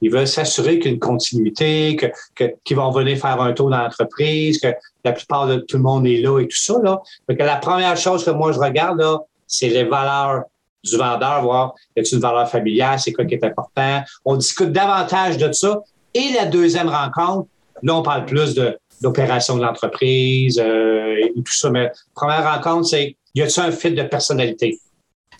ils 0.00 0.10
veulent 0.10 0.28
s'assurer 0.28 0.78
qu'il 0.78 0.86
y 0.86 0.88
a 0.88 0.94
une 0.94 1.00
continuité, 1.00 1.96
que, 1.96 2.44
qu'ils 2.64 2.76
vont 2.76 2.90
venir 2.90 3.18
faire 3.18 3.40
un 3.40 3.52
tour 3.52 3.70
dans 3.70 3.78
l'entreprise, 3.78 4.58
que 4.58 4.68
la 5.04 5.12
plupart 5.12 5.46
de 5.46 5.56
tout 5.56 5.76
le 5.76 5.82
monde 5.82 6.06
est 6.06 6.20
là 6.20 6.40
et 6.40 6.48
tout 6.48 6.56
ça. 6.56 6.74
Là. 6.82 7.00
Donc, 7.28 7.38
la 7.38 7.56
première 7.56 7.96
chose 7.96 8.24
que 8.24 8.30
moi 8.30 8.52
je 8.52 8.58
regarde, 8.58 8.98
là, 8.98 9.18
c'est 9.46 9.68
les 9.68 9.84
valeurs 9.84 10.44
du 10.84 10.96
vendeur, 10.96 11.42
voir 11.42 11.74
y 11.96 12.00
a 12.00 12.02
une 12.10 12.20
valeur 12.20 12.48
familiale, 12.48 12.98
c'est 13.00 13.12
quoi 13.12 13.24
qui 13.24 13.34
est 13.34 13.44
important. 13.44 14.02
On 14.24 14.36
discute 14.36 14.72
davantage 14.72 15.36
de 15.36 15.50
ça. 15.52 15.82
Et 16.14 16.32
la 16.34 16.46
deuxième 16.46 16.88
rencontre, 16.88 17.48
là, 17.82 17.96
on 17.96 18.02
parle 18.02 18.24
plus 18.24 18.54
de 18.54 18.78
de 19.02 19.60
l'entreprise 19.60 20.58
euh, 20.58 21.16
et 21.20 21.32
tout 21.34 21.52
ça. 21.52 21.70
Mais 21.70 21.90
première 22.14 22.54
rencontre, 22.54 22.88
c'est 22.88 23.16
y 23.34 23.42
a-t-il 23.42 23.62
un 23.62 23.70
fil 23.70 23.94
de 23.94 24.02
personnalité? 24.02 24.78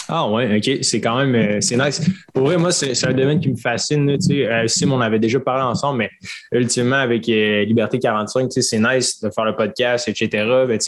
Ah 0.08 0.28
ouais, 0.30 0.56
OK. 0.56 0.78
C'est 0.82 1.00
quand 1.00 1.18
même 1.18 1.34
euh, 1.34 1.60
c'est 1.60 1.76
nice. 1.76 2.00
Pour 2.32 2.44
vrai, 2.44 2.56
moi, 2.56 2.70
c'est 2.70 3.06
un 3.06 3.12
domaine 3.12 3.40
qui 3.40 3.48
me 3.48 3.56
fascine. 3.56 4.06
Là, 4.06 4.16
euh, 4.30 4.68
Sim, 4.68 4.92
on 4.92 5.00
avait 5.00 5.18
déjà 5.18 5.40
parlé 5.40 5.62
ensemble, 5.62 5.98
mais 5.98 6.10
ultimement, 6.52 6.96
avec 6.96 7.28
euh, 7.28 7.64
Liberté 7.64 7.98
45, 7.98 8.50
c'est 8.52 8.78
nice 8.78 9.20
de 9.20 9.30
faire 9.30 9.44
le 9.44 9.56
podcast, 9.56 10.08
etc. 10.08 10.64
Mais, 10.68 10.78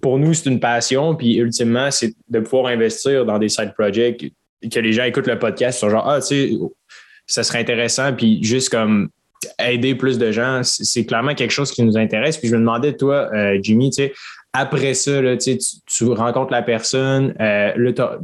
pour 0.00 0.18
nous, 0.18 0.34
c'est 0.34 0.48
une 0.48 0.60
passion. 0.60 1.14
Puis 1.16 1.36
ultimement, 1.36 1.90
c'est 1.90 2.14
de 2.28 2.40
pouvoir 2.40 2.66
investir 2.66 3.24
dans 3.24 3.38
des 3.38 3.48
side 3.48 3.72
projects, 3.76 4.32
que 4.70 4.80
les 4.80 4.92
gens 4.92 5.04
écoutent 5.04 5.26
le 5.26 5.38
podcast, 5.38 5.80
sont 5.80 5.90
genre, 5.90 6.08
ah, 6.08 6.20
tu 6.20 6.26
sais, 6.26 6.50
ça 7.26 7.42
serait 7.42 7.58
intéressant. 7.58 8.12
Puis 8.12 8.42
juste 8.44 8.68
comme 8.68 9.08
aider 9.58 9.96
plus 9.96 10.18
de 10.18 10.30
gens, 10.30 10.60
c'est 10.62 11.04
clairement 11.04 11.34
quelque 11.34 11.50
chose 11.50 11.72
qui 11.72 11.82
nous 11.82 11.96
intéresse. 11.96 12.36
Puis 12.36 12.48
je 12.48 12.54
me 12.54 12.60
demandais, 12.60 12.96
toi, 12.96 13.28
Jimmy, 13.60 13.90
tu 13.90 14.04
sais, 14.04 14.12
après 14.52 14.94
ça, 14.94 15.36
tu, 15.36 15.58
tu 15.86 16.04
rencontres 16.04 16.52
la 16.52 16.62
personne, 16.62 17.34
euh, 17.40 17.72
là, 17.74 18.18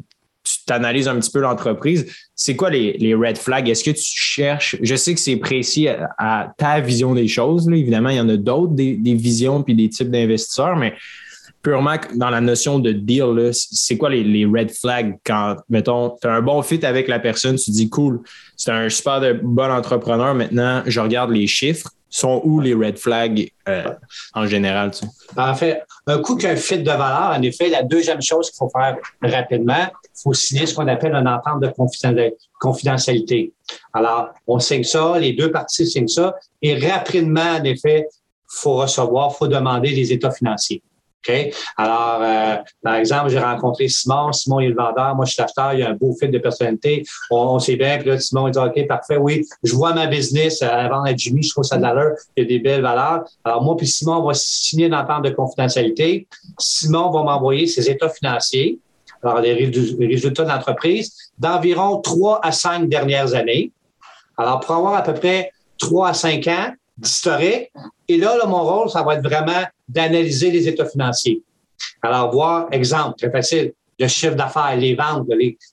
tu 0.69 0.73
analyses 0.73 1.09
un 1.09 1.19
petit 1.19 1.31
peu 1.31 1.41
l'entreprise. 1.41 2.07
C'est 2.35 2.55
quoi 2.55 2.71
les, 2.71 3.15
red 3.15 3.37
flags? 3.37 3.69
Est-ce 3.69 3.83
que 3.83 3.91
tu 3.91 4.05
cherches, 4.05 4.77
je 4.81 4.95
sais 4.95 5.15
que 5.15 5.21
c'est 5.21 5.37
précis 5.37 5.89
à, 5.89 6.53
ta 6.57 6.81
vision 6.81 7.15
des 7.15 7.27
choses, 7.27 7.69
évidemment, 7.69 8.11
il 8.11 8.17
y 8.17 8.21
en 8.21 8.29
a 8.29 8.37
d'autres, 8.37 8.75
des, 8.75 9.15
visions 9.15 9.63
puis 9.63 9.75
des 9.75 9.89
types 9.89 10.11
d'investisseurs, 10.11 10.77
mais 10.77 10.95
purement 11.63 11.97
dans 12.15 12.31
la 12.31 12.41
notion 12.41 12.79
de 12.79 12.93
deal, 12.93 13.51
c'est 13.53 13.97
quoi 13.97 14.11
les, 14.11 14.47
red 14.47 14.71
flags 14.71 15.19
quand, 15.25 15.57
mettons, 15.69 16.17
tu 16.21 16.29
as 16.29 16.35
un 16.35 16.43
bon 16.43 16.63
fit 16.63 16.85
avec 16.85 17.09
la 17.09 17.19
personne, 17.19 17.57
tu 17.57 17.71
dis 17.71 17.89
cool, 17.89 18.21
c'est 18.57 18.71
un 18.71 18.89
super 18.89 19.21
de 19.21 19.41
bon 19.43 19.71
entrepreneur, 19.71 20.35
maintenant 20.35 20.83
je 20.87 21.01
regarde 21.01 21.31
les 21.31 21.47
chiffres. 21.47 21.91
Sont 22.11 22.41
où 22.45 22.61
les 22.61 22.75
red 22.75 22.99
flags 22.99 23.51
euh, 23.69 23.95
en 24.35 24.47
général? 24.47 24.91
Tu 24.91 25.05
En 25.37 25.55
fait, 25.55 25.83
un 26.07 26.19
coup 26.19 26.37
qu'un 26.37 26.57
fit 26.57 26.79
de 26.79 26.87
valeur, 26.91 27.37
en 27.37 27.43
effet, 27.43 27.69
la 27.69 27.83
deuxième 27.83 28.23
chose 28.23 28.51
qu'il 28.51 28.57
faut 28.59 28.71
faire 28.71 28.97
rapidement, 29.23 29.87
il 30.05 30.23
faut 30.23 30.33
signer 30.33 30.67
ce 30.67 30.75
qu'on 30.75 30.89
appelle 30.89 31.15
une 31.15 31.29
entente 31.29 31.61
de 31.61 31.73
confidentialité. 32.61 33.53
Alors, 33.93 34.31
on 34.47 34.59
signe 34.59 34.85
ça, 34.85 35.19
les 35.19 35.33
deux 35.33 35.51
parties 35.51 35.87
signent 35.87 36.09
ça, 36.09 36.35
et 36.63 36.79
rapidement, 36.79 37.57
en 37.61 37.65
effet, 37.65 38.07
il 38.11 38.61
faut 38.61 38.77
recevoir, 38.77 39.31
il 39.33 39.37
faut 39.37 39.49
demander 39.49 39.91
les 39.91 40.13
états 40.13 40.31
financiers. 40.31 40.83
OK? 41.27 41.55
Alors, 41.77 42.21
euh, 42.23 42.57
par 42.83 42.95
exemple, 42.95 43.31
j'ai 43.31 43.39
rencontré 43.39 43.89
Simon. 43.89 44.33
Simon, 44.33 44.61
il 44.61 44.67
est 44.67 44.69
le 44.71 44.77
vendeur. 44.77 45.15
Moi, 45.15 45.25
je 45.25 45.33
suis 45.33 45.43
l'acheteur. 45.43 45.75
Il 45.75 45.81
y 45.81 45.83
a 45.83 45.91
un 45.91 45.95
beau 45.95 46.15
fit 46.19 46.29
de 46.29 46.39
personnalité. 46.39 47.05
On, 47.31 47.59
sait 47.59 47.77
bien. 47.77 47.99
Puis 47.99 48.09
là, 48.09 48.19
Simon, 48.19 48.49
il 48.49 48.53
dit 48.53 48.59
OK, 48.59 48.87
parfait. 48.87 49.17
Oui, 49.17 49.45
je 49.63 49.75
vois 49.75 49.93
ma 49.95 50.07
business 50.07 50.63
avant 50.63 51.03
à 51.03 51.15
Jimmy. 51.15 51.43
Je 51.43 51.51
trouve 51.51 51.65
ça 51.65 51.77
de 51.77 51.83
l'allure. 51.83 52.13
Il 52.37 52.45
y 52.45 52.47
a 52.47 52.49
des 52.49 52.59
belles 52.59 52.83
valeurs. 52.83 53.25
Alors, 53.45 53.63
moi, 53.63 53.77
puis 53.77 53.87
Simon, 53.87 54.17
on 54.17 54.27
va 54.27 54.35
signer 54.35 54.87
une 54.87 54.95
entente 54.95 55.25
de 55.25 55.31
confidentialité. 55.31 56.27
Simon 56.59 57.11
va 57.11 57.23
m'envoyer 57.23 57.67
ses 57.67 57.91
états 57.91 58.09
financiers. 58.09 58.79
Alors, 59.23 59.41
les 59.41 59.53
résultats 59.55 60.45
de 60.45 60.49
l'entreprise 60.49 61.13
d'environ 61.39 62.01
trois 62.01 62.41
à 62.43 62.53
cinq 62.53 62.89
dernières 62.89 63.35
années. 63.35 63.73
Alors, 64.37 64.61
pour 64.61 64.77
avoir 64.77 64.95
à 64.95 65.03
peu 65.03 65.15
près 65.15 65.51
trois 65.79 66.09
à 66.09 66.15
cinq 66.15 66.47
ans 66.47 66.73
d'historique. 66.99 67.71
Et 68.09 68.17
là, 68.17 68.37
là, 68.37 68.47
mon 68.47 68.63
rôle, 68.63 68.91
ça 68.91 69.03
va 69.03 69.15
être 69.15 69.23
vraiment 69.23 69.65
d'analyser 69.89 70.51
les 70.51 70.69
états 70.69 70.87
financiers. 70.87 71.43
Alors, 72.03 72.31
voir, 72.31 72.69
exemple, 72.73 73.15
très 73.19 73.31
facile, 73.31 73.73
le 73.99 74.07
chiffre 74.07 74.35
d'affaires, 74.35 74.77
les 74.77 74.95
ventes, 74.95 75.27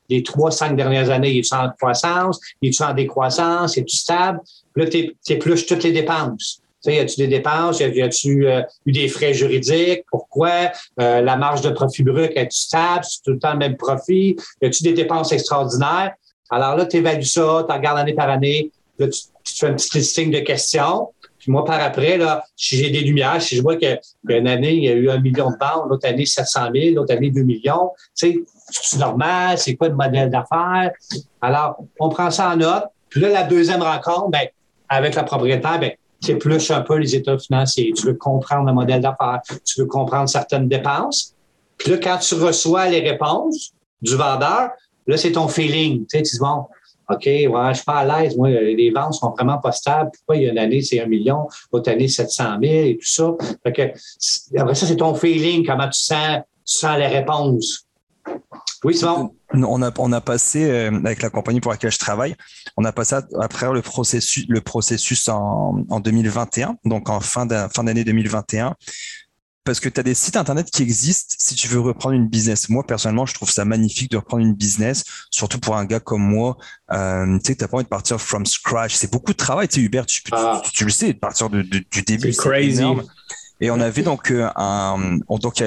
les, 0.10 0.24
trois, 0.24 0.51
cinq 0.51 0.75
dernières 0.75 1.10
années, 1.12 1.31
il 1.31 1.39
est 1.39 1.53
en 1.53 1.69
croissance, 1.69 2.39
il 2.62 2.69
est 2.69 2.81
en 2.81 2.93
décroissance, 2.93 3.77
est 3.77 3.88
stable? 3.88 4.39
Là, 4.75 4.88
tu 4.88 5.15
épluches 5.29 5.65
toutes 5.65 5.84
les 5.84 5.91
dépenses. 5.91 6.60
Tu 6.84 6.91
sais, 6.91 6.95
y 6.98 7.00
a-tu 7.00 7.17
des 7.17 7.27
dépenses? 7.27 7.79
Y 7.79 8.01
a-tu 8.01 8.48
euh, 8.48 8.62
eu 8.86 8.91
des 8.91 9.07
frais 9.07 9.34
juridiques? 9.34 10.03
Pourquoi? 10.10 10.72
Euh, 11.00 11.22
la 11.22 11.36
marge 11.36 11.62
de 11.62 11.69
profit 11.69 12.03
brut, 12.03 12.31
est-tu 12.36 12.57
stable? 12.57 13.03
C'est 13.03 13.22
tout 13.24 13.31
le 13.31 13.39
temps 13.39 13.53
le 13.53 13.60
même 13.60 13.77
profit? 13.77 14.36
Y 14.62 14.65
a-tu 14.65 14.84
des 14.84 14.93
dépenses 14.93 15.31
extraordinaires? 15.31 16.13
Alors 16.50 16.75
là, 16.75 16.86
tu 16.86 16.98
évalues 16.98 17.24
ça, 17.24 17.65
tu 17.67 17.74
regardes 17.74 18.00
année 18.00 18.13
par 18.13 18.29
année. 18.29 18.72
Là, 18.98 19.07
tu, 19.07 19.19
tu 19.43 19.55
fais 19.55 19.67
un 19.67 19.74
petit 19.74 19.98
listing 19.98 20.31
de 20.31 20.39
questions. 20.39 21.10
Puis 21.46 21.52
moi, 21.52 21.64
par 21.64 21.80
après, 21.80 22.18
là, 22.18 22.44
si 22.56 22.75
j'ai 22.75 22.90
des 22.90 23.02
lumières, 23.02 23.40
si 23.40 23.56
je 23.56 23.62
vois 23.62 23.75
qu'une 23.75 24.48
année, 24.48 24.74
il 24.74 24.84
y 24.84 24.90
a 24.90 24.94
eu 24.94 25.12
un 25.12 25.20
million 25.20 25.52
de 25.52 25.58
ventes, 25.62 25.88
l'autre 25.88 26.10
année, 26.10 26.25
700 26.25 26.70
000, 26.74 26.96
l'autre 26.96 27.14
année, 27.14 27.30
2 27.30 27.44
millions, 27.44 27.92
tu 28.18 28.32
sais, 28.32 28.44
c'est 28.72 28.98
normal, 28.98 29.60
c'est 29.60 29.75
quoi 29.75 29.90
le 29.90 29.94
modèle 29.94 30.32
d'affaires? 30.32 30.90
Alors, 31.44 31.78
on 32.00 32.10
prend 32.10 32.32
ça 32.32 32.50
en 32.50 32.58
note. 32.58 32.86
Puis 33.10 33.22
là, 33.22 33.30
la 33.30 33.44
deuxième 33.44 33.84
rencontre, 33.84 34.30
ben, 34.30 34.48
avec 34.90 35.14
la 35.14 35.22
propriétaire, 35.22 35.80
ben, 35.80 35.92
tu 36.20 36.32
épluches 36.32 36.72
un 36.72 36.82
peu 36.82 36.96
les 36.96 37.16
états 37.16 37.38
financiers. 37.38 37.94
Tu 37.96 38.08
veux 38.08 38.16
comprendre 38.16 38.66
le 38.66 38.74
modèle 38.74 39.02
d'affaires. 39.02 39.42
Tu 39.64 39.82
veux 39.82 39.86
comprendre 39.86 40.28
certaines 40.28 40.68
dépenses. 40.68 41.36
Puis 41.78 41.92
là, 41.92 41.98
quand 42.02 42.18
tu 42.18 42.34
reçois 42.34 42.90
les 42.90 43.08
réponses 43.08 43.72
du 44.02 44.16
vendeur, 44.16 44.72
là, 45.06 45.16
c'est 45.16 45.34
ton 45.34 45.48
feeling. 45.48 46.08
Tu 46.08 46.18
sais, 46.18 46.24
tu 46.24 46.38
dis, 46.38 46.40
bon, 46.40 46.66
OK, 47.10 47.26
ouais, 47.26 47.50
je 47.70 47.74
suis 47.76 47.86
pas 47.86 48.00
à 48.00 48.24
l'aise. 48.24 48.36
Moi, 48.36 48.50
les 48.50 48.92
ventes 48.92 49.14
sont 49.14 49.32
vraiment 49.32 49.60
pas 49.60 49.72
stables. 49.72 50.12
Pourquoi 50.14 50.38
il 50.38 50.44
y 50.44 50.48
a 50.48 50.52
une 50.52 50.58
année, 50.58 50.82
c'est 50.82 51.00
un 51.00 51.06
million, 51.06 51.48
l'autre 51.72 51.92
année, 51.92 52.08
700 52.08 52.58
000 52.62 52.64
et 52.64 52.98
tout 53.00 53.08
ça? 53.08 53.32
Après 53.66 54.76
ça, 54.76 54.86
c'est 54.86 54.96
ton 54.96 55.14
feeling, 55.14 55.66
comment 55.66 55.88
tu 55.88 56.00
sens, 56.00 56.40
tu 56.66 56.78
sens 56.78 56.98
les 56.98 57.08
réponses. 57.08 57.86
Oui, 58.84 58.96
c'est 58.96 59.06
bon. 59.06 59.36
On 59.54 59.82
a, 59.82 59.92
on 60.00 60.12
a 60.12 60.22
passé, 60.22 60.70
euh, 60.70 60.92
avec 61.06 61.22
la 61.22 61.30
compagnie 61.30 61.62
pour 61.62 61.72
laquelle 61.72 61.92
je 61.92 62.00
travaille, 62.00 62.36
on 62.76 62.84
a 62.84 62.92
passé 62.92 63.16
après 63.40 63.72
le 63.72 63.82
processus, 63.82 64.46
le 64.50 64.62
processus 64.62 65.30
en, 65.30 65.84
en 65.90 66.00
2021, 66.00 66.78
donc 66.86 67.10
en 67.10 67.20
fin 67.20 67.46
d'année 67.46 68.04
2021 68.04 68.76
parce 69.65 69.79
que 69.79 69.89
tu 69.89 70.00
as 70.00 70.03
des 70.03 70.13
sites 70.13 70.38
internet 70.38 70.69
qui 70.69 70.84
existent 70.84 71.36
si 71.38 71.55
tu 71.55 71.67
veux 71.67 71.79
reprendre 71.79 72.15
une 72.15 72.27
business. 72.27 72.69
Moi, 72.69 72.86
personnellement, 72.86 73.25
je 73.25 73.34
trouve 73.34 73.49
ça 73.49 73.65
magnifique 73.65 74.12
de 74.12 74.17
reprendre 74.17 74.43
une 74.43 74.54
business, 74.54 75.04
surtout 75.32 75.60
pour 75.60 75.75
un 75.75 75.86
gars 75.86 75.99
comme 75.99 76.21
moi. 76.21 76.58
Euh, 76.93 77.38
tu 77.39 77.47
sais, 77.47 77.56
t'as 77.56 77.67
pas 77.67 77.78
envie 77.78 77.84
de 77.84 77.89
partir 77.89 78.21
from 78.21 78.45
scratch. 78.45 78.93
C'est 78.93 79.12
beaucoup 79.12 79.34
de 79.34 79.38
travail. 79.38 79.67
Tu 79.67 79.75
sais, 79.75 79.82
Hubert, 79.82 80.06
tu, 80.06 80.21
ah. 80.32 80.62
tu, 80.71 80.86
le 80.86 80.91
sais, 80.91 81.13
de 81.13 81.19
partir 81.19 81.49
de, 81.49 81.63
du 81.63 82.01
début. 82.04 82.32
C'est 82.32 82.39
crazy. 82.39 82.80
Énorme. 82.80 83.04
Et 83.62 83.72
on 83.72 83.80
avait 83.80 84.04
donc 84.04 84.32
euh, 84.32 84.50
un, 84.56 85.20
donc 85.30 85.63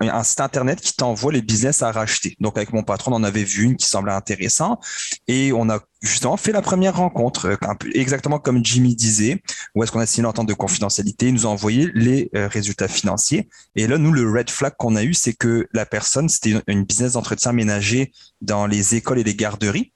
un 0.00 0.22
site 0.22 0.40
internet 0.40 0.80
qui 0.80 0.94
t'envoie 0.94 1.32
les 1.32 1.42
business 1.42 1.82
à 1.82 1.90
racheter. 1.90 2.36
Donc 2.40 2.56
avec 2.56 2.72
mon 2.72 2.82
patron, 2.82 3.12
on 3.12 3.16
en 3.16 3.24
avait 3.24 3.44
vu 3.44 3.64
une 3.64 3.76
qui 3.76 3.86
semblait 3.86 4.12
intéressant 4.12 4.78
et 5.26 5.52
on 5.52 5.70
a 5.70 5.80
justement 6.02 6.36
fait 6.36 6.52
la 6.52 6.62
première 6.62 6.96
rencontre, 6.96 7.46
euh, 7.46 7.56
un 7.62 7.74
peu, 7.74 7.90
exactement 7.94 8.38
comme 8.38 8.64
Jimmy 8.64 8.94
disait, 8.94 9.42
où 9.74 9.82
est-ce 9.82 9.92
qu'on 9.92 10.00
a 10.00 10.06
signé 10.06 10.24
l'entente 10.24 10.48
de 10.48 10.54
confidentialité, 10.54 11.28
il 11.28 11.34
nous 11.34 11.46
a 11.46 11.50
envoyé 11.50 11.90
les 11.94 12.30
euh, 12.34 12.48
résultats 12.48 12.88
financiers. 12.88 13.48
Et 13.74 13.86
là, 13.86 13.98
nous, 13.98 14.12
le 14.12 14.30
red 14.30 14.50
flag 14.50 14.74
qu'on 14.78 14.96
a 14.96 15.02
eu, 15.02 15.14
c'est 15.14 15.34
que 15.34 15.66
la 15.72 15.86
personne, 15.86 16.28
c'était 16.28 16.60
une 16.66 16.84
business 16.84 17.14
d'entretien 17.14 17.52
ménager 17.52 18.12
dans 18.40 18.66
les 18.66 18.94
écoles 18.94 19.18
et 19.18 19.24
les 19.24 19.34
garderies. 19.34 19.92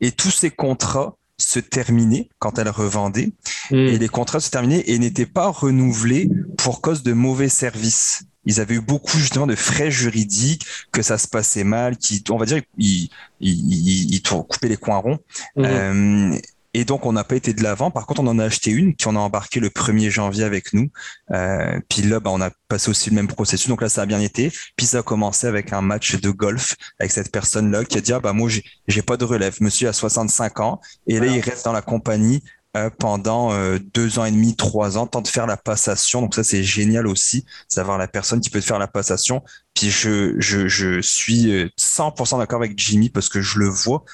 Et 0.00 0.12
tous 0.12 0.30
ces 0.30 0.50
contrats 0.50 1.16
se 1.38 1.58
terminaient 1.58 2.28
quand 2.38 2.58
elle 2.58 2.68
revendait 2.68 3.32
hmm. 3.70 3.76
et 3.76 3.98
les 3.98 4.08
contrats 4.08 4.40
se 4.40 4.50
terminaient 4.50 4.84
et 4.86 4.98
n'étaient 4.98 5.26
pas 5.26 5.48
renouvelés 5.48 6.30
pour 6.56 6.80
cause 6.80 7.02
de 7.02 7.12
mauvais 7.12 7.48
services. 7.48 8.24
Ils 8.46 8.60
avaient 8.60 8.74
eu 8.74 8.80
beaucoup 8.80 9.16
justement 9.16 9.46
de 9.46 9.54
frais 9.54 9.90
juridiques, 9.90 10.66
que 10.92 11.02
ça 11.02 11.16
se 11.16 11.26
passait 11.26 11.64
mal, 11.64 11.96
qui, 11.96 12.22
on 12.30 12.36
va 12.36 12.44
dire, 12.44 12.60
ils, 12.76 13.08
ils, 13.40 14.14
ils, 14.14 14.22
coupaient 14.22 14.68
les 14.68 14.76
coins 14.76 14.98
ronds. 14.98 15.18
Hmm. 15.56 15.64
Euh, 15.64 16.38
et 16.74 16.84
donc, 16.84 17.06
on 17.06 17.12
n'a 17.12 17.22
pas 17.22 17.36
été 17.36 17.54
de 17.54 17.62
l'avant. 17.62 17.92
Par 17.92 18.04
contre, 18.04 18.20
on 18.20 18.26
en 18.26 18.40
a 18.40 18.44
acheté 18.44 18.72
une 18.72 18.96
qui 18.96 19.06
on 19.06 19.14
a 19.14 19.20
embarqué 19.20 19.60
le 19.60 19.68
1er 19.68 20.10
janvier 20.10 20.42
avec 20.42 20.72
nous. 20.72 20.90
Euh, 21.30 21.80
puis 21.88 22.02
là, 22.02 22.18
bah, 22.18 22.30
on 22.32 22.40
a 22.40 22.50
passé 22.66 22.90
aussi 22.90 23.10
le 23.10 23.14
même 23.14 23.28
processus. 23.28 23.68
Donc 23.68 23.80
là, 23.80 23.88
ça 23.88 24.02
a 24.02 24.06
bien 24.06 24.20
été. 24.20 24.52
Puis 24.76 24.86
ça 24.86 24.98
a 24.98 25.02
commencé 25.02 25.46
avec 25.46 25.72
un 25.72 25.80
match 25.80 26.16
de 26.16 26.30
golf 26.30 26.74
avec 26.98 27.12
cette 27.12 27.30
personne-là 27.30 27.84
qui 27.84 27.96
a 27.96 28.00
dit, 28.00 28.12
ah, 28.12 28.18
bah, 28.18 28.32
moi, 28.32 28.50
j'ai 28.88 29.02
pas 29.02 29.16
de 29.16 29.24
relève. 29.24 29.56
Monsieur 29.60 29.88
a 29.88 29.92
65 29.92 30.58
ans. 30.60 30.80
Et 31.06 31.20
là, 31.20 31.26
il 31.26 31.40
reste 31.40 31.64
dans 31.64 31.72
la 31.72 31.80
compagnie 31.82 32.42
euh, 32.76 32.90
pendant 32.90 33.52
euh, 33.52 33.78
deux 33.78 34.18
ans 34.18 34.24
et 34.24 34.32
demi, 34.32 34.56
trois 34.56 34.98
ans, 34.98 35.06
temps 35.06 35.22
de 35.22 35.28
faire 35.28 35.46
la 35.46 35.56
passation. 35.56 36.22
Donc 36.22 36.34
ça, 36.34 36.42
c'est 36.42 36.64
génial 36.64 37.06
aussi, 37.06 37.46
d'avoir 37.76 37.98
la 37.98 38.08
personne 38.08 38.40
qui 38.40 38.50
peut 38.50 38.60
te 38.60 38.66
faire 38.66 38.80
la 38.80 38.88
passation. 38.88 39.44
Puis 39.74 39.90
je, 39.90 40.34
je, 40.38 40.66
je 40.66 41.00
suis 41.00 41.52
100% 41.78 42.38
d'accord 42.38 42.58
avec 42.58 42.76
Jimmy 42.76 43.10
parce 43.10 43.28
que 43.28 43.40
je 43.40 43.60
le 43.60 43.68
vois 43.68 44.04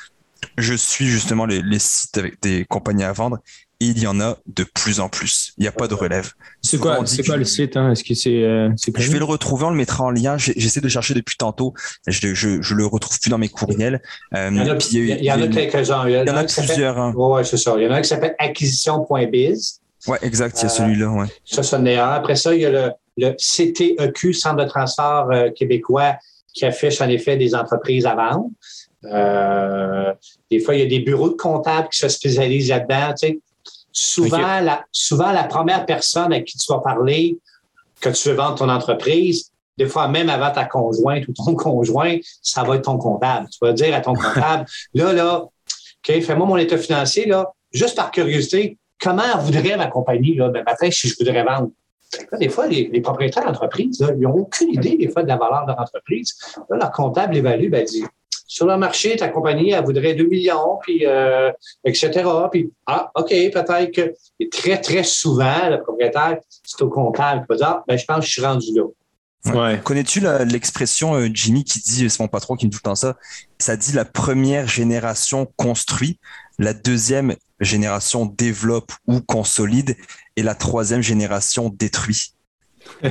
je 0.58 0.74
suis 0.74 1.06
justement 1.06 1.46
les, 1.46 1.78
sites 1.78 2.16
avec 2.18 2.40
des 2.42 2.64
compagnies 2.64 3.04
à 3.04 3.12
vendre 3.12 3.38
et 3.82 3.86
il 3.86 3.98
y 3.98 4.06
en 4.06 4.20
a 4.20 4.36
de 4.46 4.64
plus 4.64 5.00
en 5.00 5.08
plus. 5.08 5.54
Il 5.56 5.62
n'y 5.62 5.68
a 5.68 5.72
pas 5.72 5.88
de 5.88 5.94
relève. 5.94 6.32
C'est 6.60 6.78
quoi, 6.78 6.98
le 7.00 7.44
site 7.44 7.76
hein? 7.78 7.92
Est-ce 7.92 8.04
que 8.04 8.14
c'est, 8.14 8.42
euh, 8.42 8.68
Je 8.76 9.10
vais 9.10 9.18
le 9.18 9.24
retrouver, 9.24 9.64
on 9.64 9.70
le 9.70 9.76
mettra 9.76 10.04
en 10.04 10.10
lien. 10.10 10.36
J'essaie 10.36 10.82
de 10.82 10.88
chercher 10.88 11.14
depuis 11.14 11.36
tantôt. 11.36 11.72
Je, 12.06 12.34
je, 12.34 12.74
le 12.74 12.86
retrouve 12.86 13.18
plus 13.18 13.30
dans 13.30 13.38
mes 13.38 13.48
courriels. 13.48 14.02
Euh, 14.34 14.50
il 14.52 15.24
y 15.24 15.32
en 15.32 15.40
a, 15.40 15.48
quelques-uns. 15.48 16.08
Il 16.08 16.14
y 16.14 16.30
en 16.30 16.36
a, 16.36 16.44
plusieurs. 16.44 16.98
Hein. 16.98 17.14
Oui, 17.16 17.42
c'est 17.44 17.56
ça. 17.56 17.74
Il 17.78 17.84
y 17.84 17.86
en 17.86 17.92
a 17.92 17.96
un 17.96 18.02
qui 18.02 18.08
s'appelle 18.08 18.34
acquisition.biz. 18.38 19.80
Oui, 20.06 20.16
exact. 20.20 20.58
Il 20.58 20.62
y 20.64 20.66
a 20.66 20.68
celui-là. 20.68 21.08
Ouais. 21.08 21.26
Ça, 21.46 21.62
ça 21.62 21.78
en 21.78 21.86
est 21.86 21.96
un. 21.96 22.10
Après 22.10 22.36
ça, 22.36 22.54
il 22.54 22.60
y 22.60 22.66
a 22.66 22.70
le, 22.70 22.90
le 23.16 23.32
CTEQ, 23.32 24.34
Centre 24.34 24.62
de 24.62 24.68
transfert 24.68 25.28
euh, 25.30 25.50
québécois, 25.50 26.16
qui 26.52 26.66
affiche 26.66 27.00
en 27.00 27.08
effet 27.08 27.36
des 27.36 27.54
entreprises 27.54 28.04
à 28.04 28.14
vendre. 28.14 28.50
Euh, 29.04 30.12
des 30.50 30.60
fois, 30.60 30.74
il 30.74 30.80
y 30.80 30.82
a 30.82 30.86
des 30.86 31.00
bureaux 31.00 31.30
de 31.30 31.36
comptables 31.36 31.88
qui 31.88 31.98
se 31.98 32.08
spécialisent 32.08 32.68
là-dedans. 32.68 33.14
Tu 33.18 33.28
sais. 33.28 33.40
Souvent, 33.92 34.60
la, 34.60 34.84
souvent, 34.92 35.32
la 35.32 35.44
première 35.44 35.84
personne 35.84 36.32
à 36.32 36.40
qui 36.40 36.56
tu 36.56 36.72
vas 36.72 36.78
parler 36.78 37.38
que 38.00 38.10
tu 38.10 38.28
veux 38.28 38.34
vendre 38.34 38.54
ton 38.56 38.68
entreprise, 38.68 39.50
des 39.76 39.86
fois, 39.86 40.08
même 40.08 40.28
avant 40.28 40.50
ta 40.50 40.64
conjointe 40.64 41.26
ou 41.28 41.32
ton 41.32 41.54
conjoint, 41.56 42.16
ça 42.42 42.62
va 42.62 42.76
être 42.76 42.84
ton 42.84 42.98
comptable. 42.98 43.48
Tu 43.50 43.58
vas 43.62 43.72
dire 43.72 43.94
à 43.94 44.00
ton 44.00 44.14
comptable, 44.14 44.66
là, 44.94 45.12
là, 45.12 45.42
OK, 45.42 46.20
fais-moi 46.20 46.46
mon 46.46 46.56
état 46.56 46.78
financier, 46.78 47.26
là, 47.26 47.52
juste 47.72 47.96
par 47.96 48.10
curiosité, 48.10 48.78
comment 49.00 49.38
voudrait 49.38 49.76
ma 49.76 49.86
compagnie, 49.86 50.34
là, 50.34 50.48
ben, 50.48 50.62
matin, 50.64 50.90
si 50.90 51.08
je 51.08 51.16
voudrais 51.18 51.44
vendre? 51.44 51.70
des 52.40 52.48
fois, 52.48 52.66
les, 52.66 53.00
propriétaires 53.00 53.44
d'entreprise, 53.44 54.04
ils 54.16 54.22
n'ont 54.22 54.34
aucune 54.34 54.70
idée, 54.70 54.96
des 54.96 55.08
fois, 55.08 55.22
de 55.22 55.28
la 55.28 55.36
valeur 55.36 55.62
de 55.62 55.68
leur 55.68 55.80
entreprise. 55.80 56.36
Là, 56.68 56.76
leur 56.76 56.90
comptable 56.90 57.36
évalue, 57.36 57.70
ben, 57.70 57.84
dit, 57.84 58.04
sur 58.50 58.66
le 58.66 58.76
marché, 58.76 59.14
ta 59.14 59.28
compagnie, 59.28 59.70
elle 59.70 59.84
voudrait 59.84 60.14
2 60.14 60.24
millions, 60.24 60.76
puis 60.82 61.06
euh, 61.06 61.52
etc. 61.84 62.28
Puis, 62.50 62.72
ah, 62.84 63.08
OK, 63.14 63.28
peut-être 63.28 63.92
que 63.92 64.12
très, 64.50 64.80
très 64.80 65.04
souvent, 65.04 65.68
le 65.68 65.80
propriétaire, 65.80 66.36
c'est 66.64 66.82
au 66.82 66.88
comptable 66.88 67.42
qui 67.42 67.46
va 67.48 67.56
dire, 67.56 67.66
ah, 67.68 67.84
ben, 67.86 67.96
je 67.96 68.04
pense 68.04 68.18
que 68.18 68.26
je 68.26 68.30
suis 68.32 68.44
rendu 68.44 68.66
là. 68.74 68.82
Ouais. 69.54 69.80
Connais-tu 69.84 70.20
l'expression 70.46 71.14
euh, 71.14 71.28
Jimmy 71.32 71.62
qui 71.62 71.78
dit, 71.78 72.10
c'est 72.10 72.18
mon 72.18 72.26
patron 72.26 72.56
qui 72.56 72.66
me 72.66 72.72
dit 72.72 72.76
tout 72.76 72.82
le 72.84 72.90
temps 72.90 72.96
ça, 72.96 73.16
ça 73.58 73.76
dit 73.76 73.92
la 73.92 74.04
première 74.04 74.66
génération 74.66 75.46
construit, 75.56 76.18
la 76.58 76.74
deuxième 76.74 77.36
génération 77.60 78.26
développe 78.26 78.90
ou 79.06 79.20
consolide 79.20 79.96
et 80.34 80.42
la 80.42 80.56
troisième 80.56 81.02
génération 81.02 81.68
détruit? 81.68 82.34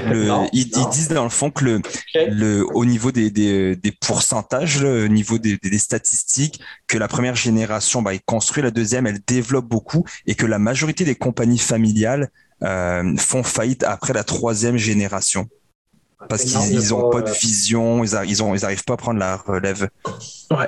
ils, 0.54 0.70
disent 0.92 1.10
dans 1.10 1.24
le 1.24 1.30
fond 1.30 1.52
que 1.52 1.66
le, 1.66 1.82
le 2.16 2.66
au 2.74 2.86
niveau 2.86 3.12
des, 3.12 3.32
des, 3.32 3.76
des 3.76 3.92
pourcentages, 3.92 4.82
au 4.84 5.08
niveau 5.08 5.38
des, 5.38 5.58
des, 5.58 5.78
statistiques, 5.78 6.60
que 6.88 6.98
la 6.98 7.08
première 7.08 7.36
génération, 7.36 8.02
bah, 8.02 8.12
construit, 8.26 8.64
la 8.64 8.72
deuxième, 8.72 9.08
elle 9.08 9.20
développe 9.26 9.66
beaucoup, 9.66 10.06
et 10.26 10.36
que 10.36 10.46
la 10.46 10.60
majorité 10.60 11.06
des 11.06 11.16
compagnies 11.16 11.60
familiales 11.60 12.30
euh, 12.64 13.16
font 13.18 13.44
faillite 13.44 13.84
après 13.84 14.14
la 14.14 14.24
troisième 14.24 14.78
génération 14.78 15.50
parce 16.28 16.44
qu'ils 16.44 16.90
n'ont 16.90 17.10
pas 17.10 17.22
de 17.22 17.30
vision, 17.30 18.04
ils 18.04 18.12
n'arrivent 18.12 18.84
pas 18.84 18.94
à 18.94 18.98
prendre 18.98 19.20
la 19.20 19.38
relève. 19.38 19.88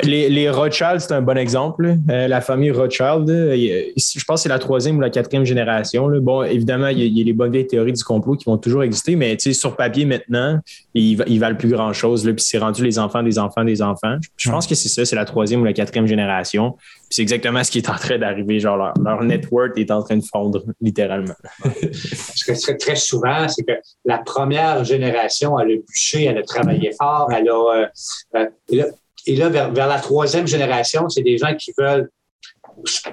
les, 0.03 0.29
les, 0.29 0.49
Rothschild, 0.49 0.99
c'est 0.99 1.11
un 1.11 1.21
bon 1.21 1.37
exemple. 1.37 1.97
Euh, 2.09 2.27
la 2.29 2.39
famille 2.39 2.71
Rothschild, 2.71 3.29
euh, 3.29 3.55
je 3.97 4.23
pense 4.23 4.39
que 4.39 4.43
c'est 4.43 4.49
la 4.49 4.59
troisième 4.59 4.97
ou 4.97 5.01
la 5.01 5.09
quatrième 5.09 5.43
génération. 5.43 6.09
Bon, 6.21 6.43
évidemment, 6.43 6.87
il 6.87 6.99
y, 6.99 7.21
a, 7.21 7.25
les 7.25 7.33
bonnes 7.33 7.51
vieilles 7.51 7.67
théories 7.67 7.91
du 7.91 8.03
complot 8.03 8.37
qui 8.37 8.45
vont 8.45 8.57
toujours 8.57 8.83
exister, 8.83 9.17
mais 9.17 9.37
sur 9.39 9.75
papier 9.75 10.05
maintenant, 10.05 10.59
ils, 10.93 11.21
ils 11.27 11.39
valent 11.39 11.57
plus 11.57 11.69
grand-chose. 11.69 12.23
Puis 12.23 12.35
c'est 12.37 12.57
rendu 12.57 12.83
les 12.83 12.97
enfants 12.97 13.21
des 13.23 13.37
enfants 13.37 13.65
des 13.65 13.81
enfants. 13.81 14.17
Je 14.37 14.49
pense 14.49 14.67
que 14.67 14.75
c'est 14.75 14.89
ça, 14.89 15.03
c'est 15.03 15.17
la 15.17 15.25
troisième 15.25 15.61
ou 15.61 15.65
la 15.65 15.73
quatrième 15.73 16.07
génération. 16.07 16.77
C'est 17.11 17.21
exactement 17.21 17.63
ce 17.63 17.69
qui 17.69 17.79
est 17.79 17.89
en 17.89 17.95
train 17.95 18.17
d'arriver. 18.17 18.59
Genre, 18.59 18.77
leur, 18.77 18.93
leur 19.03 19.23
network 19.23 19.77
est 19.77 19.91
en 19.91 20.01
train 20.01 20.17
de 20.17 20.23
fondre, 20.23 20.63
littéralement. 20.79 21.35
ce 21.63 22.45
que 22.45 22.55
c'est 22.55 22.77
très 22.77 22.95
souvent, 22.95 23.47
c'est 23.49 23.63
que 23.63 23.73
la 24.05 24.19
première 24.19 24.83
génération, 24.85 25.59
elle 25.59 25.71
a 25.71 25.75
bûché, 25.87 26.23
elle 26.23 26.37
a 26.37 26.43
travaillé 26.43 26.93
fort, 26.97 27.29
elle 27.31 27.49
a. 27.49 27.53
Euh, 27.53 27.87
euh, 28.35 28.91
et 29.27 29.35
là, 29.35 29.49
vers, 29.49 29.71
la 29.87 29.99
troisième 29.99 30.47
génération, 30.47 31.09
c'est 31.09 31.21
des 31.21 31.37
gens 31.37 31.53
qui 31.55 31.73
veulent, 31.77 32.09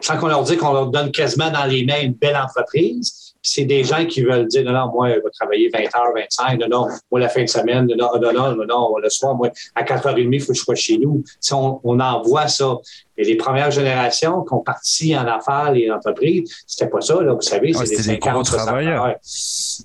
sans 0.01 0.17
qu'on 0.17 0.29
leur 0.29 0.45
dise 0.45 0.57
qu'on 0.57 0.73
leur 0.73 0.87
donne 0.87 1.11
quasiment 1.11 1.51
dans 1.51 1.67
les 1.67 1.85
mains 1.85 2.01
une 2.01 2.15
belle 2.15 2.37
entreprise, 2.37 3.28
c'est 3.43 3.65
des 3.65 3.85
gens 3.85 4.05
qui 4.07 4.23
veulent 4.23 4.47
dire, 4.47 4.65
non, 4.65 4.73
non, 4.73 4.93
moi, 4.93 5.11
je 5.11 5.15
vais 5.15 5.31
travailler 5.33 5.71
20 5.73 5.81
heures, 5.81 6.13
25, 6.15 6.61
non, 6.61 6.69
non, 6.69 6.89
moi, 7.11 7.21
la 7.21 7.29
fin 7.29 7.43
de 7.43 7.49
semaine, 7.49 7.87
non, 7.87 8.11
non, 8.21 8.33
non, 8.33 8.57
non, 8.57 8.67
non 8.67 8.97
le 8.99 9.09
soir, 9.09 9.35
moi, 9.35 9.51
à 9.75 9.85
4h30, 9.85 10.29
il 10.33 10.41
faut 10.41 10.49
que 10.49 10.59
je 10.59 10.63
sois 10.63 10.75
chez 10.75 10.99
nous. 10.99 11.23
Si 11.41 11.55
on, 11.55 11.81
on 11.85 12.01
envoie 12.01 12.49
ça. 12.49 12.77
Et 13.17 13.25
les 13.25 13.37
premières 13.37 13.71
générations 13.71 14.43
qui 14.43 14.55
ont 14.55 14.61
parti 14.61 15.17
en 15.17 15.27
affaires, 15.27 15.73
les 15.73 15.91
entreprises, 15.91 16.63
c'était 16.67 16.91
pas 16.91 17.01
ça, 17.01 17.21
là, 17.23 17.33
vous 17.33 17.41
savez, 17.41 17.73
c'est 17.73 17.97
des 17.97 18.03
50 18.03 18.47
travailleurs. 18.47 19.15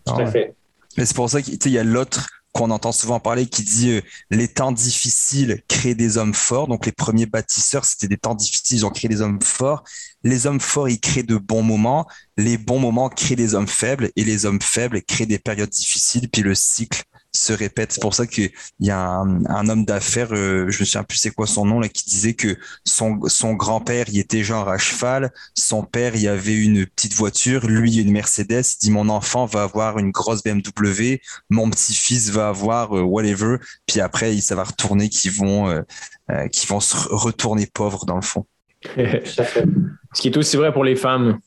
Tout 0.05 0.21
à 0.21 0.25
fait. 0.25 0.55
Mais 0.97 1.05
c'est 1.05 1.15
pour 1.15 1.29
ça 1.29 1.41
qu'il 1.41 1.71
y 1.71 1.79
a 1.79 1.83
l'autre 1.83 2.27
qu'on 2.53 2.71
entend 2.71 2.91
souvent 2.91 3.19
parler 3.19 3.47
qui 3.47 3.63
dit 3.63 3.91
euh, 3.91 4.01
les 4.29 4.47
temps 4.47 4.71
difficiles 4.71 5.61
créent 5.67 5.95
des 5.95 6.17
hommes 6.17 6.33
forts. 6.33 6.67
Donc 6.67 6.85
les 6.85 6.91
premiers 6.91 7.25
bâtisseurs, 7.25 7.83
c'était 7.83 8.07
des 8.07 8.17
temps 8.17 8.35
difficiles, 8.35 8.77
ils 8.77 8.85
ont 8.85 8.91
créé 8.91 9.09
des 9.09 9.21
hommes 9.21 9.41
forts. 9.41 9.83
Les 10.23 10.47
hommes 10.47 10.61
forts, 10.61 10.87
ils 10.87 10.99
créent 10.99 11.23
de 11.23 11.37
bons 11.37 11.63
moments. 11.63 12.07
Les 12.37 12.57
bons 12.57 12.79
moments 12.79 13.09
créent 13.09 13.35
des 13.35 13.55
hommes 13.55 13.67
faibles 13.67 14.11
et 14.15 14.23
les 14.23 14.45
hommes 14.45 14.61
faibles 14.61 15.01
créent 15.01 15.25
des 15.25 15.39
périodes 15.39 15.69
difficiles. 15.69 16.29
Puis 16.29 16.43
le 16.43 16.55
cycle 16.55 17.03
se 17.35 17.53
répète. 17.53 17.91
C'est 17.91 18.01
pour 18.01 18.13
ça 18.13 18.27
qu'il 18.27 18.51
y 18.79 18.91
a 18.91 18.99
un, 18.99 19.69
homme 19.69 19.85
d'affaires, 19.85 20.29
euh, 20.31 20.69
je 20.69 20.79
me 20.79 20.85
souviens 20.85 21.03
plus 21.03 21.17
c'est 21.17 21.31
quoi 21.31 21.47
son 21.47 21.65
nom 21.65 21.79
là, 21.79 21.89
qui 21.89 22.05
disait 22.05 22.33
que 22.33 22.57
son, 22.85 23.19
son 23.27 23.53
grand-père 23.53 24.05
il 24.09 24.19
était 24.19 24.43
genre 24.43 24.69
à 24.69 24.77
cheval, 24.77 25.31
son 25.55 25.83
père 25.83 26.15
il 26.15 26.27
avait 26.27 26.55
une 26.55 26.85
petite 26.85 27.15
voiture, 27.15 27.65
lui 27.65 27.97
une 27.97 28.11
Mercedes. 28.11 28.63
Il 28.75 28.79
dit 28.79 28.91
mon 28.91 29.09
enfant 29.09 29.45
va 29.45 29.63
avoir 29.63 29.97
une 29.97 30.11
grosse 30.11 30.43
BMW, 30.43 31.21
mon 31.49 31.69
petit-fils 31.69 32.29
va 32.29 32.49
avoir 32.49 32.95
euh, 32.95 33.01
whatever. 33.01 33.57
Puis 33.87 33.99
après 33.99 34.39
ça 34.41 34.55
va 34.55 34.63
retourner 34.63 35.09
qu'ils 35.09 35.31
vont 35.31 35.69
euh, 35.69 36.47
qui 36.49 36.67
vont 36.67 36.79
se 36.79 36.95
retourner 37.09 37.67
pauvres 37.67 38.05
dans 38.05 38.15
le 38.15 38.21
fond. 38.21 38.45
Ce 38.95 40.21
qui 40.21 40.27
est 40.27 40.37
aussi 40.37 40.57
vrai 40.57 40.71
pour 40.71 40.83
les 40.83 40.95
femmes. 40.95 41.39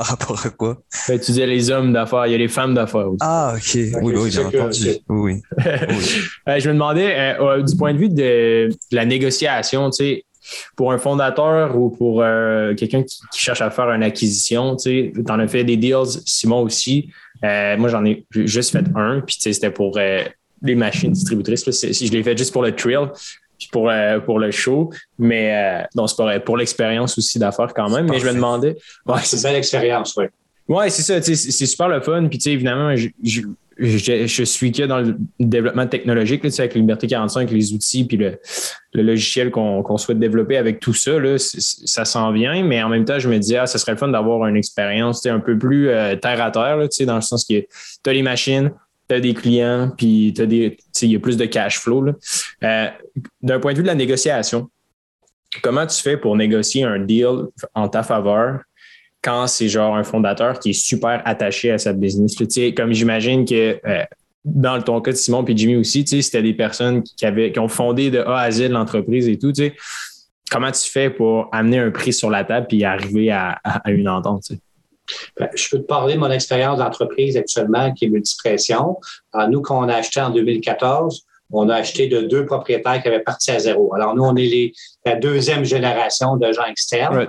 Par 0.00 0.06
rapport 0.06 0.46
à 0.46 0.48
quoi? 0.48 0.82
Ben, 1.08 1.20
tu 1.20 1.26
disais 1.32 1.46
les 1.46 1.70
hommes 1.70 1.92
d'affaires, 1.92 2.24
il 2.24 2.32
y 2.32 2.34
a 2.34 2.38
les 2.38 2.48
femmes 2.48 2.72
d'affaires 2.72 3.08
aussi. 3.08 3.18
Ah, 3.20 3.52
OK. 3.54 3.78
Oui, 4.00 4.14
oui, 4.16 4.30
bien 4.30 4.46
entendu. 4.46 4.88
Oui. 5.10 5.42
je 5.58 6.68
me 6.68 6.72
demandais, 6.72 7.36
euh, 7.38 7.62
du 7.62 7.76
point 7.76 7.92
de 7.92 7.98
vue 7.98 8.08
de, 8.08 8.70
la 8.92 9.04
négociation, 9.04 9.90
tu 9.90 9.96
sais, 9.96 10.24
pour 10.74 10.90
un 10.90 10.96
fondateur 10.96 11.76
ou 11.76 11.90
pour 11.90 12.22
euh, 12.22 12.74
quelqu'un 12.74 13.02
qui, 13.02 13.18
cherche 13.34 13.60
à 13.60 13.68
faire 13.68 13.90
une 13.90 14.02
acquisition, 14.02 14.74
tu 14.74 15.12
sais, 15.12 15.12
en 15.28 15.38
as 15.38 15.48
fait 15.48 15.64
des 15.64 15.76
deals, 15.76 16.22
Simon 16.24 16.62
aussi. 16.62 17.10
Euh, 17.44 17.76
moi, 17.76 17.90
j'en 17.90 18.02
ai 18.06 18.24
juste 18.30 18.72
fait 18.72 18.84
un, 18.96 19.20
puis 19.20 19.36
c'était 19.38 19.70
pour 19.70 19.98
les 19.98 20.74
machines 20.74 21.12
distributrices. 21.12 21.70
Si 21.70 22.06
je 22.06 22.12
l'ai 22.12 22.22
fait 22.22 22.38
juste 22.38 22.54
pour 22.54 22.62
le 22.62 22.74
trail 22.74 23.10
pour, 23.68 23.90
euh, 23.90 24.20
pour 24.20 24.38
le 24.38 24.50
show. 24.50 24.90
Mais 25.18 25.54
euh, 25.54 25.84
non, 25.94 26.06
c'est 26.06 26.16
pas 26.16 26.40
pour 26.40 26.56
l'expérience 26.56 27.18
aussi 27.18 27.38
d'affaires 27.38 27.72
quand 27.74 27.90
même. 27.90 28.08
Mais 28.08 28.18
je 28.18 28.26
me 28.26 28.34
demandais. 28.34 28.76
Ouais, 29.06 29.20
c'est 29.22 29.36
une 29.36 29.42
belle 29.42 29.56
expérience, 29.56 30.14
oui. 30.16 30.26
Oui, 30.68 30.88
c'est 30.88 31.02
ça, 31.02 31.20
c'est 31.20 31.66
super 31.66 31.88
le 31.88 32.00
fun. 32.00 32.28
Puis, 32.28 32.38
évidemment, 32.46 32.94
je, 32.94 33.08
je, 33.80 34.44
suis 34.44 34.70
que 34.70 34.84
dans 34.84 35.00
le 35.00 35.16
développement 35.40 35.86
technologique, 35.86 36.44
là, 36.44 36.50
avec 36.58 36.74
Liberté 36.74 37.08
45, 37.08 37.50
les 37.50 37.72
outils, 37.72 38.04
puis 38.04 38.16
le, 38.16 38.38
logiciel 38.94 39.50
qu'on 39.50 39.96
souhaite 39.96 40.20
développer 40.20 40.56
avec 40.56 40.78
tout 40.78 40.94
ça, 40.94 41.18
là, 41.18 41.36
ça 41.38 42.04
s'en 42.04 42.30
vient. 42.30 42.62
Mais 42.62 42.82
en 42.82 42.88
même 42.88 43.04
temps, 43.04 43.18
je 43.18 43.28
me 43.28 43.38
dis, 43.38 43.56
ah, 43.56 43.66
ça 43.66 43.78
serait 43.78 43.92
le 43.92 43.98
fun 43.98 44.08
d'avoir 44.08 44.46
une 44.46 44.56
expérience 44.56 45.24
un 45.26 45.40
peu 45.40 45.58
plus 45.58 45.88
euh, 45.88 46.14
terre 46.16 46.42
à 46.42 46.50
terre, 46.50 46.76
là, 46.76 46.86
dans 47.00 47.14
le 47.16 47.20
sens 47.20 47.44
que 47.44 47.60
tu 47.60 48.10
as 48.10 48.12
les 48.12 48.22
machines, 48.22 48.70
tu 49.10 49.16
as 49.16 49.20
des 49.20 49.34
clients, 49.34 49.90
puis 49.96 50.28
il 50.28 51.10
y 51.10 51.16
a 51.16 51.18
plus 51.18 51.36
de 51.36 51.44
cash 51.46 51.80
flow. 51.80 52.06
Euh, 52.62 52.88
d'un 53.42 53.58
point 53.58 53.72
de 53.72 53.78
vue 53.78 53.82
de 53.82 53.88
la 53.88 53.96
négociation, 53.96 54.70
comment 55.62 55.84
tu 55.84 56.00
fais 56.00 56.16
pour 56.16 56.36
négocier 56.36 56.84
un 56.84 57.00
deal 57.00 57.46
en 57.74 57.88
ta 57.88 58.04
faveur 58.04 58.60
quand 59.20 59.48
c'est 59.48 59.68
genre 59.68 59.96
un 59.96 60.04
fondateur 60.04 60.60
qui 60.60 60.70
est 60.70 60.80
super 60.80 61.22
attaché 61.24 61.72
à 61.72 61.78
sa 61.78 61.92
business? 61.92 62.36
comme 62.76 62.92
j'imagine 62.92 63.44
que 63.44 63.80
euh, 63.84 64.04
dans 64.44 64.80
ton 64.80 65.00
cas 65.00 65.10
de 65.10 65.16
Simon 65.16 65.44
et 65.44 65.56
Jimmy 65.56 65.76
aussi, 65.76 66.06
c'était 66.06 66.42
des 66.42 66.54
personnes 66.54 67.02
qui, 67.02 67.26
avaient, 67.26 67.50
qui 67.50 67.58
ont 67.58 67.68
fondé 67.68 68.10
de 68.10 68.20
A 68.20 68.38
à 68.38 68.50
Z 68.50 68.68
l'entreprise 68.68 69.28
et 69.28 69.38
tout. 69.38 69.52
Comment 70.50 70.70
tu 70.70 70.88
fais 70.88 71.10
pour 71.10 71.48
amener 71.52 71.78
un 71.78 71.90
prix 71.90 72.12
sur 72.12 72.30
la 72.30 72.44
table 72.44 72.68
et 72.70 72.84
arriver 72.84 73.30
à, 73.30 73.60
une 73.86 74.08
entente? 74.08 74.52
Je 75.54 75.68
peux 75.70 75.78
te 75.78 75.86
parler 75.86 76.14
de 76.14 76.18
mon 76.18 76.30
expérience 76.30 76.78
d'entreprise 76.78 77.36
actuellement 77.36 77.92
qui 77.92 78.06
est 78.06 78.08
Multipression. 78.08 78.98
Euh, 79.34 79.46
nous, 79.46 79.60
quand 79.60 79.84
on 79.84 79.88
a 79.88 79.94
acheté 79.94 80.20
en 80.20 80.30
2014, 80.30 81.26
on 81.52 81.68
a 81.68 81.74
acheté 81.74 82.06
de 82.06 82.20
deux 82.20 82.46
propriétaires 82.46 83.02
qui 83.02 83.08
avaient 83.08 83.20
parti 83.20 83.50
à 83.50 83.58
zéro. 83.58 83.92
Alors, 83.94 84.14
nous, 84.14 84.22
on 84.22 84.36
est 84.36 84.46
les, 84.46 84.72
la 85.04 85.16
deuxième 85.16 85.64
génération 85.64 86.36
de 86.36 86.52
gens 86.52 86.64
externes. 86.64 87.26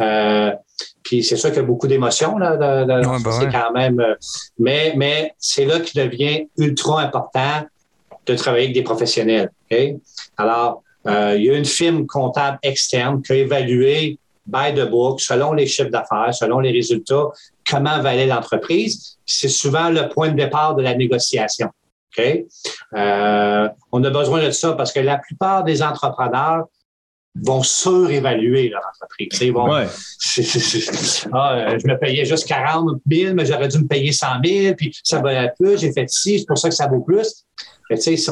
Euh, 0.00 0.52
puis 1.02 1.24
c'est 1.24 1.36
sûr 1.36 1.50
qu'il 1.50 1.58
y 1.58 1.64
a 1.64 1.66
beaucoup 1.66 1.88
d'émotions 1.88 2.38
là. 2.38 2.56
Ben 2.84 3.02
c'est 3.32 3.50
quand 3.50 3.72
même. 3.72 3.98
Euh, 3.98 4.14
mais 4.58 4.92
mais 4.96 5.34
c'est 5.38 5.64
là 5.64 5.80
qu'il 5.80 6.02
devient 6.02 6.48
ultra 6.58 7.02
important 7.02 7.66
de 8.26 8.34
travailler 8.36 8.66
avec 8.66 8.74
des 8.74 8.82
professionnels. 8.82 9.50
Alors, 10.36 10.82
il 11.06 11.42
y 11.42 11.50
a 11.50 11.54
une 11.54 11.64
firme 11.64 12.06
comptable 12.06 12.58
externe 12.62 13.20
qui 13.22 13.32
a 13.32 13.36
évalué 13.36 14.18
by 14.46 14.74
the 14.74 14.88
book, 14.88 15.20
selon 15.20 15.52
les 15.52 15.66
chiffres 15.66 15.90
d'affaires, 15.90 16.34
selon 16.34 16.60
les 16.60 16.72
résultats, 16.72 17.28
comment 17.68 18.00
valait 18.00 18.26
l'entreprise. 18.26 19.18
C'est 19.24 19.48
souvent 19.48 19.88
le 19.88 20.08
point 20.08 20.30
de 20.30 20.36
départ 20.36 20.74
de 20.74 20.82
la 20.82 20.94
négociation. 20.94 21.68
OK? 22.18 22.44
Euh, 22.94 23.68
on 23.92 24.04
a 24.04 24.10
besoin 24.10 24.44
de 24.44 24.50
ça 24.50 24.72
parce 24.72 24.92
que 24.92 25.00
la 25.00 25.18
plupart 25.18 25.64
des 25.64 25.82
entrepreneurs 25.82 26.66
vont 27.34 27.62
surévaluer 27.62 28.68
leur 28.68 28.82
entreprise. 28.86 29.40
Ils 29.40 29.52
vont, 29.52 29.72
ah, 29.72 29.86
je 31.78 31.86
me 31.86 31.98
payais 31.98 32.24
juste 32.26 32.46
40 32.46 33.00
000, 33.10 33.34
mais 33.34 33.46
j'aurais 33.46 33.68
dû 33.68 33.78
me 33.78 33.86
payer 33.86 34.12
100 34.12 34.26
000, 34.44 34.74
puis 34.74 34.94
ça 35.02 35.20
valait 35.20 35.50
plus, 35.58 35.80
j'ai 35.80 35.92
fait 35.92 36.08
ci, 36.10 36.40
c'est 36.40 36.46
pour 36.46 36.58
ça 36.58 36.68
que 36.68 36.74
ça 36.74 36.88
vaut 36.88 37.00
plus. 37.00 37.46
Mais 37.88 37.96
si, 37.96 38.28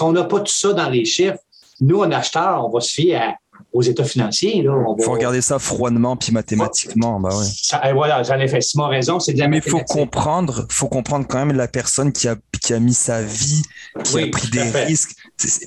on 0.00 0.12
n'a 0.12 0.24
pas 0.24 0.40
tout 0.40 0.52
ça 0.52 0.72
dans 0.72 0.88
les 0.88 1.04
chiffres, 1.04 1.38
nous, 1.80 2.00
en 2.00 2.10
acheteur, 2.10 2.64
on 2.64 2.70
va 2.70 2.80
se 2.80 2.92
fier 2.92 3.16
à 3.16 3.36
aux 3.72 3.82
états 3.82 4.04
financiers. 4.04 4.58
Il 4.58 5.04
faut 5.04 5.12
regarder 5.12 5.40
ça 5.40 5.58
froidement 5.58 6.16
puis 6.16 6.32
mathématiquement. 6.32 7.20
Bah 7.20 7.30
ouais. 7.30 7.92
voilà, 7.92 8.22
j'en 8.22 8.38
ai 8.38 8.48
fait 8.48 8.60
Simon 8.60 8.88
raison, 8.88 9.20
c'est 9.20 9.32
de 9.32 9.38
la 9.38 9.48
Mais 9.48 9.58
il 9.58 9.70
faut 9.70 9.80
comprendre, 9.80 10.66
faut 10.70 10.88
comprendre 10.88 11.26
quand 11.28 11.44
même 11.44 11.56
la 11.56 11.68
personne 11.68 12.12
qui 12.12 12.28
a, 12.28 12.36
qui 12.60 12.72
a 12.72 12.80
mis 12.80 12.94
sa 12.94 13.22
vie, 13.22 13.62
qui 14.04 14.22
a 14.22 14.26
pris 14.28 14.48
des 14.50 14.62
risques. 14.62 15.16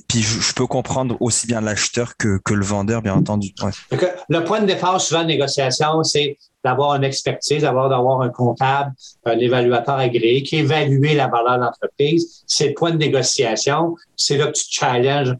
Puis 0.07 0.21
je, 0.21 0.53
peux 0.53 0.67
comprendre 0.67 1.17
aussi 1.19 1.47
bien 1.47 1.61
l'acheteur 1.61 2.15
que, 2.17 2.39
que 2.43 2.53
le 2.53 2.65
vendeur, 2.65 3.01
bien 3.01 3.15
entendu. 3.15 3.53
Le 4.29 4.43
point 4.43 4.61
de 4.61 4.65
départ 4.65 5.01
souvent 5.01 5.21
de 5.21 5.27
négociation, 5.27 6.03
c'est 6.03 6.37
d'avoir 6.63 6.95
une 6.95 7.03
expertise, 7.03 7.63
d'avoir 7.63 7.89
d'avoir 7.89 8.21
un 8.21 8.29
comptable, 8.29 8.93
un 9.25 9.37
évaluateur 9.37 9.95
agréé 9.95 10.43
qui 10.43 10.57
évalue 10.57 11.15
la 11.15 11.27
valeur 11.27 11.57
de 11.57 11.63
l'entreprise. 11.63 12.43
C'est 12.47 12.69
le 12.69 12.73
point 12.73 12.91
de 12.91 12.97
négociation. 12.97 13.95
C'est 14.15 14.37
là 14.37 14.47
que 14.47 14.53
tu 14.53 14.65
challenges 14.69 15.35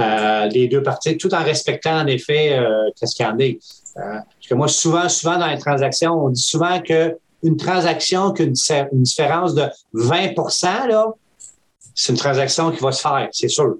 euh, 0.00 0.46
les 0.46 0.68
deux 0.68 0.82
parties, 0.82 1.18
tout 1.18 1.34
en 1.34 1.42
respectant 1.42 2.00
en 2.00 2.06
effet 2.06 2.58
euh, 2.58 2.90
qu'est-ce 2.98 3.14
qu'il 3.14 3.26
y 3.26 3.28
en 3.28 3.38
est. 3.38 3.58
Euh, 3.98 4.00
parce 4.00 4.48
que 4.48 4.54
moi, 4.54 4.68
souvent, 4.68 5.08
souvent 5.08 5.38
dans 5.38 5.48
les 5.48 5.58
transactions, 5.58 6.12
on 6.12 6.30
dit 6.30 6.40
souvent 6.40 6.80
que 6.80 7.18
une 7.42 7.56
transaction 7.56 8.32
qu'une 8.32 8.54
une 8.92 9.02
différence 9.02 9.54
de 9.54 9.64
20% 9.94 10.88
là, 10.88 11.06
c'est 11.94 12.12
une 12.12 12.18
transaction 12.18 12.70
qui 12.70 12.80
va 12.80 12.92
se 12.92 13.02
faire, 13.02 13.28
c'est 13.32 13.48
sûr. 13.48 13.76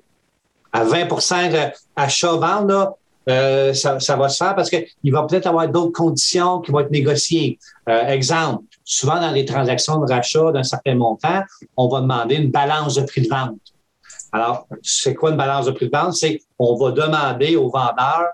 À 0.72 0.84
20% 0.84 1.72
d'achat-vente, 1.96 2.68
là, 2.68 3.72
ça, 3.72 4.00
ça, 4.00 4.16
va 4.16 4.28
se 4.28 4.36
faire 4.36 4.54
parce 4.56 4.68
qu'il 4.68 5.12
va 5.12 5.22
peut-être 5.22 5.46
avoir 5.46 5.68
d'autres 5.68 5.92
conditions 5.92 6.60
qui 6.60 6.72
vont 6.72 6.80
être 6.80 6.90
négociées. 6.90 7.58
exemple, 7.86 8.64
souvent 8.84 9.20
dans 9.20 9.30
les 9.30 9.44
transactions 9.44 9.98
de 10.00 10.12
rachat 10.12 10.50
d'un 10.50 10.64
certain 10.64 10.96
montant, 10.96 11.42
on 11.76 11.88
va 11.88 12.00
demander 12.00 12.34
une 12.34 12.50
balance 12.50 12.96
de 12.96 13.02
prix 13.02 13.22
de 13.22 13.28
vente. 13.28 13.71
Alors, 14.32 14.66
c'est 14.82 15.14
quoi 15.14 15.30
une 15.30 15.36
balance 15.36 15.66
de 15.66 15.72
prix 15.72 15.86
de 15.86 15.96
vente? 15.96 16.14
C'est 16.14 16.40
qu'on 16.58 16.76
va 16.76 16.90
demander 16.90 17.56
au 17.56 17.70
vendeur 17.70 18.24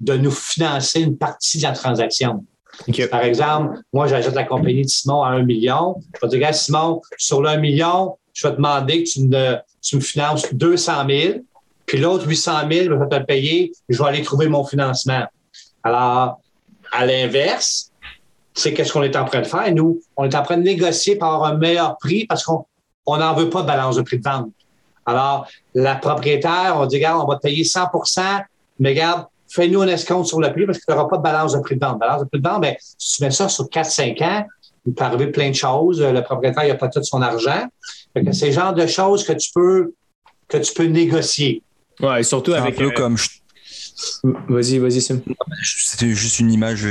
de 0.00 0.16
nous 0.16 0.30
financer 0.30 1.00
une 1.00 1.18
partie 1.18 1.58
de 1.58 1.64
la 1.64 1.72
transaction. 1.72 2.44
Par 3.10 3.22
exemple, 3.22 3.78
moi, 3.92 4.06
j'achète 4.06 4.34
la 4.34 4.44
compagnie 4.44 4.82
de 4.82 4.88
Simon 4.88 5.22
à 5.22 5.30
un 5.30 5.42
million. 5.42 5.96
Je 6.14 6.26
vais 6.26 6.38
dire, 6.38 6.54
Simon, 6.54 7.02
sur 7.16 7.42
le 7.42 7.48
1 7.48 7.56
million, 7.56 8.16
je 8.32 8.46
vais 8.46 8.52
te 8.52 8.56
demander 8.56 9.02
que 9.02 9.08
tu 9.08 9.22
me, 9.24 9.56
tu 9.82 9.96
me 9.96 10.00
finances 10.00 10.54
200 10.54 10.92
000, 11.08 11.34
puis 11.86 11.98
l'autre 11.98 12.28
800 12.28 12.52
000, 12.70 12.84
je 12.84 12.94
vais 12.94 13.08
te 13.08 13.14
le 13.16 13.24
payer, 13.24 13.72
je 13.88 14.00
vais 14.00 14.08
aller 14.08 14.22
trouver 14.22 14.46
mon 14.46 14.64
financement. 14.64 15.24
Alors, 15.82 16.40
à 16.92 17.04
l'inverse, 17.04 17.90
c'est 18.54 18.74
qu'est-ce 18.74 18.92
qu'on 18.92 19.02
est 19.02 19.16
en 19.16 19.24
train 19.24 19.40
de 19.40 19.46
faire, 19.46 19.72
nous? 19.74 20.00
On 20.16 20.24
est 20.24 20.34
en 20.34 20.42
train 20.42 20.56
de 20.56 20.62
négocier 20.62 21.16
par 21.16 21.42
un 21.44 21.56
meilleur 21.56 21.96
prix 21.98 22.26
parce 22.26 22.44
qu'on 22.44 22.64
n'en 23.06 23.34
veut 23.34 23.50
pas 23.50 23.62
de 23.62 23.66
balance 23.66 23.96
de 23.96 24.02
prix 24.02 24.18
de 24.18 24.24
vente. 24.24 24.50
Alors, 25.08 25.48
la 25.74 25.96
propriétaire, 25.96 26.74
on 26.76 26.86
dit, 26.86 26.96
regarde, 26.96 27.22
on 27.24 27.26
va 27.26 27.36
te 27.36 27.42
payer 27.42 27.64
100% 27.64 28.44
mais 28.78 28.90
regarde, 28.90 29.26
fais-nous 29.48 29.80
un 29.82 29.88
escompte 29.88 30.26
sur 30.26 30.40
le 30.40 30.52
prix 30.52 30.66
parce 30.66 30.78
que 30.78 30.84
tu 30.86 30.92
n'auras 30.92 31.08
pas 31.08 31.16
de 31.16 31.22
balance 31.22 31.52
de 31.52 31.60
prix 31.60 31.76
de 31.76 31.84
vente. 31.84 31.98
Balance 31.98 32.22
de 32.22 32.28
prix 32.28 32.40
de 32.40 32.48
vente, 32.48 32.62
bien, 32.62 32.74
si 32.96 33.16
tu 33.16 33.24
mets 33.24 33.30
ça 33.30 33.48
sur 33.48 33.64
4-5 33.64 34.22
ans, 34.22 34.46
il 34.86 34.94
peut 34.94 35.04
arriver 35.04 35.28
plein 35.28 35.50
de 35.50 35.54
choses. 35.54 36.00
Le 36.00 36.22
propriétaire 36.22 36.66
n'a 36.66 36.74
pas 36.76 36.88
tout 36.88 37.02
son 37.02 37.22
argent. 37.22 37.66
c'est 38.32 38.46
le 38.46 38.52
genre 38.52 38.74
de 38.74 38.86
choses 38.86 39.24
que 39.24 39.32
tu 39.32 39.50
peux, 39.54 39.92
que 40.46 40.58
tu 40.58 40.72
peux 40.72 40.84
négocier. 40.84 41.62
Ouais, 42.00 42.22
surtout 42.22 42.52
avec. 42.52 42.74
Un 42.74 42.78
peu 42.78 42.90
comme. 42.90 43.16
Vas-y, 44.48 44.78
vas-y, 44.78 45.00
Sim. 45.00 45.20
C'était 45.64 46.10
juste 46.10 46.38
une 46.38 46.52
image 46.52 46.86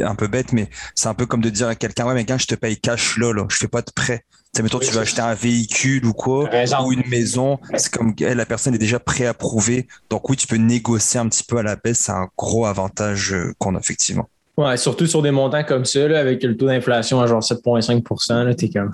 un 0.00 0.14
peu 0.14 0.28
bête, 0.28 0.52
mais 0.52 0.70
c'est 0.94 1.08
un 1.08 1.14
peu 1.14 1.26
comme 1.26 1.40
de 1.40 1.50
dire 1.50 1.66
à 1.66 1.74
quelqu'un 1.74 2.06
Ouais, 2.06 2.14
mais 2.14 2.24
quand 2.24 2.38
je 2.38 2.46
te 2.46 2.54
paye 2.54 2.78
cash 2.78 3.18
là, 3.18 3.32
là 3.32 3.44
je 3.48 3.56
fais 3.56 3.68
pas 3.68 3.82
de 3.82 3.90
prêt. 3.90 4.24
Tu 4.54 4.62
mettons, 4.62 4.80
tu 4.80 4.90
veux 4.90 5.00
acheter 5.00 5.22
un 5.22 5.32
véhicule 5.32 6.04
ou 6.04 6.12
quoi, 6.12 6.50
ou 6.84 6.92
une 6.92 7.08
maison, 7.08 7.58
c'est 7.74 7.90
comme 7.90 8.14
la 8.18 8.44
personne 8.44 8.74
est 8.74 8.78
déjà 8.78 8.98
préapprouvée. 8.98 9.88
Donc 10.10 10.28
oui, 10.28 10.36
tu 10.36 10.46
peux 10.46 10.56
négocier 10.56 11.18
un 11.18 11.28
petit 11.28 11.42
peu 11.42 11.56
à 11.56 11.62
la 11.62 11.76
baisse. 11.76 12.00
C'est 12.00 12.12
un 12.12 12.28
gros 12.36 12.66
avantage 12.66 13.32
euh, 13.32 13.54
qu'on 13.56 13.74
a 13.76 13.78
effectivement. 13.78 14.28
Ouais, 14.58 14.76
surtout 14.76 15.06
sur 15.06 15.22
des 15.22 15.30
montants 15.30 15.64
comme 15.64 15.86
ça, 15.86 16.06
là, 16.06 16.20
avec 16.20 16.42
le 16.42 16.54
taux 16.54 16.66
d'inflation 16.66 17.22
à 17.22 17.26
genre 17.26 17.40
7,5 17.40 18.54
t'es 18.54 18.68
comme. 18.68 18.92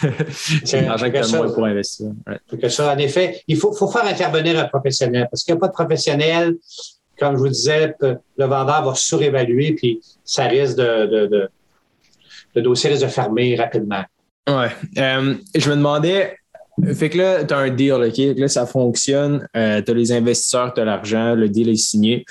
c'est 0.64 0.80
l'argent 0.80 1.10
que 1.10 1.28
tu 1.28 1.36
moins 1.36 1.52
pour 1.52 1.66
investir. 1.66 2.06
en 2.08 2.98
effet, 2.98 3.42
il 3.46 3.58
faut, 3.58 3.74
faut 3.74 3.88
faire 3.88 4.06
intervenir 4.06 4.58
un 4.58 4.64
professionnel 4.64 5.28
parce 5.30 5.44
qu'il 5.44 5.52
n'y 5.52 5.58
a 5.58 5.60
pas 5.60 5.68
de 5.68 5.72
professionnel, 5.72 6.56
comme 7.18 7.34
je 7.34 7.40
vous 7.40 7.48
disais, 7.48 7.94
le 8.00 8.46
vendeur 8.46 8.82
va 8.82 8.94
surévaluer, 8.94 9.74
puis 9.74 10.00
ça 10.24 10.44
risque 10.44 10.76
de, 10.76 11.04
de, 11.04 11.26
de 11.26 11.50
le 12.54 12.62
dossier 12.62 12.88
risque 12.88 13.02
de 13.02 13.08
fermer 13.08 13.56
rapidement. 13.56 14.04
Ouais. 14.48 14.68
Euh, 14.98 15.34
je 15.54 15.70
me 15.70 15.76
demandais, 15.76 16.36
fait 16.94 17.08
que 17.08 17.18
là, 17.18 17.44
tu 17.44 17.54
as 17.54 17.58
un 17.58 17.70
deal, 17.70 17.92
OK? 17.92 18.36
Là, 18.36 18.48
ça 18.48 18.66
fonctionne. 18.66 19.46
Euh, 19.56 19.80
tu 19.82 19.90
as 19.90 19.94
les 19.94 20.12
investisseurs, 20.12 20.74
tu 20.74 20.80
as 20.80 20.84
l'argent, 20.84 21.34
le 21.34 21.48
deal 21.48 21.68
est 21.68 21.76
signé. 21.76 22.24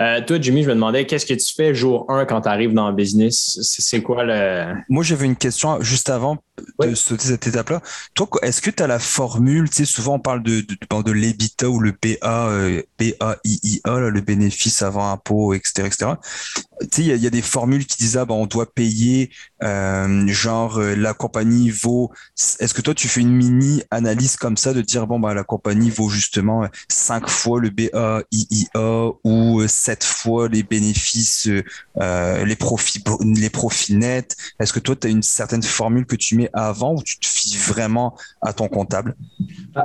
Euh, 0.00 0.20
toi, 0.26 0.38
Jimmy, 0.40 0.62
je 0.62 0.68
me 0.68 0.74
demandais, 0.74 1.04
qu'est-ce 1.04 1.26
que 1.26 1.34
tu 1.34 1.54
fais 1.54 1.74
jour 1.74 2.06
1 2.08 2.24
quand 2.24 2.42
tu 2.42 2.48
arrives 2.48 2.72
dans 2.72 2.88
le 2.88 2.94
business? 2.94 3.58
C'est 3.60 4.00
quoi 4.02 4.24
le. 4.24 4.74
Moi, 4.88 5.04
j'avais 5.04 5.26
une 5.26 5.36
question 5.36 5.80
juste 5.82 6.08
avant 6.08 6.38
de 6.80 6.94
sauter 6.94 7.28
cette 7.28 7.46
étape-là. 7.46 7.82
Toi, 8.14 8.28
est-ce 8.42 8.60
que 8.60 8.70
tu 8.70 8.82
as 8.82 8.86
la 8.86 8.98
formule, 8.98 9.68
tu 9.68 9.76
sais, 9.76 9.84
souvent 9.84 10.14
on 10.14 10.20
parle 10.20 10.42
de, 10.42 10.60
de, 10.60 11.02
de 11.02 11.12
l'EBITA 11.12 11.68
ou 11.68 11.80
le 11.80 11.92
BA, 11.92 12.48
euh, 12.48 12.82
le 14.10 14.20
bénéfice 14.20 14.82
avant 14.82 15.10
impôt, 15.10 15.54
etc., 15.54 15.86
etc. 15.86 16.12
Tu 16.80 16.88
sais, 16.92 17.02
il 17.02 17.22
y, 17.22 17.26
a 17.26 17.30
des 17.30 17.42
formules 17.42 17.84
qui 17.84 17.98
disent, 17.98 18.16
ah, 18.16 18.24
ben, 18.24 18.34
on 18.34 18.46
doit 18.46 18.72
payer, 18.72 19.30
euh, 19.62 20.26
genre, 20.28 20.78
euh, 20.78 20.94
la 20.94 21.12
compagnie 21.12 21.70
vaut, 21.70 22.10
est-ce 22.58 22.72
que 22.72 22.80
toi, 22.80 22.94
tu 22.94 23.06
fais 23.06 23.20
une 23.20 23.34
mini 23.34 23.82
analyse 23.90 24.36
comme 24.36 24.56
ça 24.56 24.72
de 24.72 24.80
dire, 24.80 25.06
bon, 25.06 25.20
bah, 25.20 25.34
la 25.34 25.44
compagnie 25.44 25.90
vaut 25.90 26.08
justement 26.08 26.66
5 26.88 27.28
fois 27.28 27.60
le 27.60 27.68
BAIIA 27.70 29.10
ou 29.24 29.62
7 29.66 30.04
fois 30.04 30.48
les 30.48 30.62
bénéfices, 30.62 31.48
les 31.98 32.56
profits, 32.56 33.04
les 33.20 33.50
profits 33.50 33.96
nets? 33.96 34.34
Est-ce 34.58 34.72
que 34.72 34.80
toi, 34.80 34.96
tu 34.96 35.06
as 35.06 35.10
une 35.10 35.22
certaine 35.22 35.62
formule 35.62 36.06
que 36.06 36.16
tu 36.16 36.36
mets 36.36 36.49
avant 36.52 36.94
ou 36.94 37.02
tu 37.02 37.18
te 37.18 37.26
fies 37.26 37.56
vraiment 37.56 38.16
à 38.40 38.52
ton 38.52 38.68
comptable? 38.68 39.16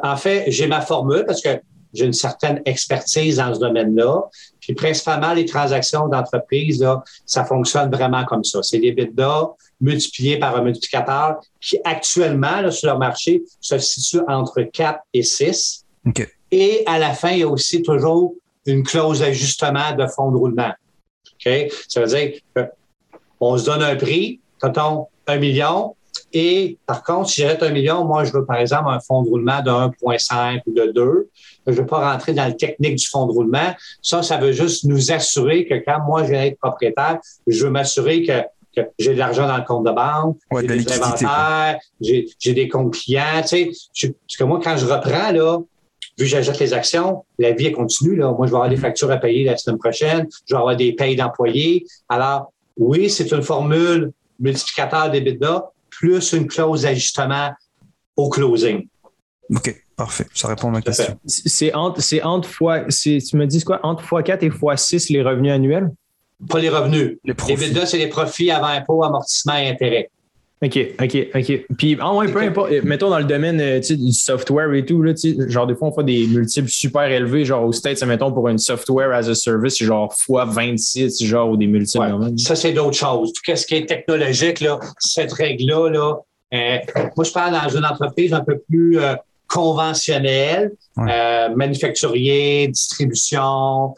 En 0.03 0.17
fait, 0.17 0.45
j'ai 0.47 0.67
ma 0.67 0.81
formule 0.81 1.23
parce 1.25 1.41
que 1.41 1.61
j'ai 1.93 2.05
une 2.05 2.13
certaine 2.13 2.61
expertise 2.65 3.37
dans 3.37 3.53
ce 3.53 3.59
domaine-là. 3.59 4.23
Puis 4.59 4.73
principalement, 4.73 5.33
les 5.33 5.45
transactions 5.45 6.09
d'entreprise, 6.09 6.85
ça 7.25 7.45
fonctionne 7.45 7.89
vraiment 7.89 8.25
comme 8.25 8.43
ça. 8.43 8.61
C'est 8.63 8.79
des 8.79 8.91
bidas 8.91 9.47
multipliés 9.79 10.37
par 10.37 10.57
un 10.57 10.61
multiplicateur 10.61 11.39
qui 11.61 11.77
actuellement, 11.85 12.69
sur 12.69 12.91
le 12.91 12.99
marché, 12.99 13.43
se 13.61 13.77
situe 13.77 14.19
entre 14.27 14.61
4 14.61 14.99
et 15.13 15.23
6. 15.23 15.85
Et 16.51 16.83
à 16.85 16.99
la 16.99 17.13
fin, 17.13 17.31
il 17.31 17.39
y 17.39 17.43
a 17.43 17.47
aussi 17.47 17.81
toujours 17.81 18.33
une 18.65 18.83
clause 18.83 19.19
d'ajustement 19.19 19.95
de 19.97 20.05
fonds 20.07 20.31
de 20.31 20.37
roulement. 20.37 20.73
Ça 21.87 22.01
veut 22.01 22.07
dire 22.07 22.33
qu'on 23.39 23.57
se 23.57 23.65
donne 23.65 23.83
un 23.83 23.95
prix, 23.95 24.41
quand 24.59 25.07
un 25.27 25.37
million, 25.37 25.95
et 26.33 26.77
par 26.85 27.03
contre, 27.03 27.29
si 27.29 27.41
j'achète 27.41 27.63
un 27.63 27.69
million, 27.69 28.03
moi, 28.03 28.23
je 28.23 28.33
veux 28.33 28.45
par 28.45 28.57
exemple 28.57 28.89
un 28.89 28.99
fonds 28.99 29.23
de 29.23 29.29
roulement 29.29 29.61
de 29.61 29.69
1,5 29.69 30.61
ou 30.65 30.73
de 30.73 30.91
2. 30.91 31.29
Je 31.67 31.71
ne 31.71 31.77
veux 31.77 31.85
pas 31.85 32.11
rentrer 32.11 32.33
dans 32.33 32.47
le 32.47 32.55
technique 32.55 32.95
du 32.95 33.07
fonds 33.07 33.25
de 33.25 33.31
roulement. 33.31 33.73
Ça, 34.01 34.21
ça 34.21 34.37
veut 34.37 34.51
juste 34.51 34.83
nous 34.83 35.11
assurer 35.11 35.65
que 35.65 35.75
quand 35.75 36.03
moi, 36.05 36.23
je 36.23 36.31
vais 36.31 36.47
être 36.49 36.59
propriétaire, 36.59 37.19
je 37.47 37.63
veux 37.63 37.71
m'assurer 37.71 38.23
que, 38.23 38.41
j'ai 38.99 39.13
de 39.13 39.19
l'argent 39.19 39.47
dans 39.47 39.55
le 39.55 39.63
compte 39.63 39.85
de 39.85 39.91
banque, 39.91 40.37
j'ai 40.59 40.67
des 40.67 40.91
inventaires, 40.91 41.79
j'ai 42.01 42.53
des 42.53 42.67
comptes 42.67 42.93
clients. 42.93 43.41
Tu 43.47 43.47
sais, 43.47 44.15
parce 44.27 44.37
que 44.37 44.43
moi, 44.43 44.59
quand 44.61 44.75
je 44.75 44.85
reprends, 44.85 45.31
là, 45.31 45.59
vu 46.17 46.25
que 46.25 46.25
j'achète 46.25 46.59
les 46.59 46.73
actions, 46.73 47.23
la 47.39 47.53
vie 47.53 47.67
est 47.67 47.71
continue. 47.71 48.17
Là. 48.17 48.33
Moi, 48.33 48.47
je 48.47 48.51
vais 48.51 48.57
avoir 48.57 48.69
des 48.69 48.75
factures 48.75 49.11
à 49.11 49.17
payer 49.17 49.45
la 49.45 49.55
semaine 49.55 49.77
prochaine, 49.77 50.27
je 50.45 50.53
vais 50.53 50.59
avoir 50.59 50.75
des 50.75 50.91
payes 50.91 51.15
d'employés. 51.15 51.85
Alors, 52.09 52.51
oui, 52.77 53.09
c'est 53.09 53.31
une 53.31 53.41
formule 53.41 54.11
multiplicateur 54.39 55.09
d'EBITDA, 55.09 55.71
plus 55.97 56.33
une 56.33 56.47
clause 56.47 56.83
d'ajustement 56.83 57.51
au 58.15 58.29
closing. 58.29 58.87
OK, 59.53 59.83
parfait. 59.95 60.25
Ça 60.33 60.47
répond 60.47 60.69
à 60.69 60.71
ma 60.71 60.81
question. 60.81 61.19
C'est 61.25 61.73
entre, 61.73 62.01
c'est 62.01 62.21
entre 62.23 62.49
fois, 62.49 62.85
tu 62.85 63.19
me 63.33 63.45
dis 63.45 63.63
quoi, 63.63 63.79
entre 63.83 64.03
x4 64.03 64.43
et 64.43 64.49
x6 64.49 65.11
les 65.13 65.21
revenus 65.21 65.51
annuels? 65.51 65.91
Pas 66.49 66.59
les 66.59 66.69
revenus. 66.69 67.17
Les, 67.23 67.33
les 67.33 67.85
c'est 67.85 67.97
les 67.97 68.09
profits 68.09 68.51
avant 68.51 68.67
impôt, 68.67 69.03
amortissement 69.03 69.55
et 69.55 69.69
intérêt. 69.69 70.09
OK, 70.61 70.79
OK, 71.01 71.27
OK. 71.35 71.65
Puis, 71.77 72.01
en 72.01 72.13
moins, 72.13 72.27
peu 72.27 72.39
importe, 72.39 72.71
mettons 72.83 73.09
dans 73.09 73.19
le 73.19 73.25
domaine 73.25 73.59
euh, 73.59 73.79
du 73.79 74.13
software 74.13 74.73
et 74.73 74.85
tout, 74.85 75.01
là, 75.01 75.13
genre 75.49 75.67
des 75.67 75.75
fois, 75.75 75.89
on 75.89 75.91
fait 75.91 76.05
des 76.05 76.27
multiples 76.27 76.69
super 76.69 77.03
élevés, 77.03 77.43
genre 77.43 77.65
au 77.65 77.73
States, 77.73 78.01
mettons 78.03 78.31
pour 78.31 78.47
une 78.47 78.57
software 78.57 79.11
as 79.11 79.27
a 79.27 79.35
service, 79.35 79.83
genre 79.83 80.13
fois 80.17 80.45
26, 80.45 81.23
genre, 81.25 81.49
ou 81.49 81.57
des 81.57 81.67
multiples. 81.67 82.05
ça, 82.37 82.55
c'est 82.55 82.71
d'autres 82.71 82.97
choses. 82.97 83.33
Tout 83.33 83.55
ce 83.55 83.65
qui 83.65 83.75
est 83.75 83.85
technologique, 83.85 84.61
là, 84.61 84.79
cette 84.97 85.33
règle-là, 85.33 85.89
là, 85.89 86.15
euh, 86.53 86.77
moi, 87.17 87.25
je 87.25 87.31
parle 87.31 87.51
dans 87.51 87.77
une 87.77 87.85
entreprise 87.85 88.33
un 88.33 88.43
peu 88.43 88.57
plus 88.69 88.97
euh, 88.99 89.15
conventionnelle, 89.47 90.71
manufacturier, 90.95 92.69
distribution, 92.69 93.93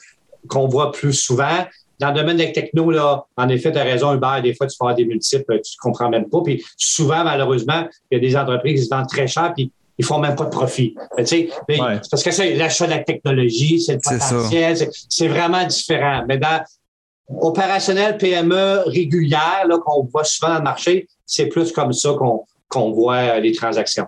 qu'on 0.47 0.67
voit 0.67 0.91
plus 0.91 1.13
souvent 1.13 1.65
dans 1.99 2.09
le 2.09 2.15
domaine 2.15 2.37
des 2.37 2.51
technos, 2.51 2.91
là, 2.91 3.25
en 3.37 3.49
effet, 3.49 3.71
tu 3.71 3.77
as 3.77 3.83
raison, 3.83 4.13
Hubert, 4.13 4.41
des 4.41 4.53
fois, 4.53 4.67
tu 4.67 4.77
fais 4.77 4.93
des 4.93 5.05
multiples, 5.05 5.61
tu 5.61 5.75
ne 5.77 5.81
comprends 5.81 6.09
même 6.09 6.29
pas. 6.29 6.41
Puis 6.43 6.63
souvent, 6.77 7.23
malheureusement, 7.23 7.87
il 8.11 8.15
y 8.15 8.17
a 8.17 8.27
des 8.27 8.35
entreprises 8.35 8.81
qui 8.81 8.85
se 8.85 8.93
vendent 8.93 9.09
très 9.09 9.27
cher, 9.27 9.53
puis 9.55 9.71
ils 9.97 10.05
font 10.05 10.19
même 10.19 10.35
pas 10.35 10.45
de 10.45 10.49
profit. 10.49 10.95
Mais, 11.17 11.49
mais 11.67 11.77
Parce 12.09 12.23
que 12.23 12.31
c'est 12.31 12.53
l'achat 12.53 12.85
de 12.85 12.91
la 12.91 12.99
technologie, 12.99 13.81
c'est 13.81 13.93
le 13.93 13.99
potentiel, 13.99 14.77
c'est 15.09 15.27
vraiment 15.27 15.65
différent. 15.65 16.23
Mais 16.27 16.37
dans 16.37 16.61
opérationnel 17.29 18.17
PME 18.17 18.83
régulière, 18.85 19.65
qu'on 19.85 20.03
voit 20.03 20.23
souvent 20.23 20.53
dans 20.53 20.59
le 20.59 20.63
marché, 20.63 21.07
c'est 21.25 21.47
plus 21.47 21.71
comme 21.71 21.93
ça 21.93 22.15
qu'on 22.69 22.91
voit 22.91 23.15
euh, 23.15 23.39
les 23.39 23.51
transactions. 23.51 24.07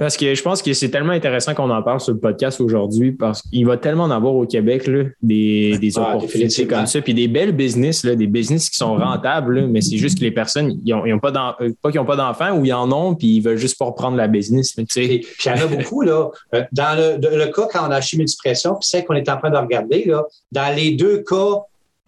Parce 0.00 0.16
que 0.16 0.34
je 0.34 0.42
pense 0.42 0.62
que 0.62 0.72
c'est 0.72 0.88
tellement 0.88 1.12
intéressant 1.12 1.52
qu'on 1.52 1.68
en 1.68 1.82
parle 1.82 2.00
sur 2.00 2.14
le 2.14 2.20
podcast 2.20 2.58
aujourd'hui 2.58 3.12
parce 3.12 3.42
qu'il 3.42 3.66
va 3.66 3.76
tellement 3.76 4.04
en 4.04 4.10
avoir 4.10 4.34
au 4.34 4.46
Québec 4.46 4.86
là, 4.86 5.04
des, 5.20 5.76
des 5.76 5.98
opportunités 5.98 6.66
comme 6.66 6.86
ça, 6.86 7.02
puis 7.02 7.12
des 7.12 7.28
belles 7.28 7.52
business, 7.52 8.02
là, 8.02 8.14
des 8.14 8.26
business 8.26 8.70
qui 8.70 8.76
sont 8.76 8.96
rentables, 8.96 9.66
mais 9.66 9.82
c'est 9.82 9.98
juste 9.98 10.16
que 10.16 10.24
les 10.24 10.30
personnes, 10.30 10.80
ils 10.86 10.94
ont, 10.94 11.04
euh, 11.04 11.18
pas 11.20 11.90
qu'ils 11.90 12.00
n'ont 12.00 12.06
pas 12.06 12.16
d'enfants 12.16 12.56
ou 12.56 12.64
ils 12.64 12.72
en 12.72 12.90
ont, 12.90 13.14
puis 13.14 13.36
ils 13.36 13.40
veulent 13.42 13.58
juste 13.58 13.78
pas 13.78 13.84
reprendre 13.84 14.16
la 14.16 14.26
business. 14.26 14.72
Puis 14.72 14.86
il 14.96 15.22
y 15.44 15.50
en 15.50 15.56
a 15.56 15.66
beaucoup, 15.66 16.00
là. 16.00 16.30
Euh, 16.54 16.62
dans 16.72 16.98
le, 16.98 17.52
cas 17.52 17.68
quand 17.70 17.86
on 17.86 17.90
a 17.90 17.96
acheté 17.96 18.16
Multipression, 18.16 18.76
puis 18.76 18.88
c'est 18.88 19.04
qu'on 19.04 19.16
est 19.16 19.28
en 19.28 19.36
train 19.36 19.50
de 19.50 19.58
regarder, 19.58 20.06
là, 20.06 20.24
dans 20.50 20.74
les 20.74 20.92
deux 20.92 21.18
cas, 21.24 21.58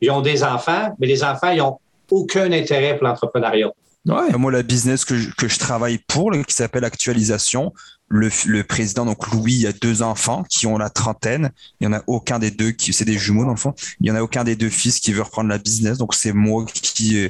ils 0.00 0.11
ont 0.11 0.22
des 0.22 0.42
enfants, 0.44 0.96
mais 0.98 1.07
les 1.07 1.22
enfants, 1.22 1.50
ils 1.50 1.59
n'ont 1.59 1.76
aucun 2.11 2.50
intérêt 2.52 2.96
pour 2.96 3.07
l'entrepreneuriat. 3.07 3.70
Ouais. 4.06 4.36
Moi, 4.36 4.50
la 4.50 4.62
business 4.62 5.04
que 5.04 5.16
je, 5.16 5.30
que 5.30 5.46
je 5.46 5.58
travaille 5.58 5.98
pour, 5.98 6.32
qui 6.32 6.54
s'appelle 6.54 6.84
Actualisation, 6.84 7.72
le, 8.08 8.30
le, 8.46 8.64
président, 8.64 9.06
donc 9.06 9.28
Louis, 9.28 9.52
il 9.54 9.60
y 9.60 9.66
a 9.66 9.72
deux 9.72 10.02
enfants 10.02 10.42
qui 10.42 10.66
ont 10.66 10.76
la 10.76 10.90
trentaine. 10.90 11.52
Il 11.80 11.84
y 11.84 11.86
en 11.86 11.92
a 11.92 12.02
aucun 12.08 12.38
des 12.38 12.50
deux 12.50 12.72
qui, 12.72 12.92
c'est 12.92 13.04
des 13.04 13.16
jumeaux 13.16 13.44
dans 13.44 13.52
le 13.52 13.56
fond. 13.56 13.74
Il 14.00 14.08
y 14.08 14.10
en 14.10 14.16
a 14.16 14.22
aucun 14.22 14.44
des 14.44 14.56
deux 14.56 14.68
fils 14.70 14.98
qui 14.98 15.12
veut 15.12 15.22
reprendre 15.22 15.48
la 15.48 15.58
business. 15.58 15.98
Donc 15.98 16.14
c'est 16.14 16.32
moi 16.32 16.66
qui, 16.66 17.18
euh, 17.18 17.28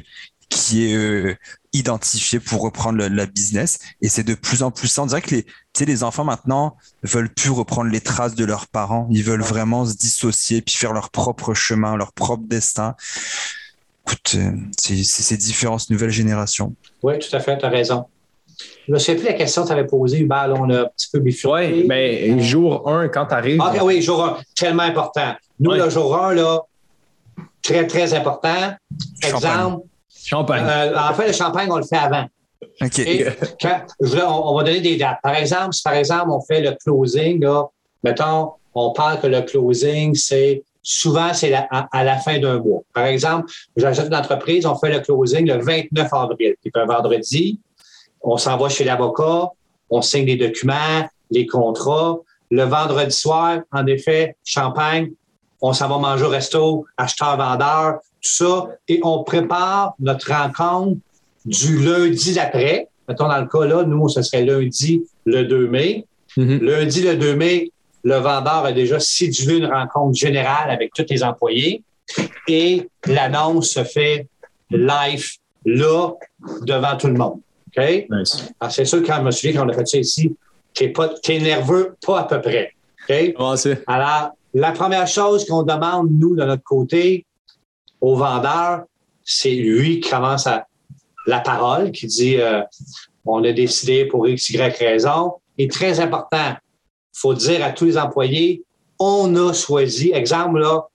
qui 0.49 0.85
est 0.85 0.95
euh, 0.95 1.35
identifiés 1.73 2.39
pour 2.39 2.61
reprendre 2.61 3.05
la 3.07 3.25
business. 3.27 3.79
Et 4.01 4.09
c'est 4.09 4.23
de 4.23 4.35
plus 4.35 4.63
en 4.63 4.71
plus 4.71 4.87
ça. 4.87 5.03
On 5.03 5.05
dirait 5.05 5.21
que 5.21 5.35
les, 5.35 5.45
les 5.85 6.03
enfants 6.03 6.25
maintenant 6.25 6.75
veulent 7.03 7.33
plus 7.33 7.51
reprendre 7.51 7.91
les 7.91 8.01
traces 8.01 8.35
de 8.35 8.45
leurs 8.45 8.67
parents. 8.67 9.07
Ils 9.11 9.23
veulent 9.23 9.41
vraiment 9.41 9.85
se 9.85 9.95
dissocier 9.95 10.61
puis 10.61 10.75
faire 10.75 10.93
leur 10.93 11.11
propre 11.11 11.53
chemin, 11.53 11.95
leur 11.95 12.13
propre 12.13 12.43
destin. 12.47 12.95
Écoute, 14.05 14.35
euh, 14.35 14.51
c'est 14.77 15.37
différentes 15.37 15.89
nouvelles 15.89 16.09
générations. 16.09 16.75
Oui, 17.01 17.19
tout 17.19 17.35
à 17.35 17.39
fait, 17.39 17.57
tu 17.57 17.65
as 17.65 17.69
raison. 17.69 18.05
Je 18.87 18.93
ne 18.93 18.99
sais 18.99 19.15
plus 19.15 19.25
la 19.25 19.33
question 19.33 19.63
que 19.63 19.67
tu 19.67 19.73
avais 19.73 19.87
posée, 19.87 20.19
Hubert, 20.19 20.53
on 20.57 20.69
a 20.69 20.81
un 20.81 20.85
petit 20.85 21.07
peu 21.11 21.19
bifurqué. 21.19 21.67
Oui, 21.73 21.85
mais 21.87 22.39
jour 22.39 22.87
1, 22.87 23.07
quand 23.07 23.27
tu 23.27 23.33
arrives. 23.33 23.61
Ah, 23.63 23.83
oui, 23.83 24.01
jour 24.01 24.23
1, 24.23 24.37
tellement 24.55 24.83
important. 24.83 25.33
Nous, 25.59 25.71
le 25.71 25.89
jour 25.89 26.15
1, 26.17 26.33
là, 26.33 26.59
très, 27.61 27.87
très 27.87 28.13
important. 28.13 28.73
Exemple. 29.23 29.85
Champagne. 30.25 30.63
Euh, 30.65 30.97
en 30.97 31.13
fait, 31.13 31.27
le 31.27 31.33
champagne, 31.33 31.69
on 31.71 31.77
le 31.77 31.83
fait 31.83 31.97
avant. 31.97 32.25
OK. 32.81 33.01
on, 34.25 34.55
va 34.55 34.63
donner 34.63 34.81
des 34.81 34.97
dates. 34.97 35.19
Par 35.21 35.35
exemple, 35.35 35.73
si 35.73 35.83
par 35.83 35.93
exemple, 35.93 36.29
on 36.29 36.41
fait 36.41 36.61
le 36.61 36.75
closing, 36.83 37.41
là, 37.41 37.65
mettons, 38.03 38.53
on 38.73 38.91
parle 38.93 39.19
que 39.19 39.27
le 39.27 39.41
closing, 39.41 40.15
c'est 40.15 40.63
souvent, 40.83 41.33
c'est 41.33 41.53
à, 41.53 42.03
la 42.03 42.17
fin 42.17 42.37
d'un 42.39 42.59
mois. 42.59 42.81
Par 42.93 43.05
exemple, 43.05 43.51
j'achète 43.75 44.07
une 44.07 44.15
entreprise, 44.15 44.65
on 44.65 44.75
fait 44.75 44.91
le 44.91 44.99
closing 44.99 45.47
le 45.47 45.63
29 45.63 46.13
avril, 46.13 46.55
qui 46.61 46.67
est 46.67 46.77
un 46.77 46.85
vendredi. 46.85 47.59
On 48.21 48.37
s'en 48.37 48.57
va 48.57 48.69
chez 48.69 48.83
l'avocat, 48.83 49.49
on 49.89 50.01
signe 50.01 50.25
les 50.25 50.35
documents, 50.35 51.07
les 51.31 51.47
contrats. 51.47 52.17
Le 52.51 52.63
vendredi 52.63 53.15
soir, 53.15 53.59
en 53.71 53.87
effet, 53.87 54.35
champagne, 54.43 55.11
on 55.61 55.73
s'en 55.73 55.87
va 55.87 55.97
manger 55.97 56.25
au 56.25 56.29
resto, 56.29 56.85
acheteur-vendeur, 56.97 57.99
tout 58.21 58.29
ça, 58.29 58.67
et 58.87 58.99
on 59.03 59.23
prépare 59.23 59.93
notre 59.99 60.31
rencontre 60.31 60.99
du 61.45 61.83
lundi 61.83 62.33
d'après. 62.33 62.89
Mettons, 63.07 63.27
dans 63.27 63.39
le 63.39 63.47
cas 63.47 63.65
là, 63.65 63.83
nous, 63.83 64.07
ce 64.09 64.21
serait 64.21 64.45
lundi 64.45 65.03
le 65.25 65.43
2 65.43 65.67
mai. 65.67 66.05
Mm-hmm. 66.37 66.59
Lundi 66.59 67.01
le 67.01 67.15
2 67.15 67.35
mai, 67.35 67.71
le 68.03 68.15
vendeur 68.15 68.65
a 68.65 68.71
déjà 68.71 68.99
séduit 68.99 69.57
une 69.57 69.65
rencontre 69.65 70.15
générale 70.17 70.69
avec 70.69 70.93
tous 70.93 71.05
les 71.09 71.23
employés 71.23 71.83
et 72.47 72.89
l'annonce 73.05 73.71
se 73.71 73.83
fait 73.83 74.27
live 74.69 75.31
là 75.65 76.11
devant 76.61 76.97
tout 76.97 77.07
le 77.07 77.13
monde. 77.13 77.39
OK? 77.75 78.07
c'est 78.69 78.85
sûr, 78.85 79.01
quand 79.03 79.17
je 79.17 79.21
me 79.21 79.31
souviens 79.31 79.61
qu'on 79.61 79.69
a 79.69 79.73
fait 79.73 79.87
ça 79.87 79.97
ici, 79.97 80.35
tu 80.73 80.83
es, 80.83 81.39
nerveux, 81.39 81.95
pas 82.05 82.21
à 82.21 82.23
peu 82.25 82.41
près. 82.41 82.73
OK? 83.09 83.35
Alors, 83.87 84.31
la 84.53 84.71
première 84.71 85.07
chose 85.07 85.45
qu'on 85.45 85.63
demande, 85.63 86.09
nous, 86.11 86.35
de 86.35 86.43
notre 86.43 86.63
côté, 86.63 87.25
au 88.01 88.15
vendeur, 88.15 88.83
c'est 89.23 89.53
lui 89.53 90.01
qui 90.01 90.09
commence 90.09 90.45
à 90.45 90.67
la 91.25 91.39
parole, 91.39 91.91
qui 91.91 92.07
dit 92.07 92.37
euh, 92.37 92.61
on 93.25 93.43
a 93.43 93.51
décidé 93.53 94.05
pour 94.05 94.27
X, 94.27 94.49
Y 94.49 94.77
raison. 94.77 95.33
Et 95.57 95.67
très 95.67 95.99
important, 95.99 96.55
faut 97.13 97.33
dire 97.33 97.63
à 97.63 97.71
tous 97.71 97.85
les 97.85 97.97
employés, 97.97 98.63
on 98.99 99.35
a 99.35 99.53
choisi, 99.53 100.11
exemple 100.13 100.59
là, 100.59 100.87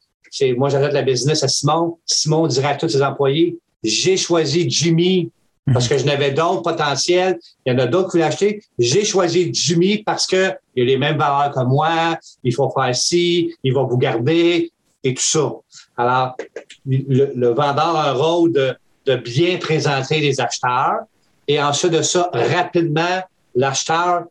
moi 0.57 0.69
j'arrête 0.69 0.93
la 0.93 1.03
business 1.03 1.43
à 1.43 1.49
Simon. 1.49 1.99
Simon 2.05 2.47
dirait 2.47 2.73
à 2.73 2.77
tous 2.77 2.89
ses 2.89 3.03
employés, 3.03 3.59
j'ai 3.83 4.17
choisi 4.17 4.69
Jimmy 4.69 5.31
parce 5.73 5.89
que 5.89 5.99
je 5.99 6.05
n'avais 6.05 6.31
d'autres 6.31 6.63
potentiels. 6.63 7.39
Il 7.65 7.73
y 7.73 7.77
en 7.77 7.79
a 7.79 7.87
d'autres 7.87 8.11
qui 8.11 8.17
voulaient 8.17 8.29
acheter. 8.29 8.63
J'ai 8.79 9.05
choisi 9.05 9.51
Jimmy 9.53 9.99
parce 9.99 10.27
qu'il 10.27 10.39
a 10.39 10.59
les 10.75 10.97
mêmes 10.97 11.19
valeurs 11.19 11.53
que 11.55 11.65
moi. 11.65 12.19
Il 12.43 12.55
faut 12.55 12.71
faire 12.71 12.95
ci, 12.95 13.55
il 13.63 13.75
va 13.75 13.83
vous 13.83 13.99
garder 13.99 14.73
et 15.05 15.15
tout 15.15 15.23
ça. 15.23 15.53
Alors, 15.97 16.37
le, 16.87 17.49
vendeur 17.49 17.97
a 17.97 18.11
un 18.11 18.13
rôle 18.13 18.53
de, 18.53 18.75
de, 19.07 19.17
bien 19.17 19.59
présenter 19.59 20.21
les 20.21 20.41
acheteurs. 20.41 21.01
Et 21.47 21.61
ensuite 21.63 21.93
de 21.93 22.03
ça, 22.03 22.31
rapidement, 22.33 23.23
l'acheteur, 23.55 24.25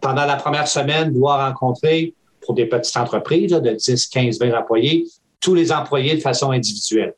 pendant 0.00 0.24
la 0.24 0.36
première 0.36 0.68
semaine, 0.68 1.12
doit 1.12 1.46
rencontrer, 1.46 2.14
pour 2.40 2.54
des 2.54 2.66
petites 2.66 2.96
entreprises 2.96 3.50
de 3.50 3.70
10, 3.70 4.06
15, 4.06 4.38
20 4.38 4.58
employés, 4.58 5.06
tous 5.40 5.54
les 5.54 5.70
employés 5.70 6.16
de 6.16 6.20
façon 6.20 6.50
individuelle. 6.50 7.14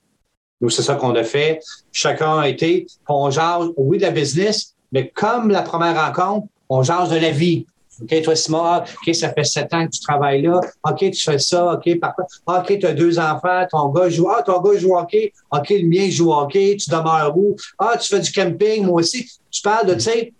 Nous, 0.60 0.70
c'est 0.70 0.82
ça 0.82 0.94
qu'on 0.94 1.14
a 1.14 1.24
fait. 1.24 1.60
Chacun 1.92 2.38
a 2.38 2.48
été, 2.48 2.86
on 3.08 3.30
jase, 3.30 3.68
oui, 3.76 3.98
de 3.98 4.02
la 4.02 4.10
business, 4.10 4.74
mais 4.92 5.08
comme 5.08 5.50
la 5.50 5.62
première 5.62 6.06
rencontre, 6.06 6.48
on 6.68 6.82
jase 6.82 7.10
de 7.10 7.16
la 7.16 7.30
vie. 7.30 7.66
OK, 8.02 8.22
toi, 8.22 8.34
Simon, 8.34 8.62
ah, 8.62 8.84
OK, 9.06 9.14
ça 9.14 9.32
fait 9.32 9.44
sept 9.44 9.72
ans 9.74 9.86
que 9.86 9.90
tu 9.90 10.00
travailles 10.00 10.42
là. 10.42 10.60
OK, 10.88 10.98
tu 10.98 11.22
fais 11.22 11.38
ça. 11.38 11.74
OK, 11.74 11.98
parfait. 11.98 12.22
Ah, 12.46 12.62
OK, 12.64 12.78
tu 12.78 12.86
as 12.86 12.92
deux 12.92 13.18
enfants. 13.18 13.66
Ton 13.70 13.88
gars 13.88 14.08
joue. 14.08 14.28
Ah, 14.28 14.42
ton 14.42 14.60
gars 14.60 14.78
joue 14.78 14.96
hockey. 14.96 15.32
OK, 15.50 15.68
le 15.70 15.86
mien 15.86 16.08
joue 16.08 16.32
hockey. 16.32 16.76
Tu 16.78 16.88
demeures 16.88 17.36
où? 17.36 17.56
Ah, 17.78 17.96
tu 18.00 18.08
fais 18.08 18.20
du 18.20 18.32
camping, 18.32 18.84
moi 18.84 19.00
aussi. 19.00 19.28
Tu 19.50 19.62
parles 19.62 19.86
de, 19.86 19.94
tu 19.94 20.00
sais, 20.00 20.32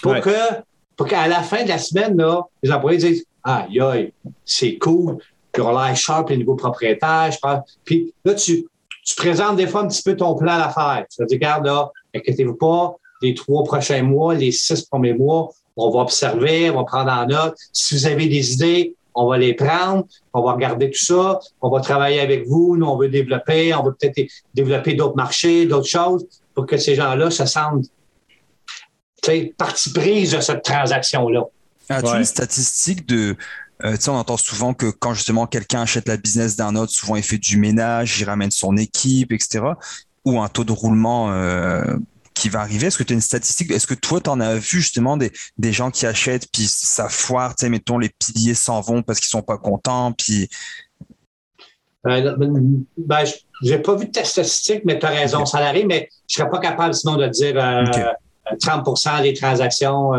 pour 0.00 0.20
que, 0.20 0.30
pour 0.98 1.06
qu'à 1.06 1.28
la 1.28 1.42
fin 1.42 1.62
de 1.62 1.68
la 1.68 1.78
semaine, 1.78 2.16
là, 2.16 2.42
les 2.60 2.72
employés 2.72 2.98
disent, 2.98 3.24
ah, 3.44 3.66
aïe, 3.70 4.12
c'est 4.44 4.76
cool. 4.78 5.18
Puis 5.52 5.62
on 5.62 5.70
l'air 5.70 5.96
sharp, 5.96 6.28
les 6.28 6.36
nouveaux 6.36 6.56
propriétaires. 6.56 7.30
Je 7.30 7.38
parle. 7.38 7.62
Puis 7.84 8.12
là, 8.24 8.34
tu, 8.34 8.66
tu 9.04 9.14
présentes 9.14 9.56
des 9.56 9.68
fois 9.68 9.82
un 9.82 9.86
petit 9.86 10.02
peu 10.02 10.16
ton 10.16 10.34
plan 10.34 10.58
d'affaires. 10.58 11.06
Tu 11.08 11.22
vas 11.22 11.26
dire, 11.26 11.36
regarde 11.36 11.66
là, 11.66 11.90
inquiétez-vous 12.14 12.56
pas, 12.56 12.96
les 13.22 13.32
trois 13.34 13.62
prochains 13.62 14.02
mois, 14.02 14.34
les 14.34 14.50
six 14.50 14.82
premiers 14.82 15.14
mois, 15.14 15.50
on 15.76 15.88
va 15.90 16.00
observer, 16.00 16.68
on 16.70 16.74
va 16.74 16.84
prendre 16.84 17.12
en 17.12 17.26
note. 17.26 17.54
Si 17.72 17.94
vous 17.94 18.06
avez 18.06 18.26
des 18.26 18.54
idées, 18.54 18.96
on 19.14 19.28
va 19.28 19.38
les 19.38 19.54
prendre, 19.54 20.04
on 20.34 20.42
va 20.42 20.52
regarder 20.52 20.90
tout 20.90 21.04
ça, 21.04 21.38
on 21.62 21.70
va 21.70 21.80
travailler 21.80 22.20
avec 22.20 22.46
vous, 22.48 22.76
nous, 22.76 22.86
on 22.86 22.96
veut 22.96 23.08
développer, 23.08 23.72
on 23.72 23.84
veut 23.84 23.94
peut-être 23.94 24.28
développer 24.52 24.94
d'autres 24.94 25.16
marchés, 25.16 25.64
d'autres 25.64 25.88
choses, 25.88 26.26
pour 26.54 26.66
que 26.66 26.76
ces 26.76 26.96
gens-là 26.96 27.30
se 27.30 27.46
sentent 27.46 27.86
partie 29.56 29.92
prise 29.92 30.32
de 30.32 30.40
cette 30.40 30.62
transaction-là. 30.62 31.44
As-tu 31.88 32.16
une 32.16 32.24
statistique 32.24 33.06
de 33.06 33.36
euh, 33.84 33.96
on 34.08 34.12
entend 34.12 34.36
souvent 34.36 34.74
que 34.74 34.86
quand 34.86 35.14
justement 35.14 35.46
quelqu'un 35.46 35.82
achète 35.82 36.08
la 36.08 36.16
business 36.16 36.56
d'un 36.56 36.74
autre, 36.74 36.92
souvent 36.92 37.16
il 37.16 37.22
fait 37.22 37.38
du 37.38 37.58
ménage, 37.58 38.20
il 38.20 38.24
ramène 38.24 38.50
son 38.50 38.76
équipe, 38.76 39.32
etc. 39.32 39.60
Ou 40.24 40.40
un 40.40 40.48
taux 40.48 40.64
de 40.64 40.72
roulement 40.72 41.30
euh, 41.32 41.84
qui 42.34 42.48
va 42.48 42.60
arriver. 42.60 42.88
Est-ce 42.88 42.98
que 42.98 43.04
tu 43.04 43.12
as 43.12 43.14
une 43.14 43.20
statistique? 43.20 43.70
Est-ce 43.70 43.86
que 43.86 43.94
toi, 43.94 44.20
tu 44.20 44.30
en 44.30 44.40
as 44.40 44.56
vu 44.56 44.80
justement 44.80 45.16
des, 45.16 45.32
des 45.58 45.72
gens 45.72 45.90
qui 45.90 46.06
achètent, 46.06 46.50
puis 46.52 46.66
ça 46.66 47.08
foire, 47.08 47.54
tu 47.54 47.64
sais, 47.64 47.70
mettons, 47.70 47.98
les 47.98 48.08
piliers 48.08 48.54
s'en 48.54 48.80
vont 48.80 49.02
parce 49.02 49.20
qu'ils 49.20 49.28
sont 49.28 49.42
pas 49.42 49.58
contents, 49.58 50.12
puis... 50.12 50.48
Ben, 52.04 52.36
ben 52.96 53.24
j'ai 53.62 53.78
pas 53.78 53.96
vu 53.96 54.10
ta 54.10 54.24
statistique, 54.24 54.82
mais 54.84 54.98
tu 54.98 55.06
as 55.06 55.10
raison, 55.10 55.44
ça 55.44 55.58
arrive, 55.58 55.86
mais 55.86 56.08
je 56.28 56.36
serais 56.36 56.48
pas 56.48 56.60
capable 56.60 56.94
sinon 56.94 57.16
de 57.16 57.26
dire 57.26 57.56
30% 58.56 59.18
euh, 59.18 59.22
des 59.22 59.34
transactions 59.34 60.12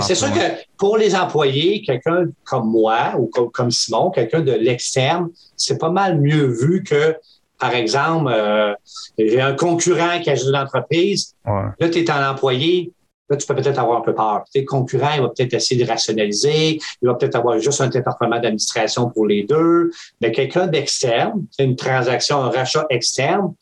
c'est 0.00 0.14
sûr 0.14 0.32
que 0.32 0.40
pour 0.76 0.96
les 0.96 1.14
employés, 1.14 1.82
quelqu'un 1.82 2.26
comme 2.44 2.70
moi 2.70 3.14
ou 3.18 3.26
comme, 3.26 3.70
Simon, 3.70 4.10
quelqu'un 4.10 4.40
de 4.40 4.52
l'externe, 4.52 5.28
c'est 5.56 5.78
pas 5.78 5.90
mal 5.90 6.18
mieux 6.20 6.46
vu 6.46 6.82
que, 6.82 7.16
par 7.58 7.74
exemple, 7.74 8.30
euh, 8.32 8.74
j'ai 9.18 9.40
un 9.40 9.54
concurrent 9.54 10.20
qui 10.22 10.30
ajoute 10.30 10.48
une 10.48 10.56
entreprise. 10.56 11.34
Là, 11.44 11.88
tu 11.90 11.98
es 11.98 12.10
un 12.10 12.30
employé. 12.30 12.92
Là, 13.28 13.36
tu 13.36 13.46
peux 13.46 13.54
peut-être 13.54 13.78
avoir 13.78 13.98
un 13.98 14.00
peu 14.00 14.14
peur. 14.14 14.44
Tes 14.50 14.64
concurrent, 14.64 15.10
il 15.16 15.20
va 15.20 15.28
peut-être 15.28 15.52
essayer 15.52 15.84
de 15.84 15.86
rationaliser. 15.86 16.80
Il 17.02 17.08
va 17.08 17.14
peut-être 17.14 17.36
avoir 17.36 17.58
juste 17.58 17.82
un 17.82 17.88
département 17.88 18.40
d'administration 18.40 19.10
pour 19.10 19.26
les 19.26 19.42
deux. 19.42 19.90
Mais 20.22 20.32
quelqu'un 20.32 20.66
d'externe, 20.66 21.44
c'est 21.50 21.64
une 21.64 21.76
transaction, 21.76 22.38
un 22.38 22.48
rachat 22.48 22.86
externe, 22.88 23.52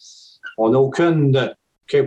on 0.56 0.70
n'a 0.70 0.78
aucune 0.78 1.52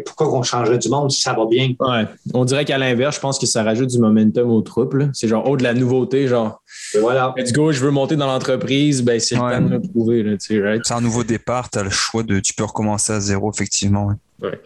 pourquoi 0.06 0.34
on 0.34 0.44
changerait 0.44 0.78
du 0.78 0.90
monde 0.90 1.12
si 1.12 1.22
ça 1.22 1.34
va 1.34 1.46
bien? 1.46 1.74
Ouais. 1.80 2.06
On 2.34 2.46
dirait 2.46 2.66
qu'à 2.66 2.78
l'inverse, 2.78 3.16
je 3.16 3.22
pense 3.22 3.40
que 3.40 3.46
ça 3.46 3.64
rajoute 3.64 3.90
du 3.90 4.00
momentum 4.00 4.50
aux 4.52 4.62
troupes. 4.62 4.96
C'est 5.14 5.28
genre, 5.28 5.44
oh, 5.48 5.58
de 5.58 5.64
la 5.64 5.74
nouveauté, 5.74 6.28
genre, 6.28 6.62
voilà. 7.00 7.34
let's 7.38 7.54
go, 7.54 7.72
je 7.72 7.80
veux 7.80 7.92
monter 7.92 8.16
dans 8.16 8.28
l'entreprise, 8.28 9.02
ben, 9.02 9.20
c'est 9.20 9.36
le 9.36 9.42
temps 9.42 9.62
de 9.62 9.70
me 9.70 9.80
prouver. 9.80 10.38
C'est 10.40 10.94
un 10.94 11.02
nouveau 11.02 11.24
départ, 11.24 11.70
tu 11.70 11.80
as 11.80 11.84
le 11.84 11.90
choix 11.90 12.24
de, 12.24 12.40
tu 12.40 12.54
peux 12.54 12.66
recommencer 12.66 13.14
à 13.14 13.20
zéro, 13.20 13.52
effectivement. 13.52 14.12
Ouais. 14.42 14.60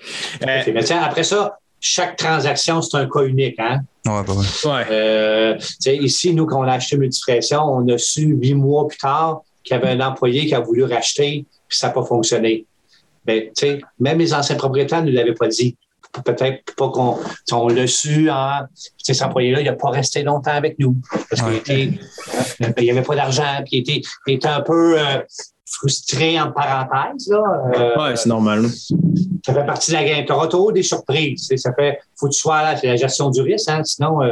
mais 0.46 0.84
tiens, 0.84 1.02
après 1.02 1.24
ça, 1.24 1.58
chaque 1.80 2.16
transaction, 2.16 2.82
c'est 2.82 2.96
un 2.96 3.10
cas 3.10 3.24
unique. 3.24 3.60
Hein? 3.60 3.82
Ouais, 4.06 4.24
bah 4.26 4.34
ouais. 4.34 4.86
Euh, 4.90 5.58
ici, 5.86 6.34
nous, 6.34 6.46
quand 6.46 6.62
on 6.62 6.68
a 6.68 6.74
acheté 6.74 6.98
Multipression, 6.98 7.62
on 7.62 7.88
a 7.90 7.98
su 7.98 8.22
huit 8.22 8.54
mois 8.54 8.88
plus 8.88 8.98
tard 8.98 9.42
qu'il 9.64 9.76
y 9.76 9.80
avait 9.80 9.90
un 9.90 10.00
employé 10.00 10.46
qui 10.46 10.56
a 10.56 10.62
voulu 10.62 10.86
racheter, 10.86 11.46
puis 11.68 11.78
ça 11.78 11.88
n'a 11.88 11.94
pas 11.94 12.04
fonctionné. 12.04 12.66
Mais, 13.28 13.52
tu 13.56 13.68
sais, 13.68 13.82
même 14.00 14.20
les 14.20 14.34
anciens 14.34 14.56
propriétaires 14.56 15.04
ne 15.04 15.12
l'avaient 15.12 15.34
pas 15.34 15.48
dit. 15.48 15.78
Peut-être 16.24 16.76
pas 16.76 16.90
qu'on 16.90 17.18
on 17.52 17.68
l'a 17.70 17.88
su. 17.88 18.30
Hein, 18.30 18.68
cet 19.02 19.22
employé-là, 19.24 19.62
il 19.62 19.66
n'a 19.66 19.74
pas 19.74 19.90
resté 19.90 20.22
longtemps 20.22 20.52
avec 20.52 20.78
nous 20.78 20.96
parce 21.30 21.42
qu'il 21.64 22.00
euh, 22.62 22.72
il 22.78 22.84
n'y 22.84 22.92
avait 22.92 23.02
pas 23.02 23.16
d'argent, 23.16 23.64
puis 23.66 23.78
il 23.78 23.80
était, 23.80 24.02
il 24.28 24.36
était 24.36 24.48
un 24.48 24.62
peu 24.62 25.00
euh, 25.00 25.20
frustré 25.66 26.40
en 26.40 26.52
parenthèse. 26.52 27.32
Euh, 27.32 27.96
oui, 27.98 28.12
c'est 28.16 28.30
normal. 28.30 28.68
Ça 29.44 29.56
fait 29.56 29.66
partie 29.66 29.92
de 29.92 29.98
la 29.98 30.04
game. 30.04 30.26
Tu 30.26 30.32
auras 30.32 30.72
des 30.72 30.84
surprises. 30.84 31.52
Ça 31.58 31.74
fait, 31.74 32.00
faut 32.16 32.28
que 32.28 32.34
tu 32.34 32.40
sois 32.40 32.62
là, 32.62 32.78
c'est 32.78 32.88
la 32.88 32.96
gestion 32.96 33.32
du 33.32 33.42
risque. 33.42 33.70
Hein, 33.70 33.82
sinon, 33.84 34.22
il 34.22 34.28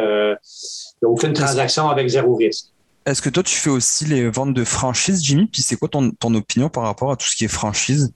n'y 1.01 1.07
a 1.07 1.09
aucune 1.09 1.33
transaction 1.33 1.89
avec 1.89 2.07
zéro 2.09 2.35
risque. 2.35 2.67
Est-ce 3.07 3.23
que 3.23 3.29
toi, 3.29 3.41
tu 3.41 3.55
fais 3.55 3.71
aussi 3.71 4.05
les 4.05 4.29
ventes 4.29 4.53
de 4.53 4.63
franchise, 4.63 5.23
Jimmy? 5.23 5.47
Puis 5.47 5.63
c'est 5.63 5.75
quoi 5.75 5.87
ton, 5.87 6.11
ton 6.11 6.35
opinion 6.35 6.69
par 6.69 6.83
rapport 6.83 7.11
à 7.11 7.15
tout 7.15 7.25
ce 7.25 7.35
qui 7.35 7.45
est 7.45 7.47
franchise? 7.47 8.13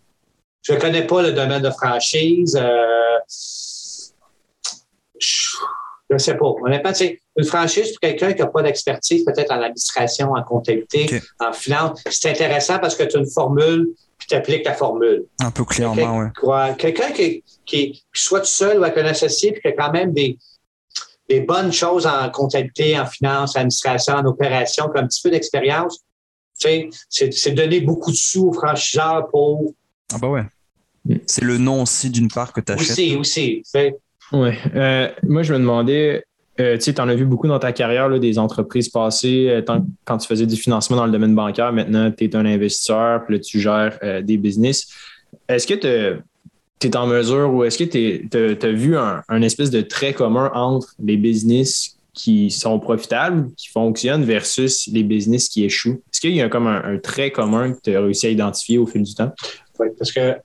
Je 0.65 0.73
ne 0.73 0.79
connais 0.79 1.05
pas 1.05 1.21
le 1.21 1.31
domaine 1.31 1.61
de 1.61 1.69
franchise. 1.69 2.59
Euh, 2.59 3.17
je 5.19 6.13
ne 6.13 6.17
sais 6.17 6.35
pas. 6.35 6.45
Honnêtement, 6.45 6.91
une 7.37 7.45
franchise 7.45 7.91
pour 7.91 7.99
quelqu'un 7.99 8.33
qui 8.33 8.41
n'a 8.41 8.47
pas 8.47 8.63
d'expertise, 8.63 9.23
peut-être 9.25 9.51
en 9.51 9.61
administration, 9.61 10.31
en 10.31 10.43
comptabilité, 10.43 11.21
en 11.39 11.53
finance, 11.53 12.01
c'est 12.09 12.31
intéressant 12.31 12.79
parce 12.79 12.95
que 12.95 13.03
tu 13.03 13.17
as 13.17 13.19
une 13.19 13.29
formule 13.29 13.89
puis 14.17 14.27
tu 14.27 14.35
appliques 14.35 14.65
la 14.65 14.73
formule. 14.73 15.25
Un 15.41 15.51
peu 15.51 15.65
clairement, 15.65 16.19
oui. 16.19 16.55
Quelqu'un 16.77 17.11
qui, 17.11 17.43
qui, 17.65 18.03
soit 18.13 18.39
tout 18.39 18.45
seul 18.45 18.79
ou 18.79 18.83
avec 18.83 18.97
un 18.97 19.05
associé, 19.05 19.51
puis 19.51 19.61
qui 19.61 19.67
a 19.67 19.73
quand 19.73 19.91
même 19.91 20.13
des, 20.13 20.37
des 21.29 21.41
bonnes 21.41 21.73
choses 21.73 22.07
en 22.07 22.29
comptabilité, 22.29 22.97
en 22.97 23.05
finance, 23.05 23.55
en 23.55 23.59
administration, 23.59 24.15
en 24.15 24.25
opération, 24.25 24.89
qui 24.89 24.97
a 24.97 25.01
un 25.01 25.07
petit 25.07 25.21
peu 25.21 25.29
d'expérience, 25.29 25.99
c'est 26.53 27.51
donner 27.51 27.81
beaucoup 27.81 28.11
de 28.11 28.15
sous 28.15 28.47
aux 28.47 28.53
franchiseurs 28.53 29.27
pour. 29.29 29.73
Ah, 30.13 30.17
bah 30.17 30.29
ouais. 30.29 30.45
C'est 31.25 31.43
le 31.43 31.57
nom 31.57 31.83
aussi 31.83 32.09
d'une 32.09 32.29
part 32.29 32.53
que 32.53 32.61
tu 32.61 32.71
achètes. 32.71 32.91
Aussi, 32.91 33.15
aussi. 33.15 33.63
Oui. 34.31 34.49
Euh, 34.75 35.09
moi, 35.23 35.43
je 35.43 35.53
me 35.53 35.59
demandais, 35.59 36.23
euh, 36.59 36.75
tu 36.77 36.83
sais, 36.83 36.99
en 36.99 37.07
as 37.07 37.15
vu 37.15 37.25
beaucoup 37.25 37.47
dans 37.47 37.59
ta 37.59 37.71
carrière, 37.71 38.09
là, 38.09 38.19
des 38.19 38.39
entreprises 38.39 38.89
passées, 38.89 39.47
euh, 39.49 39.79
quand 40.03 40.17
tu 40.17 40.27
faisais 40.27 40.45
du 40.45 40.55
financement 40.55 40.97
dans 40.97 41.05
le 41.05 41.11
domaine 41.11 41.35
bancaire, 41.35 41.71
maintenant, 41.73 42.11
tu 42.11 42.25
es 42.25 42.35
un 42.35 42.45
investisseur, 42.45 43.25
puis 43.25 43.35
là, 43.35 43.39
tu 43.39 43.59
gères 43.59 43.99
des 44.23 44.37
business. 44.37 44.87
Est-ce 45.47 45.67
que 45.67 45.73
tu 45.73 46.87
es 46.87 46.97
en 46.97 47.07
mesure 47.07 47.53
ou 47.53 47.63
est-ce 47.63 47.77
que 47.77 47.83
tu 47.83 48.65
as, 48.65 48.71
vu 48.71 48.97
un, 48.97 49.41
espèce 49.41 49.69
de 49.69 49.81
trait 49.81 50.13
commun 50.13 50.51
entre 50.53 50.93
les 51.03 51.17
business 51.17 51.97
qui 52.13 52.49
sont 52.49 52.79
profitables, 52.79 53.49
qui 53.57 53.67
fonctionnent, 53.67 54.23
versus 54.23 54.87
les 54.91 55.03
business 55.03 55.49
qui 55.49 55.65
échouent? 55.65 56.01
Est-ce 56.11 56.21
qu'il 56.21 56.35
y 56.35 56.41
a 56.41 56.49
comme 56.49 56.67
un, 56.67 56.97
trait 56.97 57.31
commun 57.31 57.73
que 57.73 57.79
tu 57.83 57.95
as 57.95 58.01
réussi 58.01 58.27
à 58.27 58.29
identifier 58.29 58.77
au 58.77 58.87
fil 58.87 59.03
du 59.03 59.13
temps? 59.13 59.31
Oui, 59.79 59.87
parce 59.97 60.11
que 60.11 60.35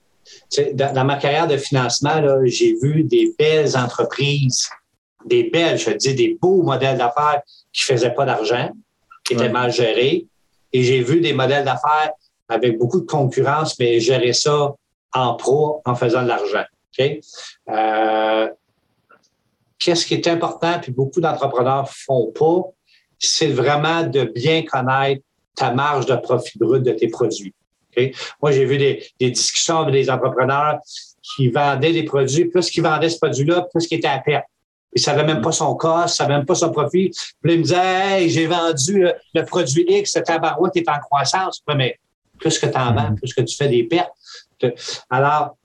dans, 0.75 1.05
ma 1.05 1.17
carrière 1.17 1.47
de 1.47 1.57
financement, 1.57 2.23
j'ai 2.45 2.75
vu 2.83 3.05
des 3.05 3.35
belles 3.39 3.77
entreprises, 3.77 4.69
des 5.25 5.45
belles, 5.45 5.79
je 5.79 5.91
dis, 5.91 6.15
des 6.15 6.39
beaux 6.41 6.63
modèles 6.63 6.99
d'affaires 6.99 7.43
qui 7.73 7.83
ne 7.83 7.97
faisaient 7.97 8.15
pas 8.15 8.25
d'argent, 8.25 8.71
qui 9.25 9.35
étaient 9.35 9.49
mal 9.49 9.73
gérés. 9.73 10.27
Et 10.73 10.83
j'ai 10.83 11.03
vu 11.03 11.21
des 11.21 11.33
modèles 11.33 11.65
d'affaires 11.65 12.13
avec 12.49 12.79
beaucoup 12.79 13.01
de 13.01 13.07
concurrence, 13.07 13.79
mais 13.79 14.01
gérer 14.01 14.33
ça 14.33 14.75
en 15.13 15.35
pro 15.35 15.83
en 15.85 15.95
faisant 15.95 16.23
de 16.23 16.29
l'argent. 16.29 16.65
Euh, 17.69 18.49
qu'est-ce 19.79 20.05
qui 20.07 20.15
est 20.15 20.27
important, 20.29 20.79
puis 20.81 20.93
beaucoup 20.93 21.21
d'entrepreneurs 21.21 21.91
font 21.91 22.33
pas, 22.33 22.63
c'est 23.19 23.49
vraiment 23.49 24.03
de 24.03 24.25
bien 24.25 24.63
connaître 24.63 25.23
ta 25.55 25.73
marge 25.73 26.07
de 26.07 26.17
profit 26.17 26.59
brut 26.59 26.83
de 26.83 26.93
tes 26.93 27.09
produits. 27.09 27.55
Moi, 28.43 28.53
j'ai 28.53 28.65
vu 28.65 28.79
des, 28.79 29.13
discussions 29.19 29.81
avec 29.81 29.93
des 29.93 30.11
entrepreneurs 30.11 30.79
qui 31.23 31.49
vendaient 31.49 31.93
des 31.93 32.05
produits, 32.05 32.47
plus 32.47 32.71
qu'ils 32.71 32.83
vendaient 32.83 33.09
ce 33.09 33.19
produit-là, 33.19 33.67
plus 33.73 33.87
qu'il 33.87 33.99
était 33.99 34.09
à 34.09 34.19
perte. 34.19 34.47
Il 34.93 34.99
ne 34.99 35.05
savait 35.05 35.25
même 35.25 35.41
pas 35.41 35.53
son 35.53 35.75
cost, 35.77 36.19
il 36.19 36.23
ne 36.23 36.27
savait 36.27 36.37
même 36.37 36.47
pas 36.47 36.57
son 36.57 36.71
profit. 36.73 37.11
Puis 37.43 37.53
il 37.53 37.59
me 37.59 37.63
disait 37.63 37.77
Hey, 37.79 38.31
j'ai 38.31 38.47
vendu 38.47 39.07
le 39.35 39.45
produit 39.45 39.85
X, 39.89 40.19
ta 40.25 40.39
barouette 40.39 40.77
est 40.77 40.89
en 40.89 40.99
croissance. 40.99 41.63
mais 41.77 41.99
plus 42.39 42.59
que 42.59 42.67
tu 42.67 42.77
en 42.77 42.95
vends, 42.95 43.15
plus 43.15 43.33
que 43.35 43.43
tu 43.43 43.55
fais 43.55 43.69
des 43.69 43.85
pertes. 43.85 44.11
Alors, 45.11 45.57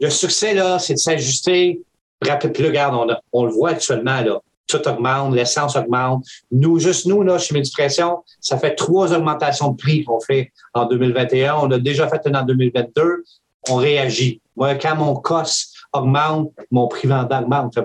le 0.00 0.08
succès, 0.08 0.54
là, 0.54 0.78
c'est 0.78 0.94
de 0.94 0.98
s'ajuster. 0.98 1.80
Puis 2.20 2.66
regarde, 2.66 2.94
on, 2.94 3.14
on 3.32 3.44
le 3.44 3.50
voit 3.50 3.70
actuellement, 3.70 4.20
là 4.20 4.40
tout 4.70 4.86
augmente, 4.88 5.34
l'essence 5.34 5.76
augmente. 5.76 6.24
Nous, 6.50 6.78
juste 6.78 7.06
nous, 7.06 7.22
là, 7.22 7.38
chez 7.38 7.54
Médipression, 7.54 8.22
ça 8.40 8.58
fait 8.58 8.74
trois 8.74 9.12
augmentations 9.12 9.72
de 9.72 9.76
prix 9.76 10.04
qu'on 10.04 10.20
fait 10.20 10.52
en 10.74 10.86
2021. 10.86 11.56
On 11.56 11.70
a 11.70 11.78
déjà 11.78 12.08
fait 12.08 12.20
une 12.26 12.36
en 12.36 12.44
2022. 12.44 13.24
On 13.68 13.76
réagit. 13.76 14.40
Moi, 14.56 14.74
quand 14.76 14.96
mon 14.96 15.16
cost 15.16 15.74
augmente, 15.92 16.52
mon 16.70 16.88
prix 16.88 17.08
vendant 17.08 17.42
augmente. 17.42 17.78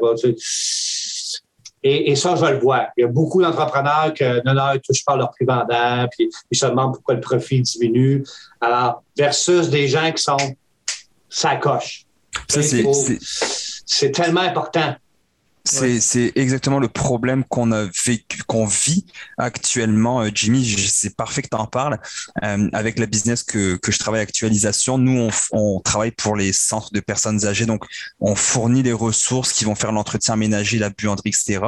et, 1.84 2.12
et, 2.12 2.16
ça, 2.16 2.36
je 2.36 2.46
le 2.46 2.60
vois. 2.60 2.88
Il 2.98 3.02
y 3.02 3.04
a 3.04 3.08
beaucoup 3.08 3.42
d'entrepreneurs 3.42 4.14
non, 4.46 4.54
non, 4.54 4.74
ils 4.74 4.82
touchent 4.82 5.06
pas 5.06 5.16
leur 5.16 5.32
prix 5.32 5.46
vendant, 5.46 6.08
puis 6.12 6.30
ils 6.52 6.58
se 6.58 6.66
demandent 6.66 6.94
pourquoi 6.94 7.16
le 7.16 7.22
profit 7.22 7.62
diminue. 7.62 8.24
Alors, 8.62 9.04
versus 9.18 9.70
des 9.70 9.88
gens 9.88 10.12
qui 10.12 10.24
sont 10.24 10.38
ça 11.30 11.58
coche. 11.58 12.06
c'est 12.48 14.12
tellement 14.12 14.42
important. 14.42 14.96
C'est 15.66 16.32
exactement 16.36 16.80
le 16.80 16.88
problème 16.88 17.44
qu'on 17.44 17.72
a 17.72 17.86
vécu, 18.06 18.44
qu'on 18.44 18.66
vit 18.66 19.06
actuellement, 19.38 20.22
euh, 20.22 20.30
Jimmy. 20.34 20.64
C'est 20.66 21.16
parfait 21.16 21.42
que 21.42 21.50
tu 21.50 21.56
en 21.56 21.66
parles. 21.66 22.00
Euh, 22.44 22.70
avec 22.72 23.00
la 23.00 23.08
business 23.08 23.44
que, 23.44 23.76
que 23.78 23.92
je 23.92 23.98
travaille 23.98 24.22
actualisation, 24.22 24.98
nous, 24.98 25.20
on, 25.20 25.30
on, 25.52 25.80
travaille 25.80 26.12
pour 26.12 26.36
les 26.36 26.54
centres 26.54 26.92
de 26.94 27.00
personnes 27.00 27.46
âgées. 27.46 27.66
Donc, 27.66 27.86
on 28.20 28.36
fournit 28.36 28.84
les 28.84 28.94
ressources 28.94 29.54
qui 29.54 29.66
vont 29.66 29.76
faire 29.76 29.92
l'entretien 29.92 30.36
ménager, 30.36 30.78
la 30.78 30.90
buanderie, 30.92 31.30
etc. 31.30 31.60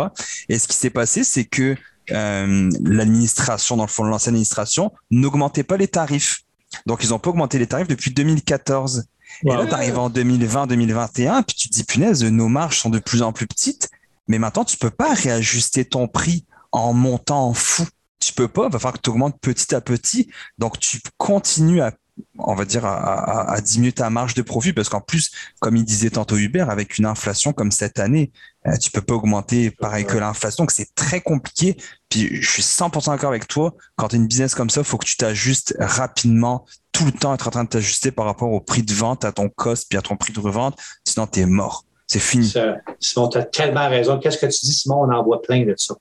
Et 0.48 0.60
ce 0.60 0.68
qui 0.68 0.78
s'est 0.78 0.92
passé, 0.92 1.24
c'est 1.24 1.46
que 1.46 1.76
euh, 2.12 2.70
l'administration, 2.84 3.78
dans 3.78 3.84
le 3.84 3.90
fond, 3.90 4.04
l'ancienne 4.04 4.36
administration, 4.36 4.92
n'augmentait 5.12 5.64
pas 5.64 5.78
les 5.78 5.88
tarifs. 5.88 6.44
Donc, 6.86 7.04
ils 7.04 7.10
n'ont 7.10 7.20
pas 7.20 7.30
augmenté 7.30 7.60
les 7.60 7.68
tarifs 7.68 7.88
depuis 7.88 8.12
2014. 8.12 9.06
Et 9.44 9.50
là, 9.50 9.66
tu 9.66 9.74
arrives 9.74 10.00
en 10.00 10.10
2020, 10.10 10.68
2021, 10.68 11.44
puis 11.44 11.56
tu 11.56 11.70
te 11.70 11.74
dis, 11.74 11.84
punaise, 11.84 12.24
nos 12.24 12.48
marges 12.48 12.80
sont 12.80 12.90
de 12.90 13.00
plus 13.00 13.22
en 13.22 13.32
plus 13.32 13.48
petites, 13.48 13.90
mais 14.28 14.40
maintenant, 14.40 14.66
tu 14.66 14.78
peux 14.78 14.90
pas 14.90 15.14
réajuster 15.14 15.86
ton 15.86 16.08
prix 16.08 16.46
en 16.72 16.94
montant 16.94 17.48
en 17.48 17.54
fou. 17.54 17.86
Tu 18.20 18.34
peux 18.34 18.48
pas, 18.48 18.66
il 18.66 18.72
va 18.72 18.80
falloir 18.80 18.94
que 18.94 19.02
tu 19.02 19.10
augmentes 19.10 19.40
petit 19.40 19.76
à 19.76 19.82
petit. 19.82 20.30
Donc, 20.58 20.80
tu 20.80 21.00
continues 21.18 21.82
à 21.82 21.92
on 22.40 22.56
va 22.56 22.66
dire, 22.66 22.86
à, 22.86 23.52
à, 23.52 23.62
diminuer 23.62 23.92
ta 23.92 24.10
marge 24.10 24.34
de 24.34 24.42
profit 24.42 24.74
parce 24.74 24.90
qu'en 24.90 25.02
plus, 25.02 25.32
comme 25.60 25.76
il 25.76 25.86
disait 25.86 26.10
tantôt 26.10 26.38
Hubert, 26.38 26.70
avec 26.70 26.98
une 26.98 27.06
inflation 27.06 27.54
comme 27.54 27.72
cette 27.72 28.00
année, 28.00 28.32
euh, 28.68 28.76
tu 28.78 28.92
peux 28.92 29.02
pas 29.02 29.16
augmenter 29.16 29.72
pareil 29.72 30.06
que 30.06 30.18
l'inflation, 30.18 30.64
donc 30.64 30.72
c'est 30.72 30.94
très 30.96 31.22
compliqué. 31.22 31.78
Puis 32.10 32.42
je 32.42 32.50
suis 32.50 32.64
100% 32.64 33.12
d'accord 33.12 33.30
avec 33.30 33.48
toi, 33.48 33.74
quand 33.96 34.10
tu 34.10 34.16
as 34.16 34.20
une 34.20 34.28
business 34.28 34.56
comme 34.56 34.70
ça, 34.70 34.82
il 34.82 34.86
faut 34.86 34.98
que 34.98 35.06
tu 35.06 35.18
t'ajustes 35.18 35.76
rapidement, 35.80 36.66
tout 36.92 37.06
le 37.06 37.12
temps 37.12 37.34
être 37.34 37.48
en 37.48 37.52
train 37.52 37.64
de 37.64 37.70
t'ajuster 37.70 38.12
par 38.12 38.26
rapport 38.26 38.52
au 38.52 38.62
prix 38.62 38.84
de 38.84 38.94
vente, 38.94 39.26
à 39.26 39.32
ton 39.32 39.50
cost, 39.50 39.88
puis 39.90 39.98
à 39.98 40.02
ton 40.02 40.16
prix 40.16 40.34
de 40.34 40.40
revente, 40.40 40.78
sinon 41.04 41.28
tu 41.28 41.40
es 41.42 41.46
mort. 41.46 41.86
C'est 42.08 42.20
fini. 42.20 42.54
Simon, 43.02 43.28
tu 43.28 43.38
as 43.38 43.44
tellement 43.44 43.90
raison. 43.90 44.18
Qu'est-ce 44.18 44.38
que 44.38 44.46
tu 44.46 44.66
dis, 44.66 44.74
Simon? 44.74 45.02
On 45.02 45.12
en 45.12 45.24
voit 45.24 45.42
plein 45.42 45.66
de 45.66 45.76
ça. 45.78 45.94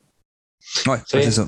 Ouais, 0.87 0.99
c'est 1.07 1.31
ça 1.33 1.47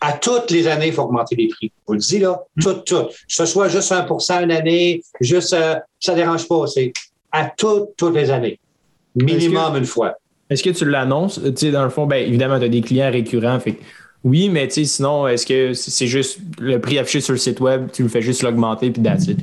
à 0.00 0.12
toutes 0.12 0.50
les 0.50 0.66
années, 0.66 0.88
il 0.88 0.92
faut 0.92 1.02
augmenter 1.02 1.36
les 1.36 1.48
prix. 1.48 1.72
vous 1.86 1.94
le 1.94 2.00
dis, 2.00 2.18
là, 2.18 2.40
tout, 2.60 2.74
tout. 2.74 3.04
Que 3.04 3.12
ce 3.28 3.46
soit 3.46 3.68
juste 3.68 3.92
1% 3.92 4.42
une 4.42 4.52
année, 4.52 5.02
juste, 5.20 5.52
euh, 5.52 5.76
ça 6.00 6.12
ne 6.12 6.16
dérange 6.16 6.46
pas. 6.48 6.66
C'est 6.66 6.92
à 7.32 7.50
toutes, 7.56 7.96
toutes 7.96 8.14
les 8.14 8.30
années. 8.30 8.58
Minimum 9.14 9.76
une 9.76 9.86
fois. 9.86 10.16
Est-ce 10.48 10.62
que 10.62 10.70
tu 10.70 10.84
l'annonces? 10.84 11.40
Tu 11.42 11.52
sais, 11.56 11.70
dans 11.70 11.84
le 11.84 11.90
fond, 11.90 12.06
ben, 12.06 12.16
évidemment, 12.16 12.58
tu 12.58 12.66
as 12.66 12.68
des 12.68 12.82
clients 12.82 13.10
récurrents. 13.10 13.58
Fait 13.58 13.78
oui, 14.26 14.48
mais 14.48 14.66
tu 14.66 14.74
sais, 14.74 14.84
sinon, 14.84 15.28
est-ce 15.28 15.46
que 15.46 15.72
c'est 15.72 16.08
juste 16.08 16.40
le 16.58 16.80
prix 16.80 16.98
affiché 16.98 17.20
sur 17.20 17.32
le 17.32 17.38
site 17.38 17.60
web, 17.60 17.90
tu 17.92 18.02
le 18.02 18.08
fais 18.08 18.22
juste 18.22 18.42
l'augmenter 18.42 18.90
puis 18.90 19.00
that's 19.00 19.28
it? 19.28 19.38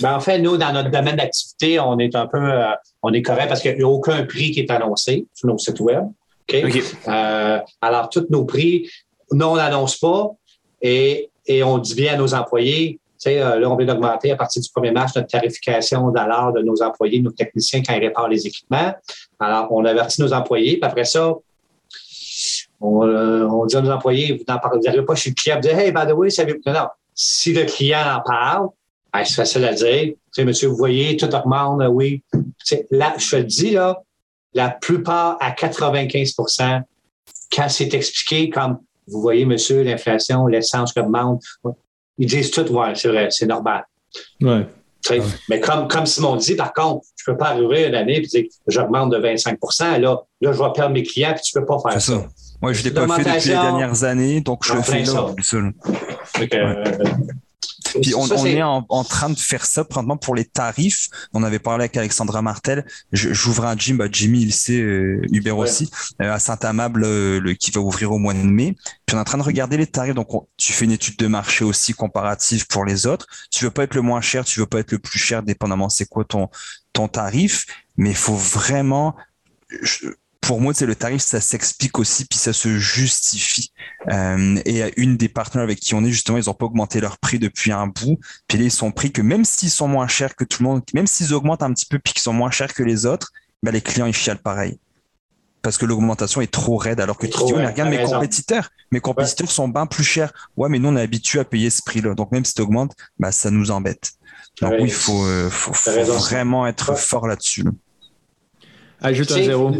Ben, 0.00 0.14
en 0.14 0.20
fait, 0.20 0.40
nous, 0.40 0.56
dans 0.56 0.72
notre 0.72 0.90
domaine 0.90 1.14
d'activité, 1.14 1.78
on 1.78 1.98
est 1.98 2.14
un 2.16 2.26
peu, 2.26 2.38
euh, 2.38 2.72
on 3.02 3.12
est 3.12 3.22
correct 3.22 3.48
parce 3.48 3.62
qu'il 3.62 3.76
n'y 3.76 3.84
a 3.84 3.88
aucun 3.88 4.24
prix 4.24 4.50
qui 4.50 4.60
est 4.60 4.70
annoncé 4.70 5.26
sur 5.32 5.48
nos 5.48 5.58
sites 5.58 5.78
web. 5.78 6.04
OK? 6.48 6.82
Euh, 7.08 7.58
alors, 7.80 8.08
tous 8.08 8.26
nos 8.30 8.44
prix, 8.44 8.88
non, 9.32 9.52
on 9.52 9.56
n'annonce 9.56 9.96
pas 9.96 10.30
et, 10.80 11.30
et, 11.46 11.62
on 11.62 11.78
dit 11.78 11.94
bien 11.94 12.14
à 12.14 12.16
nos 12.16 12.34
employés, 12.34 12.98
tu 13.18 13.30
sais, 13.30 13.40
euh, 13.40 13.58
là, 13.58 13.70
on 13.70 13.76
vient 13.76 13.86
d'augmenter 13.86 14.30
à 14.30 14.36
partir 14.36 14.60
du 14.60 14.68
1er 14.68 14.92
mars 14.92 15.16
notre 15.16 15.28
tarification 15.28 16.10
d'alors 16.10 16.52
de 16.52 16.60
nos 16.60 16.82
employés, 16.82 17.20
nos 17.20 17.30
techniciens 17.30 17.82
quand 17.82 17.94
ils 17.94 18.00
réparent 18.00 18.28
les 18.28 18.46
équipements. 18.46 18.94
Alors, 19.40 19.68
on 19.70 19.84
avertit 19.86 20.20
nos 20.20 20.32
employés, 20.34 20.76
puis 20.76 20.84
après 20.84 21.04
ça, 21.04 21.32
on, 22.80 23.06
euh, 23.06 23.46
on 23.46 23.64
dit 23.64 23.76
à 23.76 23.80
nos 23.80 23.90
employés, 23.90 24.34
vous 24.34 24.44
n'en 24.52 24.58
parlez 24.58 25.02
pas 25.02 25.14
chez 25.14 25.30
le 25.30 25.34
client, 25.34 25.56
vous 25.56 25.62
dites, 25.62 25.72
hey, 25.72 25.92
by 25.92 26.06
the 26.06 26.12
way, 26.12 26.28
savez-vous 26.28 26.60
non, 26.66 26.72
non. 26.72 26.88
Si 27.14 27.54
le 27.54 27.64
client 27.64 28.00
en 28.00 28.20
parle, 28.20 28.68
ben, 29.12 29.24
c'est 29.24 29.36
facile 29.36 29.64
à 29.64 29.72
dire. 29.72 30.02
Tu 30.04 30.16
sais, 30.32 30.44
monsieur, 30.44 30.68
vous 30.68 30.76
voyez, 30.76 31.16
tout 31.16 31.34
augmente, 31.34 31.82
oui. 31.88 32.22
là, 32.90 33.14
je 33.16 33.30
te 33.30 33.36
le 33.36 33.44
dis, 33.44 33.70
là, 33.70 34.02
la 34.52 34.70
plupart 34.70 35.38
à 35.40 35.52
95% 35.52 36.82
quand 37.52 37.68
c'est 37.68 37.94
expliqué 37.94 38.50
comme 38.50 38.78
vous 39.06 39.20
voyez, 39.20 39.44
monsieur, 39.44 39.82
l'inflation, 39.82 40.46
l'essence 40.46 40.92
augmente. 40.96 41.42
Ils 42.18 42.26
disent 42.26 42.50
tout, 42.50 42.70
ouais, 42.72 42.94
c'est 42.94 43.08
vrai, 43.08 43.28
c'est 43.30 43.46
normal. 43.46 43.84
Ouais. 44.40 44.66
Mais 45.48 45.60
comme, 45.60 45.86
comme 45.86 46.06
Simon 46.06 46.36
dit, 46.36 46.56
par 46.56 46.72
contre, 46.72 47.06
je 47.16 47.30
ne 47.30 47.34
peux 47.34 47.38
pas 47.38 47.50
arriver 47.50 47.86
une 47.86 47.94
année 47.94 48.16
et 48.16 48.20
dire 48.20 48.44
j'augmente 48.66 49.10
de 49.10 49.18
25 49.18 49.58
là, 49.80 49.98
là, 49.98 50.22
je 50.40 50.48
vais 50.50 50.72
perdre 50.74 50.90
mes 50.90 51.02
clients 51.02 51.32
puis 51.32 51.42
tu 51.42 51.56
ne 51.56 51.60
peux 51.60 51.66
pas 51.66 51.78
faire 51.90 52.00
ça. 52.00 52.26
Moi, 52.60 52.72
je 52.72 52.80
ne 52.80 52.84
l'ai 52.84 52.90
pas 52.94 53.06
fait 53.16 53.24
depuis 53.24 53.48
les 53.48 53.54
dernières 53.54 54.04
années, 54.04 54.40
donc 54.40 54.64
je 54.64 54.74
le 54.74 54.82
fais 54.82 55.04
là, 55.04 55.34
seul. 55.42 55.72
Euh, 56.52 56.84
Puis 58.02 58.14
on, 58.14 58.26
est, 58.44 58.62
en, 58.62 59.04
train 59.04 59.30
de 59.30 59.38
faire 59.38 59.66
ça 59.66 59.84
probablement 59.84 60.16
pour 60.16 60.34
les 60.34 60.44
tarifs. 60.44 61.08
On 61.32 61.42
avait 61.42 61.58
parlé 61.58 61.84
avec 61.84 61.96
Alexandra 61.96 62.42
Martel. 62.42 62.86
J'ouvre 63.12 63.64
un 63.66 63.76
gym, 63.76 63.96
bah 63.96 64.06
Jimmy 64.10 64.42
il 64.42 64.52
sait, 64.52 64.80
euh, 64.80 65.20
Hubert 65.32 65.58
aussi, 65.58 65.90
euh, 66.22 66.32
à 66.32 66.38
Saint-Amable 66.38 67.02
le, 67.02 67.52
qui 67.54 67.70
va 67.70 67.80
ouvrir 67.80 68.12
au 68.12 68.18
mois 68.18 68.34
de 68.34 68.38
mai. 68.38 68.76
Puis 69.06 69.14
on 69.14 69.18
est 69.18 69.20
en 69.20 69.24
train 69.24 69.38
de 69.38 69.42
regarder 69.42 69.76
les 69.76 69.86
tarifs. 69.86 70.14
Donc 70.14 70.28
tu 70.56 70.72
fais 70.72 70.84
une 70.84 70.92
étude 70.92 71.16
de 71.16 71.26
marché 71.26 71.64
aussi 71.64 71.92
comparative 71.92 72.66
pour 72.66 72.84
les 72.84 73.06
autres. 73.06 73.26
Tu 73.50 73.64
veux 73.64 73.70
pas 73.70 73.84
être 73.84 73.94
le 73.94 74.02
moins 74.02 74.20
cher, 74.20 74.44
tu 74.44 74.60
veux 74.60 74.66
pas 74.66 74.80
être 74.80 74.92
le 74.92 74.98
plus 74.98 75.18
cher, 75.18 75.42
dépendamment 75.42 75.88
c'est 75.88 76.06
quoi 76.06 76.24
ton 76.24 76.48
ton 76.92 77.08
tarif. 77.08 77.66
Mais 77.96 78.10
il 78.10 78.16
faut 78.16 78.36
vraiment 78.36 79.16
pour 80.40 80.60
moi, 80.60 80.72
c'est 80.74 80.86
le 80.86 80.94
tarif, 80.94 81.22
ça 81.22 81.40
s'explique 81.40 81.98
aussi, 81.98 82.24
puis 82.24 82.38
ça 82.38 82.52
se 82.52 82.78
justifie. 82.78 83.72
Euh, 84.12 84.60
et 84.64 84.92
une 84.96 85.16
des 85.16 85.28
partenaires 85.28 85.64
avec 85.64 85.80
qui 85.80 85.94
on 85.94 86.04
est, 86.04 86.10
justement, 86.10 86.38
ils 86.38 86.46
n'ont 86.46 86.54
pas 86.54 86.66
augmenté 86.66 87.00
leur 87.00 87.18
prix 87.18 87.38
depuis 87.38 87.72
un 87.72 87.86
bout. 87.86 88.18
Puis 88.46 88.58
là, 88.58 88.64
ils 88.64 88.70
sont 88.70 88.92
pris 88.92 89.10
que 89.10 89.22
même 89.22 89.44
s'ils 89.44 89.70
sont 89.70 89.88
moins 89.88 90.08
chers 90.08 90.36
que 90.36 90.44
tout 90.44 90.62
le 90.62 90.68
monde, 90.68 90.82
même 90.94 91.06
s'ils 91.06 91.34
augmentent 91.34 91.62
un 91.62 91.72
petit 91.72 91.86
peu, 91.86 91.98
puis 91.98 92.12
qu'ils 92.12 92.22
sont 92.22 92.32
moins 92.32 92.50
chers 92.50 92.72
que 92.72 92.82
les 92.82 93.06
autres, 93.06 93.32
ben, 93.62 93.72
les 93.72 93.80
clients, 93.80 94.06
ils 94.06 94.14
chialent 94.14 94.38
pareil. 94.38 94.78
Parce 95.62 95.78
que 95.78 95.86
l'augmentation 95.86 96.40
est 96.40 96.52
trop 96.52 96.76
raide, 96.76 97.00
alors 97.00 97.18
que 97.18 97.26
tu 97.26 97.44
dis, 97.44 97.52
regarde 97.52 97.90
mes 97.90 98.04
compétiteurs. 98.04 98.70
Mes 98.92 99.00
compétiteurs 99.00 99.50
sont 99.50 99.66
bien 99.66 99.86
plus 99.86 100.04
chers. 100.04 100.32
Ouais, 100.56 100.68
mais 100.68 100.78
nous, 100.78 100.90
on 100.90 100.96
est 100.96 101.02
habitué 101.02 101.40
à 101.40 101.44
payer 101.44 101.70
ce 101.70 101.82
prix-là. 101.82 102.14
Donc, 102.14 102.30
même 102.30 102.44
si 102.44 102.54
tu 102.54 102.62
augmentes, 102.62 102.94
ben, 103.18 103.32
ça 103.32 103.50
nous 103.50 103.72
embête. 103.72 104.12
Donc, 104.62 104.74
oui, 104.78 104.84
il 104.84 104.92
faut, 104.92 105.26
euh, 105.26 105.50
faut, 105.50 105.72
vraiment 105.72 106.66
être 106.68 106.96
fort 106.96 107.26
là-dessus. 107.26 107.64
Ajoute 109.00 109.32
un 109.32 109.42
zéro. 109.42 109.72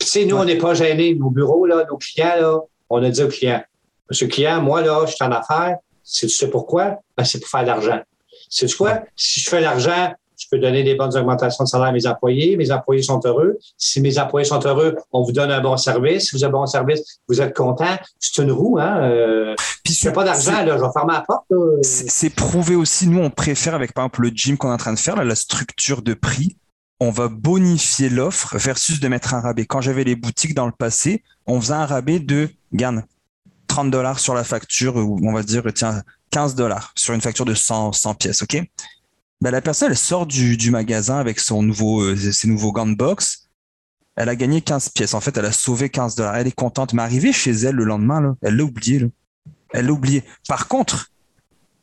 Tu 0.00 0.06
sais, 0.06 0.24
nous, 0.24 0.36
on 0.36 0.44
n'est 0.44 0.58
pas 0.58 0.74
gênés. 0.74 1.14
Nos 1.14 1.30
bureaux, 1.30 1.66
là, 1.66 1.84
nos 1.88 1.96
clients, 1.96 2.36
là, 2.38 2.60
on 2.90 3.02
a 3.02 3.10
dit 3.10 3.22
au 3.22 3.28
client, 3.28 3.62
Monsieur 4.08 4.28
client, 4.28 4.62
moi, 4.62 4.82
là, 4.82 5.04
je 5.06 5.14
suis 5.14 5.24
en 5.24 5.32
affaires. 5.32 5.76
Tu 6.10 6.28
sais 6.28 6.48
pourquoi? 6.48 7.00
Ben, 7.16 7.24
c'est 7.24 7.40
pour 7.40 7.48
faire 7.48 7.62
de 7.62 7.66
l'argent. 7.66 8.00
C'est 8.48 8.72
quoi? 8.76 9.00
Si 9.16 9.40
je 9.40 9.50
fais 9.50 9.60
l'argent, 9.60 10.12
je 10.38 10.46
peux 10.50 10.58
donner 10.58 10.84
des 10.84 10.94
bonnes 10.94 11.16
augmentations 11.16 11.64
de 11.64 11.68
salaire 11.68 11.88
à 11.88 11.92
mes 11.92 12.06
employés. 12.06 12.56
Mes 12.56 12.70
employés 12.70 13.02
sont 13.02 13.20
heureux. 13.24 13.58
Si 13.76 14.00
mes 14.00 14.18
employés 14.18 14.44
sont 14.44 14.60
heureux, 14.64 14.94
on 15.12 15.22
vous 15.22 15.32
donne 15.32 15.50
un 15.50 15.60
bon 15.60 15.76
service. 15.76 16.26
Si 16.26 16.36
vous 16.36 16.44
avez 16.44 16.54
un 16.54 16.58
bon 16.58 16.66
service, 16.66 17.18
vous 17.26 17.40
êtes 17.40 17.56
content. 17.56 17.96
C'est 18.20 18.42
une 18.42 18.52
roue, 18.52 18.78
hein? 18.78 19.00
Euh, 19.02 19.54
Puis 19.82 19.94
je 19.94 20.00
fais 20.00 20.12
pas 20.12 20.24
d'argent, 20.24 20.64
là, 20.64 20.76
je 20.76 20.82
vais 20.82 20.92
fermer 20.92 21.14
la 21.14 21.22
porte. 21.22 21.46
C'est 21.82 22.30
prouvé 22.30 22.76
aussi. 22.76 23.08
Nous, 23.08 23.20
on 23.20 23.30
préfère 23.30 23.74
avec, 23.74 23.92
par 23.92 24.04
exemple, 24.04 24.22
le 24.22 24.28
gym 24.28 24.56
qu'on 24.56 24.68
est 24.68 24.74
en 24.74 24.76
train 24.76 24.92
de 24.92 24.98
faire, 24.98 25.16
là, 25.16 25.24
la 25.24 25.34
structure 25.34 26.02
de 26.02 26.14
prix 26.14 26.56
on 27.00 27.10
va 27.10 27.28
bonifier 27.28 28.08
l'offre 28.08 28.56
versus 28.58 29.00
de 29.00 29.08
mettre 29.08 29.34
un 29.34 29.40
rabais. 29.40 29.66
Quand 29.66 29.80
j'avais 29.80 30.04
les 30.04 30.16
boutiques 30.16 30.54
dans 30.54 30.66
le 30.66 30.72
passé, 30.72 31.22
on 31.46 31.60
faisait 31.60 31.74
un 31.74 31.86
rabais 31.86 32.20
de, 32.20 32.48
gagne 32.72 33.04
30 33.66 33.90
dollars 33.90 34.18
sur 34.18 34.34
la 34.34 34.44
facture, 34.44 34.96
on 34.96 35.32
va 35.32 35.42
dire, 35.42 35.62
tiens, 35.74 36.02
15 36.30 36.54
dollars 36.54 36.92
sur 36.96 37.14
une 37.14 37.20
facture 37.20 37.44
de 37.44 37.54
100, 37.54 37.92
100 37.92 38.14
pièces, 38.14 38.42
OK? 38.42 38.56
Ben, 39.42 39.50
la 39.50 39.60
personne, 39.60 39.90
elle 39.90 39.98
sort 39.98 40.26
du, 40.26 40.70
magasin 40.70 41.18
avec 41.18 41.40
son 41.40 41.62
nouveau, 41.62 42.00
euh, 42.02 42.16
ses 42.16 42.48
nouveaux 42.48 42.72
gants 42.72 42.86
de 42.86 42.94
boxe. 42.94 43.48
Elle 44.16 44.30
a 44.30 44.36
gagné 44.36 44.62
15 44.62 44.88
pièces. 44.90 45.12
En 45.12 45.20
fait, 45.20 45.36
elle 45.36 45.44
a 45.44 45.52
sauvé 45.52 45.90
15 45.90 46.14
dollars. 46.14 46.36
Elle 46.36 46.46
est 46.46 46.52
contente. 46.52 46.94
Mais 46.94 47.02
arrivée 47.02 47.34
chez 47.34 47.50
elle 47.50 47.74
le 47.74 47.84
lendemain, 47.84 48.20
là, 48.22 48.34
elle 48.40 48.56
l'a 48.56 48.64
oublié. 48.64 48.98
Là. 49.00 49.08
Elle 49.74 49.86
l'a 49.86 49.92
oublié. 49.92 50.24
Par 50.48 50.68
contre, 50.68 51.10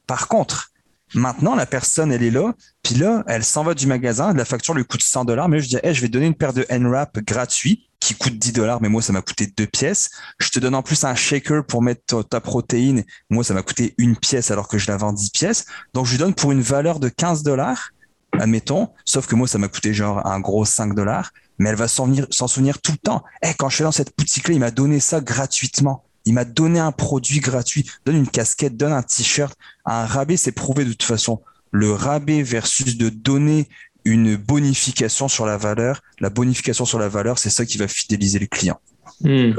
par 0.08 0.28
contre, 0.28 0.72
Maintenant, 1.14 1.56
la 1.56 1.66
personne, 1.66 2.12
elle 2.12 2.24
est 2.24 2.32
là, 2.32 2.54
puis 2.82 2.96
là, 2.96 3.24
elle 3.28 3.44
s'en 3.44 3.64
va 3.64 3.74
du 3.74 3.86
magasin, 3.88 4.34
la 4.34 4.46
facture 4.46 4.74
lui 4.74 4.84
coûte 4.84 5.02
100 5.04 5.26
dollars, 5.26 5.48
mais 5.48 5.60
je 5.60 5.68
dis, 5.68 5.78
je 5.84 6.02
vais 6.02 6.08
donner 6.08 6.26
une 6.26 6.36
paire 6.36 6.54
de 6.54 6.66
N-Wrap 6.70 7.20
gratuit 7.20 7.88
qui 8.00 8.16
coûte 8.16 8.38
10 8.38 8.52
dollars, 8.52 8.82
mais 8.82 8.90
moi, 8.90 9.02
ça 9.02 9.14
m'a 9.14 9.22
coûté 9.22 9.48
deux 9.48 9.68
pièces. 9.68 10.10
Je 10.40 10.50
te 10.50 10.60
donne 10.60 10.76
en 10.76 10.84
plus 10.84 11.04
un 11.06 11.16
shaker 11.16 11.66
pour 11.66 11.82
mettre 11.82 12.22
ta, 12.24 12.42
protéine. 12.42 13.06
Moi, 13.30 13.46
ça 13.46 13.54
m'a 13.54 13.62
coûté 13.62 13.96
une 13.98 14.18
pièce 14.18 14.52
alors 14.52 14.68
que 14.68 14.78
je 14.78 14.92
la 14.92 14.98
vends 14.98 15.14
10 15.14 15.30
pièces. 15.30 15.66
Donc, 15.94 16.06
je 16.06 16.12
lui 16.12 16.18
donne 16.18 16.34
pour 16.34 16.52
une 16.52 16.62
valeur 16.62 17.00
de 17.00 17.08
15 17.08 17.44
dollars, 17.44 17.92
admettons, 18.40 18.90
sauf 19.06 19.26
que 19.28 19.36
moi, 19.36 19.48
ça 19.48 19.58
m'a 19.58 19.70
coûté 19.70 19.94
genre 19.94 20.26
un 20.28 20.42
gros 20.42 20.66
5 20.66 20.96
dollars, 20.96 21.32
mais 21.60 21.70
elle 21.70 21.78
va 21.78 21.88
s'en 21.88 22.48
souvenir 22.48 22.82
tout 22.82 22.92
le 22.92 22.98
temps. 22.98 23.24
Eh, 23.42 23.54
quand 23.54 23.70
je 23.70 23.76
suis 23.76 23.84
dans 23.84 23.92
cette 23.94 24.12
boutique-là, 24.18 24.54
il 24.54 24.60
m'a 24.60 24.72
donné 24.72 25.00
ça 25.00 25.22
gratuitement. 25.22 26.04
Il 26.26 26.34
m'a 26.34 26.46
donné 26.46 26.80
un 26.80 26.92
produit 26.92 27.40
gratuit, 27.40 27.90
donne 28.06 28.16
une 28.16 28.28
casquette, 28.28 28.76
donne 28.76 28.94
un 28.94 29.04
t-shirt. 29.04 29.58
Un 29.86 30.06
rabais, 30.06 30.38
c'est 30.38 30.52
prouvé 30.52 30.86
de 30.86 30.92
toute 30.92 31.04
façon. 31.04 31.42
Le 31.72 31.92
rabais 31.92 32.44
versus 32.44 32.98
de 32.98 33.10
donner 33.10 33.68
une 34.06 34.36
bonification 34.36 35.28
sur 35.28 35.46
la 35.46 35.58
valeur. 35.58 36.02
La 36.20 36.30
bonification 36.30 36.86
sur 36.86 37.00
la 37.00 37.10
valeur, 37.10 37.40
c'est 37.40 37.50
ça 37.50 37.66
qui 37.66 37.78
va 37.78 37.88
fidéliser 37.88 38.40
les 38.40 38.48
clients. 38.48 38.80
Hmm. 39.22 39.52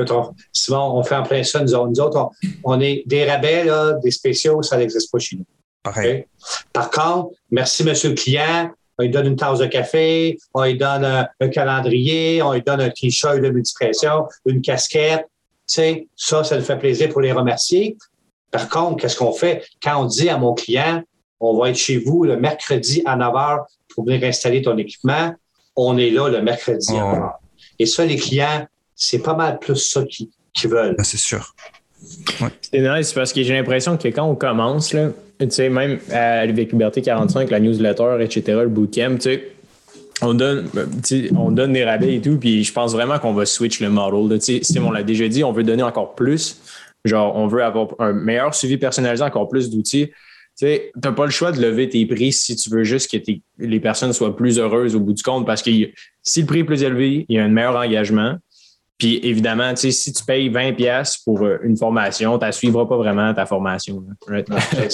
souvent, 0.53 0.99
on 0.99 1.03
fait 1.03 1.15
un 1.15 1.23
plein 1.23 1.43
ça, 1.43 1.63
nous, 1.63 1.75
autres, 1.75 2.31
on, 2.65 2.81
est 2.81 3.03
des 3.07 3.25
rabais, 3.25 3.67
des 4.03 4.11
spéciaux, 4.11 4.63
ça 4.63 4.77
n'existe 4.77 5.11
pas 5.11 5.19
chez 5.19 5.37
nous. 5.37 5.47
Pareil. 5.83 6.27
Par 6.73 6.91
contre, 6.91 7.35
merci, 7.51 7.85
monsieur 7.85 8.11
le 8.11 8.15
client. 8.15 8.71
On 8.99 9.03
lui 9.03 9.11
donne 9.11 9.27
une 9.27 9.37
tasse 9.37 9.59
de 9.59 9.67
café, 9.67 10.39
on 10.55 10.65
lui 10.65 10.77
donne 10.77 11.05
un, 11.05 11.49
calendrier, 11.49 12.43
on 12.43 12.53
lui 12.53 12.63
donne 12.63 12.81
un 12.81 12.91
t-shirt 12.91 13.41
de 13.41 13.51
multipression, 13.51 14.27
une 14.47 14.63
casquette 14.63 15.27
sais, 15.67 16.07
ça, 16.17 16.45
ça 16.45 16.57
nous 16.57 16.65
fait 16.65 16.79
plaisir 16.79 17.09
pour 17.11 17.21
les 17.21 17.33
remercier. 17.33 17.97
Par 18.51 18.69
contre, 18.69 19.03
qu'est-ce 19.03 19.17
qu'on 19.17 19.33
fait? 19.33 19.65
Quand 19.83 20.03
on 20.03 20.07
dit 20.07 20.29
à 20.29 20.39
mon 20.39 20.55
client, 20.55 21.03
on 21.41 21.59
va 21.59 21.71
être 21.71 21.77
chez 21.77 21.99
vous 21.99 22.25
le 22.25 22.37
mercredi 22.37 23.03
à 23.05 23.17
9 23.17 23.33
h 23.33 23.59
pour 23.95 24.05
venir 24.05 24.25
installer 24.25 24.63
ton 24.63 24.79
équipement, 24.79 25.35
on 25.77 25.99
est 25.99 26.11
là 26.11 26.29
le 26.29 26.41
mercredi 26.41 26.93
à 26.97 27.01
9 27.01 27.19
h. 27.19 27.33
Et 27.79 27.87
ça, 27.87 28.05
les 28.05 28.17
clients, 28.17 28.67
c'est 28.95 29.19
pas 29.19 29.35
mal 29.35 29.59
plus 29.59 29.77
ça 29.77 30.05
qu'ils 30.05 30.71
veulent. 30.71 30.97
C'est 31.03 31.19
sûr. 31.19 31.55
C'est 32.71 32.81
nice 32.81 33.13
parce 33.13 33.33
que 33.33 33.43
j'ai 33.43 33.55
l'impression 33.55 33.97
que 33.97 34.09
quand 34.09 34.25
on 34.25 34.35
commence, 34.35 34.93
là, 34.93 35.09
tu 35.41 35.51
sais, 35.51 35.69
même 35.69 35.99
à 36.13 36.47
Liberté 36.47 37.03
45, 37.03 37.51
la 37.51 37.61
newsletter, 37.61 38.19
etc., 38.21 38.59
le 38.63 38.69
bootcamp, 38.69 39.17
tu 39.17 39.21
sais, 39.23 39.51
on 40.23 40.35
donne, 40.35 40.69
on 41.37 41.51
donne 41.51 41.73
des 41.73 41.85
rabais 41.85 42.15
et 42.15 42.21
tout, 42.21 42.39
puis 42.39 42.63
je 42.63 42.73
pense 42.73 42.93
vraiment 42.93 43.19
qu'on 43.19 43.33
va 43.33 43.47
switch 43.47 43.81
le 43.81 43.91
model. 43.91 44.41
Sim, 44.41 44.85
on 44.85 44.93
l'a 44.93 45.03
déjà 45.03 45.27
dit, 45.29 45.43
on 45.43 45.53
veut 45.53 45.65
donner 45.65 45.83
encore 45.83 46.15
plus. 46.15 46.61
Genre, 47.05 47.37
on 47.37 47.47
veut 47.47 47.63
avoir 47.63 47.89
un 47.99 48.13
meilleur 48.13 48.55
suivi 48.55 48.77
personnalisé, 48.77 49.23
encore 49.23 49.49
plus 49.49 49.71
d'outils. 49.71 50.11
Tu 50.59 50.67
n'as 51.03 51.13
pas 51.13 51.25
le 51.25 51.31
choix 51.31 51.53
de 51.53 51.61
lever 51.61 51.89
tes 51.89 52.07
prix 52.07 52.33
si 52.33 52.55
tu 52.55 52.71
veux 52.71 52.85
juste 52.85 53.11
que 53.11 53.33
les 53.59 53.81
personnes 53.81 54.13
soient 54.13 54.37
plus 54.37 54.59
heureuses 54.59 54.95
au 54.95 55.01
bout 55.01 55.13
du 55.13 55.23
compte 55.23 55.45
parce 55.47 55.63
que 55.63 55.71
si 56.23 56.41
le 56.41 56.47
prix 56.47 56.61
est 56.61 56.65
plus 56.65 56.83
élevé, 56.83 57.27
il 57.29 57.37
y 57.37 57.39
a 57.39 57.45
un 57.45 57.49
meilleur 57.49 57.77
engagement. 57.77 58.37
Puis 58.97 59.19
évidemment, 59.25 59.75
si 59.75 60.13
tu 60.13 60.25
payes 60.25 60.49
20$ 60.49 61.23
pour 61.25 61.43
euh, 61.43 61.59
une 61.65 61.77
formation, 61.77 62.39
tu 62.39 62.47
ne 62.47 62.53
suivras 62.53 62.87
pas 62.87 62.97
vraiment 62.97 63.35
ta 63.35 63.45
formation. 63.45 64.05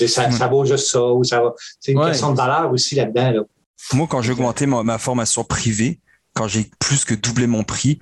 ça, 0.07 0.49
vaut 0.49 0.65
juste 0.65 0.87
ça. 0.87 1.01
C'est 1.79 1.93
une 1.93 2.03
question 2.07 2.33
de 2.33 2.37
valeur 2.37 2.73
aussi 2.73 2.95
là-dedans. 2.95 3.25
là 3.25 3.33
dedans 3.33 3.47
moi, 3.95 4.07
quand 4.09 4.23
j'ai 4.23 4.33
augmenté 4.33 4.67
ma, 4.67 4.99
formation 4.99 5.45
privée, 5.45 6.01
quand 6.35 6.49
j'ai 6.49 6.71
plus 6.79 7.05
que 7.05 7.15
doublé 7.15 7.47
mon 7.47 7.65
prix, 7.65 7.99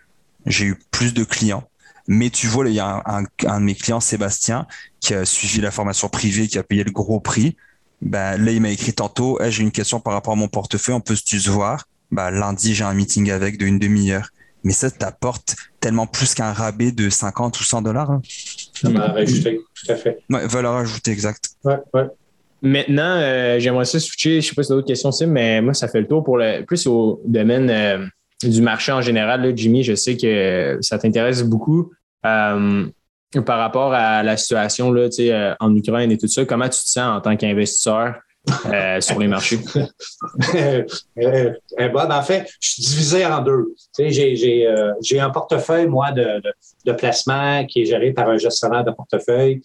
j'ai 0.47 0.67
eu 0.67 0.79
plus 0.91 1.15
de 1.15 1.25
clients. 1.25 1.65
Mais 2.09 2.31
tu 2.31 2.47
vois, 2.47 2.67
il 2.69 2.75
y 2.75 2.81
a 2.81 3.03
un, 3.07 3.23
de 3.23 3.65
mes 3.65 3.75
clients, 3.75 4.01
Sébastien, 4.01 4.67
qui 4.99 5.15
a 5.15 5.25
suivi 5.25 5.61
la 5.61 5.71
formation 5.71 6.09
privée, 6.09 6.49
qui 6.49 6.59
a 6.59 6.63
payé 6.63 6.83
le 6.83 6.91
gros 6.91 7.21
prix. 7.21 7.55
Ben, 8.01 8.37
là, 8.39 8.51
il 8.51 8.63
m'a 8.63 8.71
écrit 8.71 8.95
tantôt, 8.95 9.39
j'ai 9.49 9.63
une 9.63 9.71
question 9.73 10.01
par 10.01 10.15
rapport 10.15 10.33
à 10.33 10.37
mon 10.37 10.49
portefeuille, 10.49 10.95
on 10.95 11.01
peut 11.01 11.15
se 11.15 11.51
voir. 11.51 11.87
Ben, 12.11 12.31
lundi, 12.31 12.75
j'ai 12.75 12.85
un 12.85 12.95
meeting 12.95 13.31
avec 13.31 13.59
de 13.59 13.67
une 13.67 13.79
demi-heure. 13.79 14.31
Mais 14.65 14.73
ça 14.73 14.91
t'apporte 14.91 15.55
tellement 15.81 16.07
plus 16.07 16.35
qu'un 16.35 16.53
rabais 16.53 16.91
de 16.91 17.11
50 17.11 17.61
ou 17.61 17.63
100 17.63 17.83
dollars. 17.83 18.11
Hein. 18.11 18.23
Valeur 18.83 19.17
ajoutée, 19.17 19.61
tout 19.75 19.93
à 19.93 19.97
fait. 19.97 20.19
Ouais, 20.31 20.47
valeur 20.47 20.75
ajoutée, 20.77 21.11
exact. 21.11 21.51
Ouais, 21.65 21.77
ouais. 21.95 22.07
Maintenant, 22.63 23.17
euh, 23.19 23.59
j'aimerais 23.61 23.85
ça 23.85 24.01
switcher, 24.01 24.31
je 24.31 24.37
ne 24.37 24.41
sais 24.41 24.55
pas 24.55 24.63
si 24.65 24.71
d'autres 24.71 24.87
questions, 24.87 25.13
c'est, 25.13 25.27
mais 25.27 25.61
moi, 25.61 25.75
ça 25.75 25.87
fait 25.87 26.01
le 26.01 26.09
tour 26.09 26.25
pour 26.25 26.39
le 26.39 26.65
plus 26.65 26.87
au 26.89 27.21
domaine 27.25 27.71
euh, 27.71 28.05
du 28.43 28.61
marché 28.63 28.91
en 28.91 29.01
général. 29.01 29.53
Jimmy, 29.57 29.85
je 29.85 29.95
sais 29.95 30.17
que 30.17 30.79
ça 30.81 30.99
t'intéresse 30.99 31.43
beaucoup. 31.43 31.93
Euh, 32.27 32.87
par 33.45 33.59
rapport 33.59 33.93
à 33.93 34.23
la 34.23 34.37
situation 34.37 34.91
là, 34.91 35.09
en 35.61 35.75
Ukraine 35.75 36.11
et 36.11 36.19
tout 36.19 36.29
ça, 36.29 36.45
comment 36.45 36.69
tu 36.69 36.81
te 36.81 36.89
sens 36.89 37.19
en 37.19 37.21
tant 37.21 37.37
qu'investisseur 37.37 38.15
euh, 38.67 39.01
sur 39.01 39.19
les 39.19 39.29
marchés? 39.29 39.61
euh, 40.55 40.85
euh, 41.19 41.53
en 41.95 42.23
fait, 42.23 42.49
je 42.61 42.71
suis 42.71 42.83
divisé 42.83 43.27
en 43.27 43.43
deux. 43.43 43.75
J'ai 43.99 44.67
euh, 44.67 44.95
un 45.21 45.31
portefeuille, 45.31 45.87
moi, 45.87 46.13
de, 46.13 46.23
de, 46.41 46.53
de, 46.87 46.93
placement 46.93 47.67
qui 47.67 47.83
est 47.83 47.85
géré 47.85 48.13
par 48.13 48.31
un 48.31 48.39
gestionnaire 48.39 48.85
de 48.85 48.93
portefeuille 48.93 49.61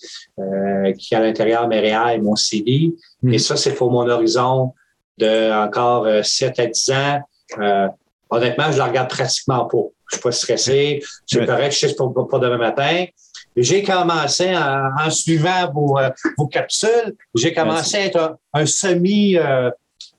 qui 0.97 1.15
a 1.15 1.19
à 1.19 1.21
l'intérieur 1.21 1.67
mes 1.67 1.79
REA 1.79 2.15
et 2.15 2.19
mon 2.19 2.35
CD. 2.35 2.93
Hmm. 3.21 3.33
Et 3.33 3.39
ça, 3.39 3.55
c'est 3.55 3.73
pour 3.75 3.91
mon 3.91 4.09
horizon 4.09 4.73
de 5.17 5.51
encore 5.53 6.07
7 6.23 6.59
à 6.59 6.65
10 6.65 6.91
ans. 6.91 7.21
honnêtement, 8.29 8.65
je 8.65 8.73
ne 8.73 8.77
la 8.79 8.85
regarde 8.85 9.09
pratiquement 9.09 9.65
pas. 9.65 9.77
Je 10.13 10.17
ne 10.17 10.21
suis 10.21 10.21
pas 10.21 10.31
stressé. 10.31 11.03
C'est 11.25 11.45
correct, 11.45 11.71
je 11.73 11.87
sais 11.87 11.95
pour, 11.95 12.13
pour 12.13 12.39
demain 12.39 12.57
matin. 12.57 13.05
J'ai 13.55 13.83
commencé 13.83 14.55
en, 14.55 15.09
suivant 15.09 15.71
vos, 15.73 15.99
euh, 15.99 16.09
vos 16.37 16.47
capsules, 16.47 17.15
j'ai 17.35 17.53
commencé 17.53 17.97
à 17.97 18.05
être 18.05 18.37
un, 18.53 18.65
semi 18.65 19.37
euh, 19.37 19.69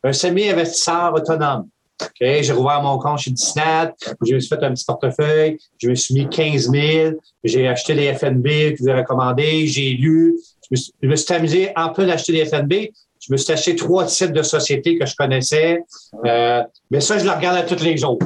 un 0.05 0.12
semi 0.12 0.49
investisseur 0.49 1.12
autonome. 1.14 1.68
Okay? 2.01 2.42
J'ai 2.42 2.53
rouvert 2.53 2.82
mon 2.82 2.99
compte 2.99 3.18
chez 3.18 3.30
Disney, 3.30 3.92
je 4.24 4.34
me 4.34 4.40
suis 4.40 4.49
fait 4.49 4.62
un 4.62 4.72
petit 4.72 4.84
portefeuille, 4.84 5.59
je 5.78 5.88
me 5.88 5.95
suis 5.95 6.14
mis 6.14 6.28
15 6.28 6.70
000, 6.70 7.14
j'ai 7.42 7.66
acheté 7.66 7.95
les 7.95 8.14
FNB 8.14 8.45
que 8.45 8.82
vous 8.82 8.88
avez 8.88 9.01
recommandés, 9.01 9.66
j'ai 9.66 9.90
lu, 9.90 10.36
je 10.70 11.07
me, 11.09 11.16
suis, 11.16 11.34
amusé 11.34 11.72
en 11.76 11.90
peu 11.90 12.07
d'acheter 12.07 12.32
des 12.32 12.45
FNB, 12.47 12.90
je 13.20 13.32
me 13.32 13.36
suis 13.36 13.53
acheté 13.53 13.74
trois 13.74 14.05
titres 14.05 14.32
de 14.32 14.42
sociétés 14.42 14.99
que 14.99 15.07
je 15.07 15.14
connaissais. 15.16 15.82
Euh, 16.26 16.62
mais 16.90 17.01
ça, 17.01 17.18
je 17.18 17.24
le 17.24 17.30
regarde 17.30 17.57
à 17.57 17.62
tous 17.62 17.82
les 17.82 17.97
jours. 17.97 18.18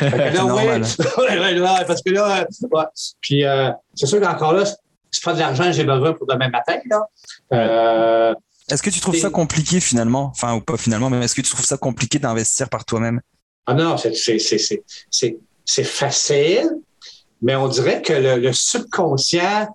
Là, 0.00 0.30
normal. 0.34 0.82
ouais, 1.18 1.38
ouais, 1.38 1.60
ouais, 1.60 1.84
parce 1.86 2.02
que 2.02 2.10
là, 2.10 2.46
ouais. 2.62 2.84
puis 3.20 3.44
euh, 3.44 3.70
c'est 3.94 4.06
sûr 4.06 4.20
qu'encore 4.20 4.52
là, 4.52 4.64
c'est 5.10 5.24
pas 5.24 5.32
de 5.34 5.38
l'argent 5.38 5.64
que 5.64 5.72
j'ai 5.72 5.84
besoin 5.84 6.12
pour 6.12 6.26
demain 6.26 6.48
matin. 6.48 6.78
Là. 6.90 7.06
Euh, 7.52 8.34
Est-ce 8.70 8.82
que 8.82 8.90
tu 8.90 9.00
trouves 9.00 9.16
ça 9.16 9.30
compliqué 9.30 9.80
finalement? 9.80 10.24
Enfin, 10.34 10.54
ou 10.54 10.60
pas 10.60 10.76
finalement, 10.76 11.08
mais 11.10 11.24
est-ce 11.24 11.34
que 11.34 11.40
tu 11.40 11.50
trouves 11.50 11.64
ça 11.64 11.76
compliqué 11.76 12.18
d'investir 12.18 12.68
par 12.68 12.84
toi-même? 12.84 13.20
Ah 13.66 13.74
non, 13.74 13.96
c'est- 13.96 14.14
c'est- 14.14 14.38
c'est- 14.38 14.58
c'est- 14.58 14.82
c'est 15.10 15.38
c'est 15.68 15.84
facile, 15.84 16.68
mais 17.42 17.56
on 17.56 17.66
dirait 17.66 18.00
que 18.00 18.12
le, 18.12 18.36
le 18.36 18.52
subconscient, 18.52 19.66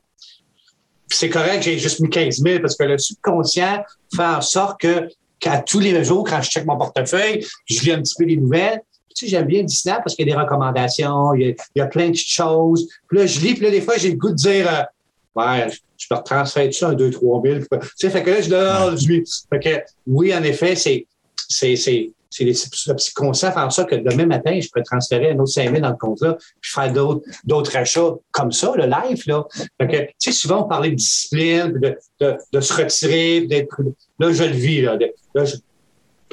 c'est 1.10 1.30
correct, 1.30 1.64
j'ai 1.64 1.78
juste 1.78 2.00
mis 2.00 2.10
15 2.10 2.38
000 2.42 2.60
parce 2.62 2.76
que 2.78 2.84
le 2.86 2.98
subconscient 2.98 3.84
fait 4.16 4.24
en 4.24 4.42
sorte 4.42 4.80
que 4.80 5.10
qu'à 5.40 5.60
tous 5.60 5.80
les 5.80 6.04
jours, 6.04 6.24
quand 6.26 6.42
je 6.42 6.50
check 6.50 6.66
mon 6.66 6.78
portefeuille, 6.78 7.46
je 7.66 7.82
lis 7.82 7.92
un 7.92 8.02
petit 8.02 8.14
peu 8.18 8.24
les 8.26 8.38
nouvelles. 8.38 8.82
Tu 9.16 9.26
sais, 9.26 9.32
j'aime 9.32 9.46
bien 9.46 9.64
Disney 9.64 9.96
parce 10.04 10.16
qu'il 10.16 10.28
y 10.28 10.32
a 10.32 10.36
des 10.36 10.40
recommandations, 10.42 11.34
il 11.34 11.42
y 11.42 11.46
a, 11.46 11.54
il 11.76 11.80
y 11.80 11.82
a 11.82 11.88
plein 11.88 12.08
de 12.08 12.12
petites 12.12 12.28
choses. 12.30 12.88
Puis 13.08 13.18
là, 13.18 13.26
je 13.26 13.40
lis, 13.40 13.54
puis 13.56 13.64
là, 13.64 13.72
des 13.72 13.82
fois, 13.82 13.96
j'ai 13.98 14.10
le 14.12 14.18
goût 14.18 14.30
de 14.32 14.36
dire, 14.36 14.68
euh, 14.68 15.42
ouais, 15.42 15.68
je- 15.70 16.08
me 16.12 16.18
retransfère 16.18 16.74
ça 16.74 16.90
un 16.90 16.94
2 16.94 17.12
3 17.12 17.42
000. 17.46 17.60
Tu 17.60 17.68
sais, 17.96 18.10
fait 18.10 18.24
que 18.24 18.32
là, 18.32 18.42
je 18.42 18.50
donne, 18.50 18.96
lui- 19.06 19.24
Fait 19.52 19.60
que, 19.60 19.84
oui, 20.08 20.34
en 20.36 20.42
effet, 20.44 20.76
c'est, 20.76 21.06
c'est, 21.48 21.76
c'est, 21.76 22.10
c'est 22.30 22.44
le 22.46 22.96
psychoconscient 22.96 23.52
fait 23.52 23.60
en 23.60 23.70
sorte 23.70 23.90
que 23.92 23.96
demain 23.96 24.26
matin, 24.26 24.58
je 24.60 24.68
peux 24.74 24.82
transférer 24.84 25.32
un 25.32 25.36
autre 25.40 25.52
5 25.52 25.70
000 25.70 25.80
dans 25.82 25.90
le 25.90 25.96
compte-là, 25.98 26.38
puis 26.62 26.72
faire 26.72 26.92
d'autres, 26.92 27.22
d'autres 27.44 27.76
achats 27.78 28.14
comme 28.32 28.52
ça, 28.52 28.72
le 28.76 28.86
live, 28.86 29.22
là. 29.28 29.46
Fait 29.80 29.88
que, 29.88 29.98
tu 29.98 30.14
sais, 30.18 30.32
souvent, 30.32 30.64
on 30.66 30.68
parlait 30.68 30.90
de 30.92 30.96
discipline, 30.96 31.74
de, 31.80 31.98
de, 32.20 32.38
de 32.52 32.60
se 32.62 32.74
retirer, 32.74 33.42
d'être. 33.42 33.76
Là, 34.18 34.32
je 34.32 34.44
le 34.44 34.52
vis, 34.54 34.82
là. 34.82 34.98
De- 34.98 35.14
là, 35.36 35.46
je- 35.46 35.56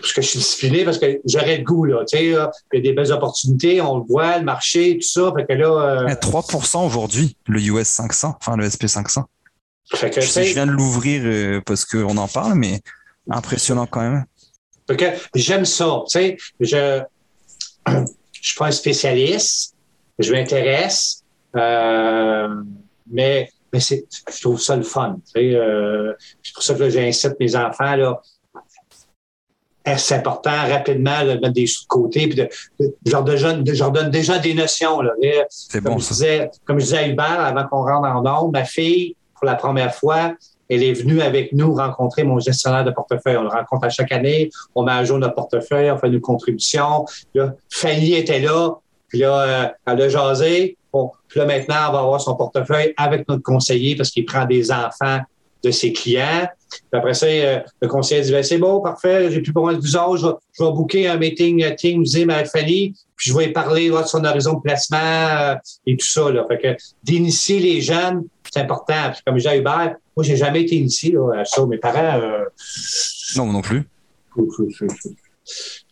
parce 0.00 0.12
que 0.12 0.22
je 0.22 0.28
suis 0.28 0.38
discipliné, 0.38 0.84
parce 0.84 0.98
que 0.98 1.20
j'aurais 1.26 1.58
le 1.58 1.64
goût, 1.64 1.84
là. 1.84 2.04
Tu 2.06 2.16
sais, 2.16 2.24
il 2.24 2.30
y 2.30 2.36
a 2.36 2.50
des 2.80 2.92
belles 2.92 3.12
opportunités, 3.12 3.80
on 3.80 3.98
le 3.98 4.04
voit, 4.04 4.38
le 4.38 4.44
marché, 4.44 4.98
tout 4.98 5.06
ça. 5.06 5.32
Fait 5.36 5.46
que 5.46 5.52
là, 5.52 6.02
euh, 6.02 6.06
À 6.06 6.14
3% 6.14 6.86
aujourd'hui, 6.86 7.36
le 7.46 7.60
US 7.60 7.88
500, 7.88 8.36
enfin 8.40 8.56
le 8.56 8.68
SP 8.68 8.86
500. 8.86 9.24
fait 9.94 10.10
que, 10.10 10.20
Je, 10.20 10.26
sais, 10.26 10.44
viens 10.52 10.66
de 10.66 10.72
l'ouvrir 10.72 11.22
euh, 11.24 11.60
parce 11.64 11.84
qu'on 11.84 12.16
en 12.16 12.28
parle, 12.28 12.54
mais 12.54 12.80
impressionnant 13.30 13.86
quand 13.86 14.00
même. 14.00 14.24
Fait 14.88 14.96
que 14.96 15.04
j'aime 15.34 15.64
ça. 15.64 16.02
Tu 16.08 16.18
sais, 16.18 16.36
je 16.60 17.02
je 18.40 18.48
suis 18.48 18.58
pas 18.58 18.66
un 18.66 18.70
spécialiste, 18.70 19.74
je 20.18 20.32
m'intéresse, 20.32 21.24
euh, 21.56 22.48
mais, 23.10 23.50
mais 23.72 23.80
c'est, 23.80 24.06
je 24.32 24.40
trouve 24.40 24.60
ça 24.60 24.76
le 24.76 24.82
fun. 24.82 25.18
Tu 25.26 25.32
sais, 25.32 25.54
euh, 25.54 26.12
c'est 26.42 26.54
pour 26.54 26.62
ça 26.62 26.74
que 26.74 26.88
j'incite 26.88 27.34
mes 27.40 27.56
enfants 27.56 27.96
là. 27.96 28.20
C'est 29.96 30.14
important 30.16 30.50
rapidement 30.68 31.24
de 31.24 31.32
mettre 31.34 31.50
des 31.52 31.66
sous 31.66 31.84
de 31.84 31.88
côté, 31.88 32.26
puis 32.26 32.34
de, 32.36 32.48
de- 32.80 32.94
je, 33.06 33.12
leur 33.12 33.22
donne, 33.24 33.64
je 33.66 33.78
leur 33.78 33.90
donne 33.90 34.10
déjà 34.10 34.38
des 34.38 34.54
notions. 34.54 35.00
Là, 35.00 35.12
C'est 35.48 35.82
comme, 35.82 35.94
bon 35.94 35.98
je 35.98 36.08
disais, 36.08 36.50
comme 36.64 36.78
je 36.78 36.84
disais 36.84 36.98
à 36.98 37.06
Hubert 37.08 37.40
avant 37.40 37.64
qu'on 37.66 37.82
rentre 37.82 38.08
en 38.08 38.22
nombre, 38.22 38.50
ma 38.52 38.64
fille, 38.64 39.16
pour 39.34 39.46
la 39.46 39.54
première 39.54 39.94
fois, 39.94 40.34
elle 40.68 40.82
est 40.82 40.92
venue 40.92 41.22
avec 41.22 41.52
nous 41.52 41.74
rencontrer 41.74 42.24
mon 42.24 42.38
gestionnaire 42.40 42.84
de 42.84 42.90
portefeuille. 42.90 43.36
On 43.38 43.42
le 43.42 43.48
rencontre 43.48 43.86
à 43.86 43.88
chaque 43.88 44.12
année, 44.12 44.50
on 44.74 44.82
met 44.82 44.92
à 44.92 45.04
jour 45.04 45.18
notre 45.18 45.34
portefeuille, 45.34 45.90
on 45.90 45.96
fait 45.96 46.08
une 46.08 46.20
contribution. 46.20 47.06
Là, 47.34 47.54
Fanny 47.70 48.14
était 48.14 48.40
là, 48.40 48.72
puis 49.08 49.20
là, 49.20 49.40
euh, 49.40 49.68
elle 49.86 50.02
a 50.02 50.08
jasé. 50.08 50.76
Bon, 50.92 51.12
puis 51.28 51.40
là, 51.40 51.46
maintenant, 51.46 51.76
elle 51.86 51.92
va 51.92 52.00
avoir 52.00 52.20
son 52.20 52.34
portefeuille 52.34 52.92
avec 52.96 53.26
notre 53.28 53.42
conseiller 53.42 53.96
parce 53.96 54.10
qu'il 54.10 54.26
prend 54.26 54.44
des 54.44 54.70
enfants 54.70 55.20
de 55.64 55.70
ses 55.70 55.92
clients. 55.92 56.46
Puis 56.70 56.80
après 56.92 57.14
ça, 57.14 57.26
euh, 57.26 57.60
le 57.80 57.88
conseiller 57.88 58.22
dit, 58.22 58.32
Ben, 58.32 58.42
c'est 58.42 58.58
bon, 58.58 58.80
parfait, 58.80 59.30
j'ai 59.30 59.40
plus 59.40 59.52
besoin 59.52 59.74
de 59.74 59.80
vous 59.80 59.96
autres, 59.96 60.16
je 60.18 60.26
vais, 60.26 60.32
je 60.52 60.64
vais 60.64 60.70
booker 60.70 61.08
un 61.08 61.16
meeting 61.16 61.62
euh, 61.64 61.74
Teams 61.74 62.04
Zoom 62.04 62.30
avec 62.30 62.48
Fanny, 62.48 62.94
puis 63.18 63.30
je 63.30 63.36
vais 63.36 63.46
lui 63.46 63.52
parler 63.52 63.88
là, 63.88 64.02
de 64.02 64.06
son 64.06 64.24
horizon 64.24 64.54
de 64.54 64.60
placement 64.60 64.98
euh, 64.98 65.54
et 65.86 65.96
tout 65.96 66.06
ça. 66.06 66.30
Là. 66.30 66.44
Fait 66.48 66.58
que 66.58 66.76
d'initier 67.02 67.58
les 67.58 67.80
jeunes, 67.80 68.24
c'est 68.50 68.60
important. 68.60 69.10
Puis 69.12 69.20
comme 69.26 69.34
je 69.36 69.40
disais 69.40 69.54
à 69.54 69.56
Hubert, 69.56 69.96
moi, 70.16 70.24
j'ai 70.24 70.36
jamais 70.36 70.62
été 70.62 70.76
initié 70.76 71.12
là, 71.12 71.40
à 71.40 71.44
ça. 71.44 71.66
Mes 71.66 71.78
parents... 71.78 72.20
Euh, 72.20 72.44
Non, 73.36 73.46
moi 73.46 73.54
non 73.54 73.62
plus. 73.62 73.88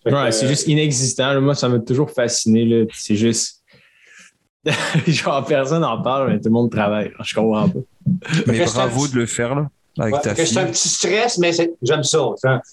Ouais, 0.04 0.32
c'est 0.32 0.46
euh, 0.46 0.48
juste 0.48 0.68
inexistant. 0.68 1.40
Moi, 1.40 1.54
ça 1.54 1.68
m'a 1.68 1.80
toujours 1.80 2.10
fasciné. 2.10 2.86
C'est 2.92 3.16
juste. 3.16 3.64
Genre, 5.06 5.44
personne 5.44 5.82
n'en 5.82 6.00
parle, 6.02 6.30
mais 6.30 6.38
tout 6.38 6.46
le 6.46 6.50
monde 6.50 6.70
travaille. 6.70 7.12
Je 7.24 7.34
comprends 7.34 7.68
pas. 7.68 7.78
Mais 8.46 8.64
bravo 8.64 9.08
de 9.08 9.16
le 9.16 9.26
faire 9.26 9.54
là, 9.54 9.70
avec 9.98 10.14
Ouais, 10.14 10.20
ta 10.20 10.34
fait 10.34 10.42
que 10.42 10.48
c'est 10.48 10.58
un 10.58 10.66
petit 10.66 10.88
stress, 10.88 11.38
mais 11.38 11.52
j'aime 11.82 12.02
ça. 12.02 12.28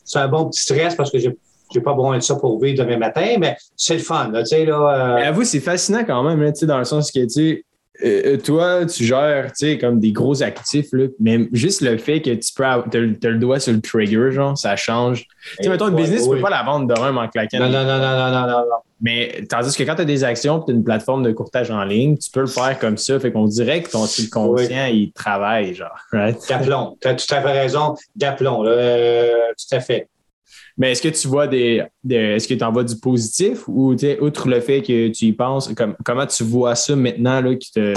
C'est 0.06 0.20
un, 0.20 0.28
bon 0.28 0.50
petit 0.50 0.62
stress 0.62 0.96
parce 0.96 1.12
que 1.12 1.20
j'ai 1.20 1.36
j'ai 1.74 1.82
pas 1.82 1.94
besoin 1.94 2.18
de 2.18 2.24
ça 2.24 2.36
pour 2.36 2.62
vivre 2.62 2.84
demain 2.84 2.98
matin, 2.98 3.36
mais 3.40 3.58
c'est 3.76 3.96
le 3.96 4.02
fun. 4.02 4.30
Là, 4.32 4.44
tu 4.44 4.50
sais, 4.50 4.66
là, 4.66 5.16
Mais 5.18 5.24
euh, 5.24 5.30
avoue, 5.30 5.44
c'est 5.44 5.60
fascinant 5.60 6.04
quand 6.06 6.24
même, 6.24 6.54
tu 6.54 6.66
dans 6.66 6.78
le 6.78 6.84
sens 6.84 7.12
que, 7.12 7.22
tu 7.22 7.30
sais, 7.30 7.66
euh, 8.04 8.34
euh, 8.34 8.38
toi, 8.38 8.86
tu 8.86 9.04
gères, 9.04 9.52
tu 9.54 9.68
sais, 9.68 9.78
comme 9.78 10.00
des 10.00 10.12
gros 10.12 10.42
actifs, 10.44 10.88
là, 10.94 11.06
mais 11.20 11.48
juste 11.52 11.82
le 11.82 11.98
fait 11.98 12.22
que 12.22 12.32
tu 12.32 12.54
peux 12.54 12.66
avoir, 12.66 12.88
le 12.92 13.18
t'as 13.18 13.30
le 13.30 13.38
doigt 13.38 13.60
sur 13.60 13.74
le 13.74 13.82
trigger, 13.82 14.32
genre, 14.32 14.58
ça 14.58 14.76
change. 14.76 15.26
Tu 15.58 15.64
sais, 15.64 15.70
mettons, 15.70 15.88
une 15.88 15.96
ouais, 15.96 16.02
business, 16.02 16.24
tu 16.24 16.30
oui. 16.30 16.38
peux 16.38 16.44
pas 16.44 16.50
la 16.50 16.64
vendre 16.64 16.94
de 16.94 17.00
même 17.00 17.18
en 17.18 17.28
claquant. 17.28 17.60
non, 17.60 17.70
non, 17.70 17.84
non, 17.86 18.00
non, 18.00 18.18
non, 18.18 18.32
non, 18.32 18.48
non, 18.48 18.48
non. 18.48 18.78
Mais 19.04 19.44
tandis 19.50 19.76
que 19.76 19.84
quand 19.84 19.96
tu 19.96 20.02
as 20.02 20.06
des 20.06 20.24
actions 20.24 20.62
tu 20.62 20.72
as 20.72 20.76
une 20.76 20.84
plateforme 20.84 21.24
de 21.24 21.32
courtage 21.34 21.70
en 21.70 21.84
ligne, 21.84 22.18
tu 22.18 22.32
peux 22.32 22.40
le 22.40 22.48
faire 22.48 22.80
comme 22.80 22.98
ça. 22.98 23.20
Fait 23.20 23.32
qu'on 23.32 23.46
dirait 23.46 23.84
que 23.84 23.92
ton 23.92 24.06
subconscient, 24.08 24.86
il 24.86 25.12
travaille, 25.12 25.76
genre. 25.76 25.92
Right? 26.12 26.38
D'aplomb. 26.50 26.98
Tu 27.02 27.08
as 27.10 27.16
tout 27.16 27.26
à 27.36 27.42
fait 27.42 27.52
raison. 27.52 27.96
D'aplomb. 28.16 28.64
euh, 28.66 29.34
tout 29.60 29.76
à 29.76 29.80
fait. 29.82 30.08
Mais 30.78 30.92
est-ce 30.94 31.02
que 31.04 31.10
tu 31.10 31.28
vois 31.28 31.46
des. 31.48 31.84
des- 32.04 32.16
est-ce 32.16 32.48
que 32.48 32.54
tu 32.56 32.64
en 32.64 32.72
vois 32.72 32.84
du 32.84 32.96
positif 32.96 33.68
ou, 33.68 33.94
outre 34.22 34.48
le 34.48 34.60
fait 34.60 34.82
que 34.82 35.10
tu 35.10 35.26
y 35.26 35.34
penses, 35.34 35.72
comme, 35.76 35.96
comment 36.04 36.26
tu 36.26 36.44
vois 36.44 36.74
ça 36.76 36.96
maintenant, 36.96 37.42
là, 37.42 37.56
qui 37.56 37.72
te. 37.72 37.94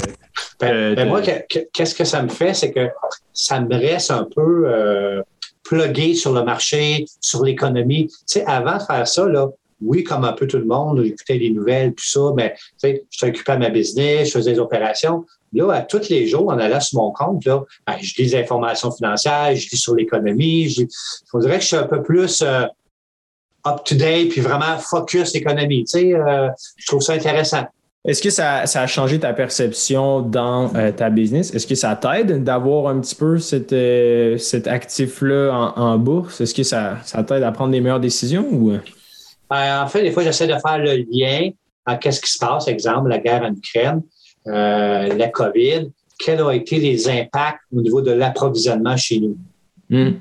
Ben, 0.59 0.73
Euh, 0.75 0.93
ben 0.95 1.07
moi, 1.07 1.21
que- 1.21 1.31
que- 1.49 1.65
qu'est-ce 1.73 1.95
que 1.95 2.03
ça 2.03 2.21
me 2.21 2.29
fait? 2.29 2.53
C'est 2.53 2.71
que 2.71 2.89
ça 3.33 3.59
me 3.61 3.73
reste 3.73 4.11
un 4.11 4.27
peu 4.35 4.65
euh, 4.67 5.21
plugué 5.63 6.13
sur 6.13 6.33
le 6.33 6.43
marché, 6.43 7.05
sur 7.21 7.43
l'économie. 7.43 8.07
Tu 8.07 8.15
sais, 8.27 8.45
avant 8.45 8.77
de 8.77 8.83
faire 8.83 9.07
ça, 9.07 9.25
là, 9.27 9.47
oui, 9.81 10.03
comme 10.03 10.23
un 10.23 10.33
peu 10.33 10.47
tout 10.47 10.57
le 10.57 10.65
monde, 10.65 11.03
j'écoutais 11.03 11.37
les 11.37 11.51
nouvelles, 11.51 11.93
tout 11.93 12.05
ça, 12.05 12.31
mais 12.35 12.55
tu 12.55 12.61
sais, 12.77 13.05
je 13.09 13.19
t'occupais 13.19 13.51
à 13.51 13.57
ma 13.57 13.69
business, 13.69 14.29
je 14.29 14.33
faisais 14.33 14.53
des 14.53 14.59
opérations. 14.59 15.25
Là, 15.53 15.71
à 15.71 15.81
tous 15.81 16.09
les 16.09 16.27
jours, 16.27 16.47
en 16.49 16.57
allant 16.57 16.79
sur 16.79 16.99
mon 16.99 17.11
compte, 17.11 17.45
là, 17.45 17.63
ben, 17.85 17.95
je 18.01 18.15
lis 18.17 18.31
des 18.31 18.35
informations 18.35 18.91
financières, 18.91 19.55
je 19.55 19.69
lis 19.69 19.77
sur 19.77 19.95
l'économie. 19.95 20.69
je 20.69 20.83
dirait 21.39 21.57
que 21.57 21.61
je 21.61 21.67
suis 21.67 21.75
un 21.75 21.87
peu 21.87 22.01
plus 22.01 22.41
euh, 22.41 22.65
up-to-date, 23.65 24.29
puis 24.29 24.41
vraiment 24.41 24.77
focus 24.77 25.35
économie. 25.35 25.85
Tu 25.85 25.99
sais, 25.99 26.13
euh, 26.13 26.49
je 26.75 26.87
trouve 26.87 27.01
ça 27.01 27.13
intéressant. 27.13 27.65
Est-ce 28.05 28.21
que 28.21 28.29
ça, 28.29 28.65
ça 28.65 28.81
a 28.81 28.87
changé 28.87 29.19
ta 29.19 29.33
perception 29.33 30.21
dans 30.21 30.73
euh, 30.75 30.91
ta 30.91 31.09
business? 31.09 31.53
Est-ce 31.53 31.67
que 31.67 31.75
ça 31.75 31.95
t'aide 31.95 32.43
d'avoir 32.43 32.87
un 32.87 32.99
petit 33.01 33.15
peu 33.15 33.37
cet, 33.37 34.67
actif-là 34.67 35.51
en, 35.51 35.81
en 35.81 35.97
bourse? 35.97 36.39
Est-ce 36.39 36.53
que 36.53 36.63
ça, 36.63 36.97
ça 37.03 37.23
t'aide 37.23 37.43
à 37.43 37.51
prendre 37.51 37.71
des 37.71 37.81
meilleures 37.81 37.99
décisions 37.99 38.47
ou? 38.49 38.77
Euh, 39.53 39.81
en 39.81 39.87
fait, 39.87 40.03
des 40.03 40.11
fois, 40.11 40.23
j'essaie 40.23 40.47
de 40.47 40.53
faire 40.53 40.77
le 40.77 41.05
lien 41.09 41.49
à 41.85 41.95
qu'est-ce 41.95 42.21
qui 42.21 42.31
se 42.31 42.37
passe, 42.37 42.67
exemple, 42.67 43.09
la 43.09 43.19
guerre 43.19 43.43
en 43.43 43.53
Ukraine, 43.53 44.01
euh, 44.47 45.13
la 45.13 45.29
COVID, 45.29 45.89
quels 46.19 46.41
ont 46.41 46.51
été 46.51 46.79
les 46.79 47.07
impacts 47.07 47.61
au 47.75 47.81
niveau 47.81 48.01
de 48.01 48.11
l'approvisionnement 48.11 48.97
chez 48.97 49.19
nous. 49.19 49.37
Hmm. 49.89 50.13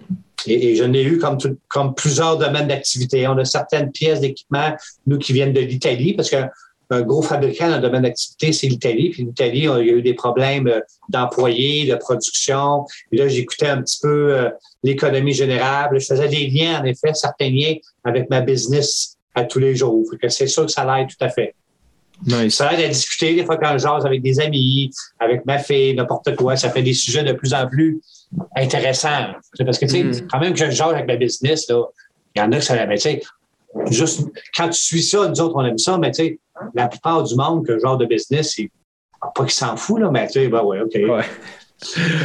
Et, 0.47 0.71
et 0.71 0.77
je 0.77 0.85
n'ai 0.85 1.03
eu 1.03 1.19
comme, 1.19 1.39
tout- 1.39 1.59
comme 1.69 1.95
plusieurs 1.95 2.39
domaines 2.39 2.69
d'activité. 2.69 3.27
On 3.27 3.37
a 3.39 3.45
certaines 3.45 3.91
pièces 3.91 4.21
d'équipement, 4.21 4.77
nous, 5.07 5.19
qui 5.19 5.33
viennent 5.33 5.53
de 5.53 5.61
l'Italie, 5.61 6.13
parce 6.15 6.31
qu'un 6.31 6.49
un 6.89 7.03
gros 7.03 7.23
fabricant 7.23 7.69
dans 7.69 7.77
le 7.77 7.83
domaine 7.83 8.03
d'activité, 8.03 8.53
c'est 8.53 8.69
l'Italie. 8.69 9.11
Puis 9.11 9.25
l'Italie, 9.25 9.63
il 9.63 9.65
y 9.65 9.69
a 9.69 9.81
eu 9.81 10.03
des 10.03 10.15
problèmes 10.15 10.69
euh, 10.69 10.81
d'employés, 11.09 11.85
de 11.85 11.97
production. 11.97 12.85
Et 13.11 13.17
là, 13.17 13.27
j'écoutais 13.27 13.67
un 13.67 13.83
petit 13.83 13.99
peu 14.01 14.33
euh, 14.33 14.51
l'économie 14.85 15.33
générale. 15.33 15.91
Je 15.99 16.07
faisais 16.07 16.29
des 16.29 16.47
liens, 16.47 16.81
en 16.81 16.85
effet, 16.85 17.13
certains 17.13 17.51
liens 17.51 17.75
avec 18.05 18.31
ma 18.31 18.41
business 18.41 19.16
à 19.37 19.45
tous 19.45 19.59
les 19.59 19.77
jours. 19.77 20.05
C'est 20.29 20.47
sûr 20.47 20.67
que 20.67 20.73
ça 20.73 20.85
l'aide 20.85 21.09
tout 21.09 21.25
à 21.25 21.29
fait. 21.29 21.55
Nice. 22.27 22.57
Ça 22.57 22.73
aide 22.73 22.81
à 22.81 22.89
discuter 22.89 23.35
des 23.35 23.45
fois 23.45 23.59
quand 23.59 23.73
je 23.75 23.79
jase 23.79 24.07
avec 24.07 24.23
des 24.23 24.41
amis, 24.41 24.91
avec 25.21 25.45
ma 25.45 25.59
fille, 25.59 25.95
n'importe 25.95 26.35
quoi. 26.35 26.57
Ça 26.57 26.71
fait 26.71 26.83
des 26.83 26.95
sujets 26.95 27.23
de 27.23 27.33
plus 27.33 27.53
en 27.53 27.67
plus 27.69 28.01
intéressants. 28.57 29.35
Parce 29.65 29.79
que, 29.79 29.85
tu 29.85 29.91
sais, 29.91 30.03
Mm. 30.05 30.29
quand 30.31 30.41
même 30.41 30.55
que 30.55 30.59
je 30.59 30.71
jase 30.71 30.95
avec 30.95 31.07
ma 31.07 31.17
business, 31.17 31.69
là, 31.69 31.85
il 32.35 32.41
y 32.41 32.43
en 32.43 32.51
a 32.53 32.57
que 32.57 32.65
ça, 32.65 32.87
mais 32.87 32.97
tu 32.97 33.03
sais, 33.03 33.23
juste, 33.91 34.23
quand 34.57 34.69
tu 34.71 34.81
suis 34.81 35.03
ça, 35.03 35.29
nous 35.29 35.41
autres, 35.41 35.55
on 35.57 35.65
aime 35.65 35.79
ça, 35.79 35.99
mais 35.99 36.11
tu 36.11 36.25
sais, 36.25 36.39
la 36.75 36.89
plupart 36.89 37.23
du 37.23 37.35
monde, 37.35 37.67
que 37.67 37.79
genre 37.79 37.99
de 37.99 38.07
business, 38.07 38.57
pas 39.35 39.45
qu'il 39.45 39.51
s'en 39.51 39.77
fout, 39.77 40.01
là, 40.01 40.11
mais 40.11 40.27
tu 40.27 40.35
sais, 40.35 40.49
ben 40.49 40.63
ouais, 40.63 40.81
OK. 40.81 40.95
Ouais. 40.95 41.25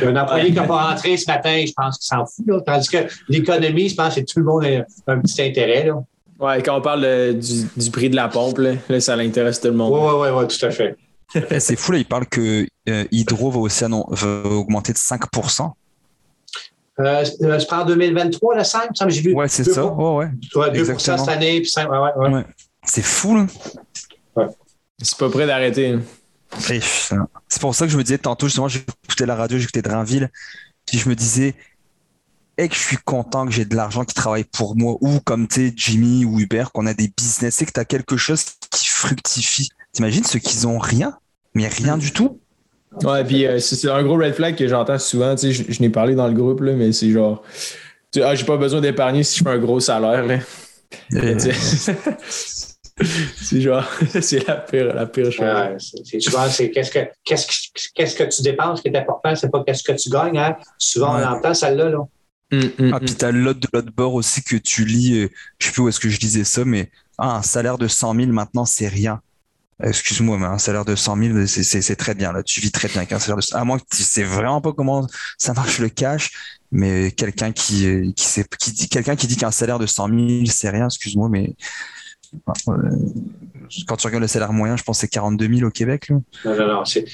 Un 0.05 0.15
employé 0.15 0.45
qui 0.45 0.53
n'a 0.53 0.63
pas 0.63 0.89
rentré 0.89 1.17
ce 1.17 1.29
matin, 1.29 1.65
je 1.67 1.73
pense 1.75 1.97
qu'il 1.97 2.07
s'en 2.07 2.25
fout, 2.25 2.45
là. 2.47 2.61
Tandis 2.65 2.87
que 2.87 2.97
l'économie, 3.27 3.89
je 3.89 3.95
pense 3.95 4.15
que 4.15 4.21
tout 4.21 4.39
le 4.39 4.45
monde 4.45 4.63
a 4.63 5.11
un 5.11 5.19
petit 5.19 5.41
intérêt, 5.41 5.85
là. 5.87 6.01
Ouais, 6.41 6.63
quand 6.63 6.75
on 6.75 6.81
parle 6.81 7.05
euh, 7.05 7.33
du, 7.33 7.67
du 7.77 7.91
prix 7.91 8.09
de 8.09 8.15
la 8.15 8.27
pompe, 8.27 8.57
là, 8.57 8.73
là, 8.89 8.99
ça 8.99 9.15
l'intéresse 9.15 9.61
tout 9.61 9.67
le 9.67 9.75
monde. 9.75 9.93
Oui, 9.93 9.99
oui, 10.01 10.27
oui, 10.27 10.39
ouais, 10.39 10.47
tout 10.47 10.65
à 10.65 10.71
fait. 10.71 10.97
C'est 11.59 11.75
fou, 11.75 11.91
là, 11.91 11.99
il 11.99 12.05
parle 12.05 12.25
que 12.25 12.65
euh, 12.89 13.05
Hydro 13.11 13.51
va 13.51 13.59
aussi 13.59 13.85
va 13.85 14.27
augmenter 14.49 14.91
de 14.91 14.97
5%. 14.97 15.71
Euh, 16.99 17.23
c'est 17.23 17.69
pas 17.69 17.83
en 17.83 17.85
2023, 17.85 18.57
le 18.57 18.63
5, 18.63 18.89
j'ai 19.07 19.21
vu. 19.21 19.33
Ouais, 19.33 19.47
c'est 19.47 19.63
ça. 19.63 19.85
Ouais, 19.85 20.27
ouais. 20.55 20.71
2% 20.71 20.99
cette 20.99 21.27
année, 21.29 21.61
puis 21.61 21.69
5, 21.69 21.89
ouais, 21.89 21.97
ouais. 21.97 22.29
ouais. 22.29 22.45
C'est 22.83 23.01
fou, 23.01 23.37
là. 23.37 23.45
Ouais. 24.35 24.45
C'est 25.01 25.17
pas 25.17 25.29
prêt 25.29 25.47
d'arrêter. 25.47 25.97
C'est 26.59 27.61
pour 27.61 27.73
ça 27.73 27.85
que 27.85 27.91
je 27.91 27.97
me 27.97 28.03
disais 28.03 28.17
tantôt, 28.17 28.47
justement, 28.47 28.67
j'écoutais 28.67 29.25
la 29.25 29.35
radio, 29.35 29.57
j'écoutais 29.57 29.81
Drainville, 29.81 30.29
puis 30.85 30.99
je 30.99 31.07
me 31.07 31.15
disais, 31.15 31.55
et 32.61 32.69
que 32.69 32.75
je 32.75 32.79
suis 32.79 32.97
content 32.97 33.45
que 33.45 33.51
j'ai 33.51 33.65
de 33.65 33.75
l'argent 33.75 34.05
qui 34.05 34.13
travaille 34.13 34.43
pour 34.43 34.75
moi, 34.75 34.95
ou 35.01 35.19
comme 35.19 35.47
tu 35.47 35.69
sais, 35.69 35.73
Jimmy 35.75 36.25
ou 36.25 36.39
Hubert, 36.39 36.71
qu'on 36.71 36.85
a 36.85 36.93
des 36.93 37.11
business, 37.15 37.61
et 37.61 37.65
que 37.65 37.71
tu 37.71 37.79
as 37.79 37.85
quelque 37.85 38.17
chose 38.17 38.43
qui 38.69 38.87
fructifie. 38.87 39.69
T'imagines 39.93 40.23
ceux 40.23 40.39
qui 40.39 40.65
ont 40.65 40.77
rien, 40.77 41.17
mais 41.55 41.67
rien 41.67 41.97
du 41.97 42.11
tout? 42.11 42.39
Ouais, 43.03 43.23
puis 43.23 43.47
euh, 43.47 43.59
c'est 43.59 43.89
un 43.89 44.03
gros 44.03 44.17
red 44.17 44.33
flag 44.33 44.55
que 44.55 44.67
j'entends 44.67 44.99
souvent, 44.99 45.33
tu 45.35 45.53
sais, 45.53 45.53
je, 45.53 45.71
je 45.71 45.81
n'ai 45.81 45.89
parlé 45.89 46.13
dans 46.13 46.27
le 46.27 46.33
groupe, 46.33 46.61
là, 46.61 46.73
mais 46.73 46.91
c'est 46.91 47.09
genre, 47.09 47.41
tu, 48.11 48.21
ah, 48.21 48.35
j'ai 48.35 48.45
pas 48.45 48.57
besoin 48.57 48.81
d'épargner 48.81 49.23
si 49.23 49.39
je 49.39 49.43
fais 49.43 49.49
un 49.49 49.57
gros 49.57 49.79
salaire, 49.79 50.25
là. 50.25 50.39
Euh. 51.13 51.39
c'est 53.41 53.61
genre, 53.61 53.89
c'est 54.21 54.47
la 54.47 54.55
pire, 54.55 54.93
la 54.93 55.05
pire 55.05 55.31
chose. 55.31 55.45
Ouais, 55.45 55.77
c'est, 56.03 56.19
souvent, 56.19 56.47
c'est 56.49 56.69
qu'est-ce 56.69 56.91
que, 56.91 56.99
qu'est-ce, 57.23 57.47
que, 57.47 57.53
qu'est-ce 57.95 58.15
que 58.15 58.23
tu 58.23 58.41
dépenses 58.41 58.81
qui 58.81 58.89
est 58.89 58.97
important, 58.97 59.33
c'est 59.35 59.49
pas 59.49 59.63
qu'est-ce 59.65 59.83
que 59.83 59.93
tu 59.93 60.09
gagnes, 60.09 60.37
hein. 60.37 60.57
Souvent, 60.77 61.17
on 61.17 61.23
entend 61.23 61.53
celle-là, 61.53 61.89
là. 61.89 62.05
Mm, 62.51 62.57
mm, 62.57 62.93
ah, 62.93 62.99
puis 62.99 63.13
mm. 63.13 63.17
t'as 63.17 63.31
l'autre 63.31 63.59
de 63.59 63.67
l'autre 63.73 63.91
bord 63.95 64.13
aussi 64.13 64.43
que 64.43 64.57
tu 64.57 64.85
lis, 64.85 65.17
euh, 65.17 65.29
je 65.59 65.67
sais 65.67 65.71
plus 65.71 65.81
où 65.83 65.89
est-ce 65.89 65.99
que 65.99 66.09
je 66.09 66.19
lisais 66.19 66.43
ça, 66.43 66.65
mais 66.65 66.91
ah, 67.17 67.37
un 67.37 67.41
salaire 67.41 67.77
de 67.77 67.87
100 67.87 68.15
000 68.15 68.31
maintenant, 68.31 68.65
c'est 68.65 68.87
rien. 68.87 69.21
Excuse-moi, 69.83 70.37
mais 70.37 70.45
un 70.45 70.59
salaire 70.59 70.85
de 70.85 70.95
100 70.95 71.17
000, 71.17 71.45
c'est 71.47 71.95
très 71.95 72.13
bien. 72.13 72.31
Là, 72.31 72.43
tu 72.43 72.59
vis 72.59 72.71
très 72.71 72.87
bien 72.87 72.97
avec 72.97 73.11
un 73.13 73.19
salaire 73.19 73.37
de 73.37 73.55
À 73.55 73.63
moins 73.63 73.79
que 73.79 73.85
tu 73.89 74.03
sais 74.03 74.23
vraiment 74.23 74.61
pas 74.61 74.73
comment 74.73 75.07
ça 75.39 75.53
marche 75.53 75.79
le 75.79 75.89
cash, 75.89 76.31
mais 76.71 77.11
quelqu'un 77.11 77.51
qui, 77.51 78.13
qui, 78.15 78.25
sait, 78.25 78.45
qui 78.59 78.73
dit, 78.73 78.89
quelqu'un 78.89 79.15
qui 79.15 79.25
dit 79.25 79.37
qu'un 79.37 79.49
salaire 79.49 79.79
de 79.79 79.87
100 79.87 80.07
000, 80.09 80.45
c'est 80.45 80.69
rien, 80.69 80.85
excuse-moi, 80.85 81.29
mais 81.29 81.55
euh, 82.69 82.73
quand 83.87 83.97
tu 83.97 84.07
regardes 84.07 84.21
le 84.21 84.27
salaire 84.27 84.53
moyen, 84.53 84.77
je 84.77 84.83
pense 84.83 84.97
que 84.97 85.01
c'est 85.01 85.07
42 85.07 85.47
000 85.47 85.67
au 85.67 85.71
Québec. 85.71 86.09
Là. 86.09 86.17
Non, 86.45 86.55
non, 86.55 86.67
non, 86.67 86.85
c'est 86.85 87.05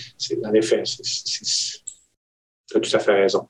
en 0.43 0.53
effet, 0.53 0.83
tu 0.83 2.77
as 2.77 2.79
tout 2.79 2.95
à 2.95 2.99
fait 2.99 3.13
raison. 3.13 3.47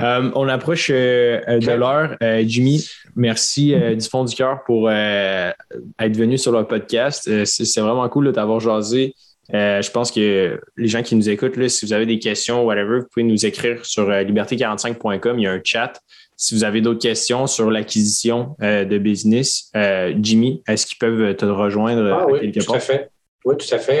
Euh, 0.00 0.30
on 0.34 0.48
approche 0.48 0.90
euh, 0.92 1.40
de 1.58 1.72
l'heure. 1.72 2.16
Euh, 2.22 2.44
Jimmy, 2.46 2.88
merci 3.16 3.74
du 3.74 4.08
fond 4.08 4.24
du 4.24 4.34
cœur 4.34 4.62
pour 4.64 4.90
être 4.90 6.16
venu 6.16 6.38
sur 6.38 6.52
le 6.52 6.64
podcast. 6.64 7.44
c'est 7.44 7.80
vraiment 7.80 8.08
cool 8.08 8.26
de 8.26 8.30
t'avoir 8.30 8.60
jasé. 8.60 9.14
je 9.52 9.90
pense 9.90 10.12
que 10.12 10.60
les 10.76 10.88
gens 10.88 11.02
qui 11.02 11.16
nous 11.16 11.28
écoutent, 11.28 11.56
là, 11.56 11.68
si 11.68 11.84
vous 11.84 11.92
avez 11.92 12.06
des 12.06 12.18
questions, 12.18 12.64
whatever, 12.64 13.00
vous 13.00 13.06
pouvez 13.12 13.24
nous 13.24 13.44
écrire 13.44 13.84
sur 13.84 14.08
liberté45.com. 14.08 15.38
Il 15.38 15.42
y 15.42 15.46
a 15.46 15.52
un 15.52 15.60
chat. 15.64 16.00
Si 16.36 16.54
vous 16.54 16.62
avez 16.62 16.80
d'autres 16.80 17.02
questions 17.02 17.48
sur 17.48 17.68
l'acquisition 17.68 18.54
de 18.60 18.98
business, 18.98 19.72
Jimmy, 20.20 20.62
est-ce 20.68 20.86
qu'ils 20.86 20.98
peuvent 20.98 21.34
te 21.34 21.44
rejoindre 21.44 22.08
ah, 22.12 22.26
oui, 22.28 22.52
quelque 22.52 22.64
tout 22.64 22.74
À 22.74 22.80
fait. 22.80 23.10
Oui, 23.44 23.56
tout 23.56 23.74
à 23.74 23.78
fait. 23.78 24.00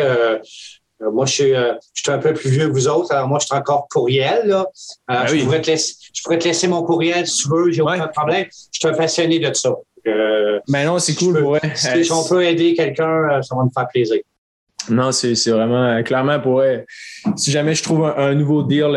Euh, 1.02 1.10
moi, 1.10 1.26
je 1.26 1.32
suis, 1.32 1.54
euh, 1.54 1.74
je 1.94 2.02
suis 2.02 2.10
un 2.10 2.18
peu 2.18 2.34
plus 2.34 2.50
vieux 2.50 2.68
que 2.68 2.72
vous 2.72 2.88
autres. 2.88 3.12
Alors, 3.12 3.28
moi, 3.28 3.38
je 3.40 3.46
suis 3.46 3.54
encore 3.54 3.86
courriel. 3.88 4.46
Là. 4.46 4.66
Euh, 5.10 5.14
ben 5.14 5.26
je, 5.26 5.44
pourrais 5.44 5.62
te 5.62 5.70
laisser, 5.70 5.94
je 6.12 6.22
pourrais 6.22 6.38
te 6.38 6.44
laisser 6.44 6.66
mon 6.68 6.82
courriel 6.82 7.26
si 7.26 7.42
tu 7.42 7.48
veux. 7.48 7.70
J'ai 7.70 7.82
aucun 7.82 8.08
problème. 8.08 8.46
Je 8.50 8.78
suis 8.78 8.88
un 8.88 8.94
passionné 8.94 9.38
de 9.38 9.52
ça. 9.54 9.74
Euh, 10.06 10.60
ben 10.68 10.86
non, 10.86 10.98
c'est 10.98 11.14
cool. 11.14 11.42
ouais. 11.42 11.60
Si 11.74 12.12
on 12.12 12.26
peut 12.26 12.44
aider 12.44 12.74
quelqu'un, 12.74 13.40
ça 13.42 13.54
va 13.54 13.64
me 13.64 13.70
faire 13.70 13.88
plaisir. 13.88 14.18
Non, 14.90 15.12
c'est 15.12 15.34
vraiment 15.50 16.02
clairement 16.02 16.40
pour 16.40 16.62
si 17.36 17.50
jamais 17.50 17.74
je 17.74 17.82
trouve 17.82 18.04
un, 18.04 18.34
nouveau 18.34 18.62
deal, 18.62 18.88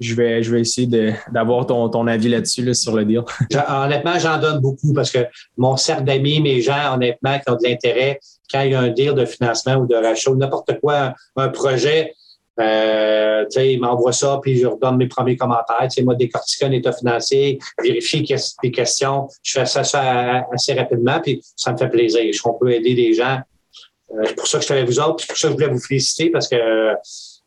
je 0.00 0.14
vais 0.14 0.42
je 0.42 0.52
vais 0.52 0.60
essayer 0.60 0.88
d'avoir 1.32 1.66
ton, 1.66 1.88
ton 1.88 2.06
avis 2.06 2.28
là-dessus 2.28 2.74
sur 2.74 2.94
le 2.94 3.04
deal. 3.04 3.22
honnêtement, 3.68 4.18
j'en 4.18 4.38
donne 4.38 4.60
beaucoup 4.60 4.92
parce 4.92 5.10
que 5.10 5.26
mon 5.56 5.76
cercle 5.76 6.04
d'amis, 6.04 6.40
mes 6.40 6.60
gens, 6.60 6.94
honnêtement, 6.94 7.38
qui 7.38 7.50
ont 7.50 7.56
de 7.56 7.68
l'intérêt, 7.68 8.20
quand 8.50 8.62
il 8.62 8.72
y 8.72 8.74
a 8.74 8.80
un 8.80 8.88
deal 8.88 9.14
de 9.14 9.24
financement 9.24 9.76
ou 9.76 9.86
de 9.86 9.94
rachat 9.94 10.30
ou 10.30 10.36
n'importe 10.36 10.78
quoi, 10.80 11.14
un, 11.36 11.48
projet, 11.48 12.14
euh, 12.60 13.44
il 13.56 13.80
m'envoie 13.80 14.12
ça, 14.12 14.38
puis 14.42 14.58
je 14.58 14.66
redonne 14.66 14.96
mes 14.96 15.06
premiers 15.06 15.36
commentaires. 15.36 15.86
sais, 15.90 16.02
moi, 16.02 16.14
décortiquer 16.14 16.66
un 16.66 16.72
état 16.72 16.92
financier, 16.92 17.58
vérifier 17.82 18.24
les 18.62 18.70
questions. 18.70 19.28
Je 19.42 19.58
fais 19.58 19.66
ça, 19.66 19.84
ça 19.84 20.46
assez 20.52 20.74
rapidement, 20.74 21.20
puis 21.20 21.40
ça 21.56 21.72
me 21.72 21.78
fait 21.78 21.88
plaisir. 21.88 22.20
Je 22.32 22.42
qu'on 22.42 22.54
peut 22.54 22.72
aider 22.72 22.94
des 22.94 23.12
gens. 23.12 23.40
Euh, 24.10 24.22
c'est 24.24 24.34
pour 24.34 24.46
ça 24.46 24.58
que 24.58 24.62
je 24.62 24.66
suis 24.66 24.74
avec 24.74 24.88
vous 24.88 25.00
autres, 25.00 25.20
c'est 25.20 25.28
pour 25.28 25.36
ça 25.36 25.48
que 25.48 25.52
je 25.52 25.58
voulais 25.58 25.72
vous 25.72 25.80
féliciter 25.80 26.30
parce 26.30 26.48
que 26.48 26.56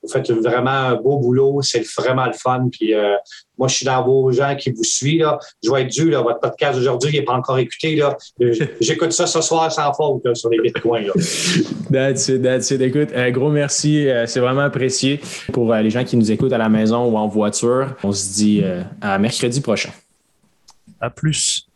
vous 0.04 0.10
faites 0.10 0.32
vraiment 0.32 0.70
un 0.72 0.96
beau 0.96 1.18
boulot, 1.18 1.62
c'est 1.62 1.86
vraiment 1.98 2.26
le 2.26 2.34
fun. 2.34 2.68
Puis 2.72 2.94
euh, 2.94 3.16
moi, 3.58 3.68
je 3.68 3.76
suis 3.76 3.86
dans 3.86 4.04
vos 4.04 4.32
gens 4.32 4.56
qui 4.56 4.72
vous 4.72 4.84
suivent. 4.84 5.22
Là. 5.22 5.40
Je 5.64 5.72
vais 5.72 5.84
être 5.84 5.92
dû, 5.92 6.10
là, 6.10 6.22
votre 6.22 6.40
podcast 6.40 6.78
aujourd'hui, 6.78 7.12
il 7.14 7.20
n'est 7.20 7.26
pas 7.26 7.34
encore 7.34 7.60
écouté. 7.60 7.96
Là. 7.96 8.18
J'écoute 8.82 9.12
ça 9.12 9.28
ce 9.28 9.42
soir 9.42 9.72
sans 9.72 9.94
faute 9.94 10.36
sur 10.36 10.50
les 10.50 10.60
bitcoins. 10.60 11.06
Là. 11.06 11.14
that's 11.92 12.28
it, 12.30 12.42
that's 12.42 12.72
it. 12.72 12.82
Écoute, 12.82 13.10
un 13.16 13.32
gros 13.32 13.50
merci. 13.50 14.08
Euh, 14.10 14.26
c'est 14.26 14.40
vraiment 14.40 14.62
apprécié 14.62 15.20
pour 15.54 15.72
euh, 15.72 15.82
les 15.82 15.90
gens 15.90 16.04
qui 16.04 16.18
nous 16.18 16.32
écoutent 16.32 16.54
à 16.54 16.58
la 16.58 16.70
maison 16.70 17.06
ou 17.06 17.18
en 17.18 17.28
voiture. 17.28 17.96
On 18.04 18.12
se 18.12 18.34
dit 18.34 18.64
à 19.02 19.18
mercredi 19.20 19.62
prochain. 19.62 19.92
À 21.00 21.10
plus. 21.10 21.71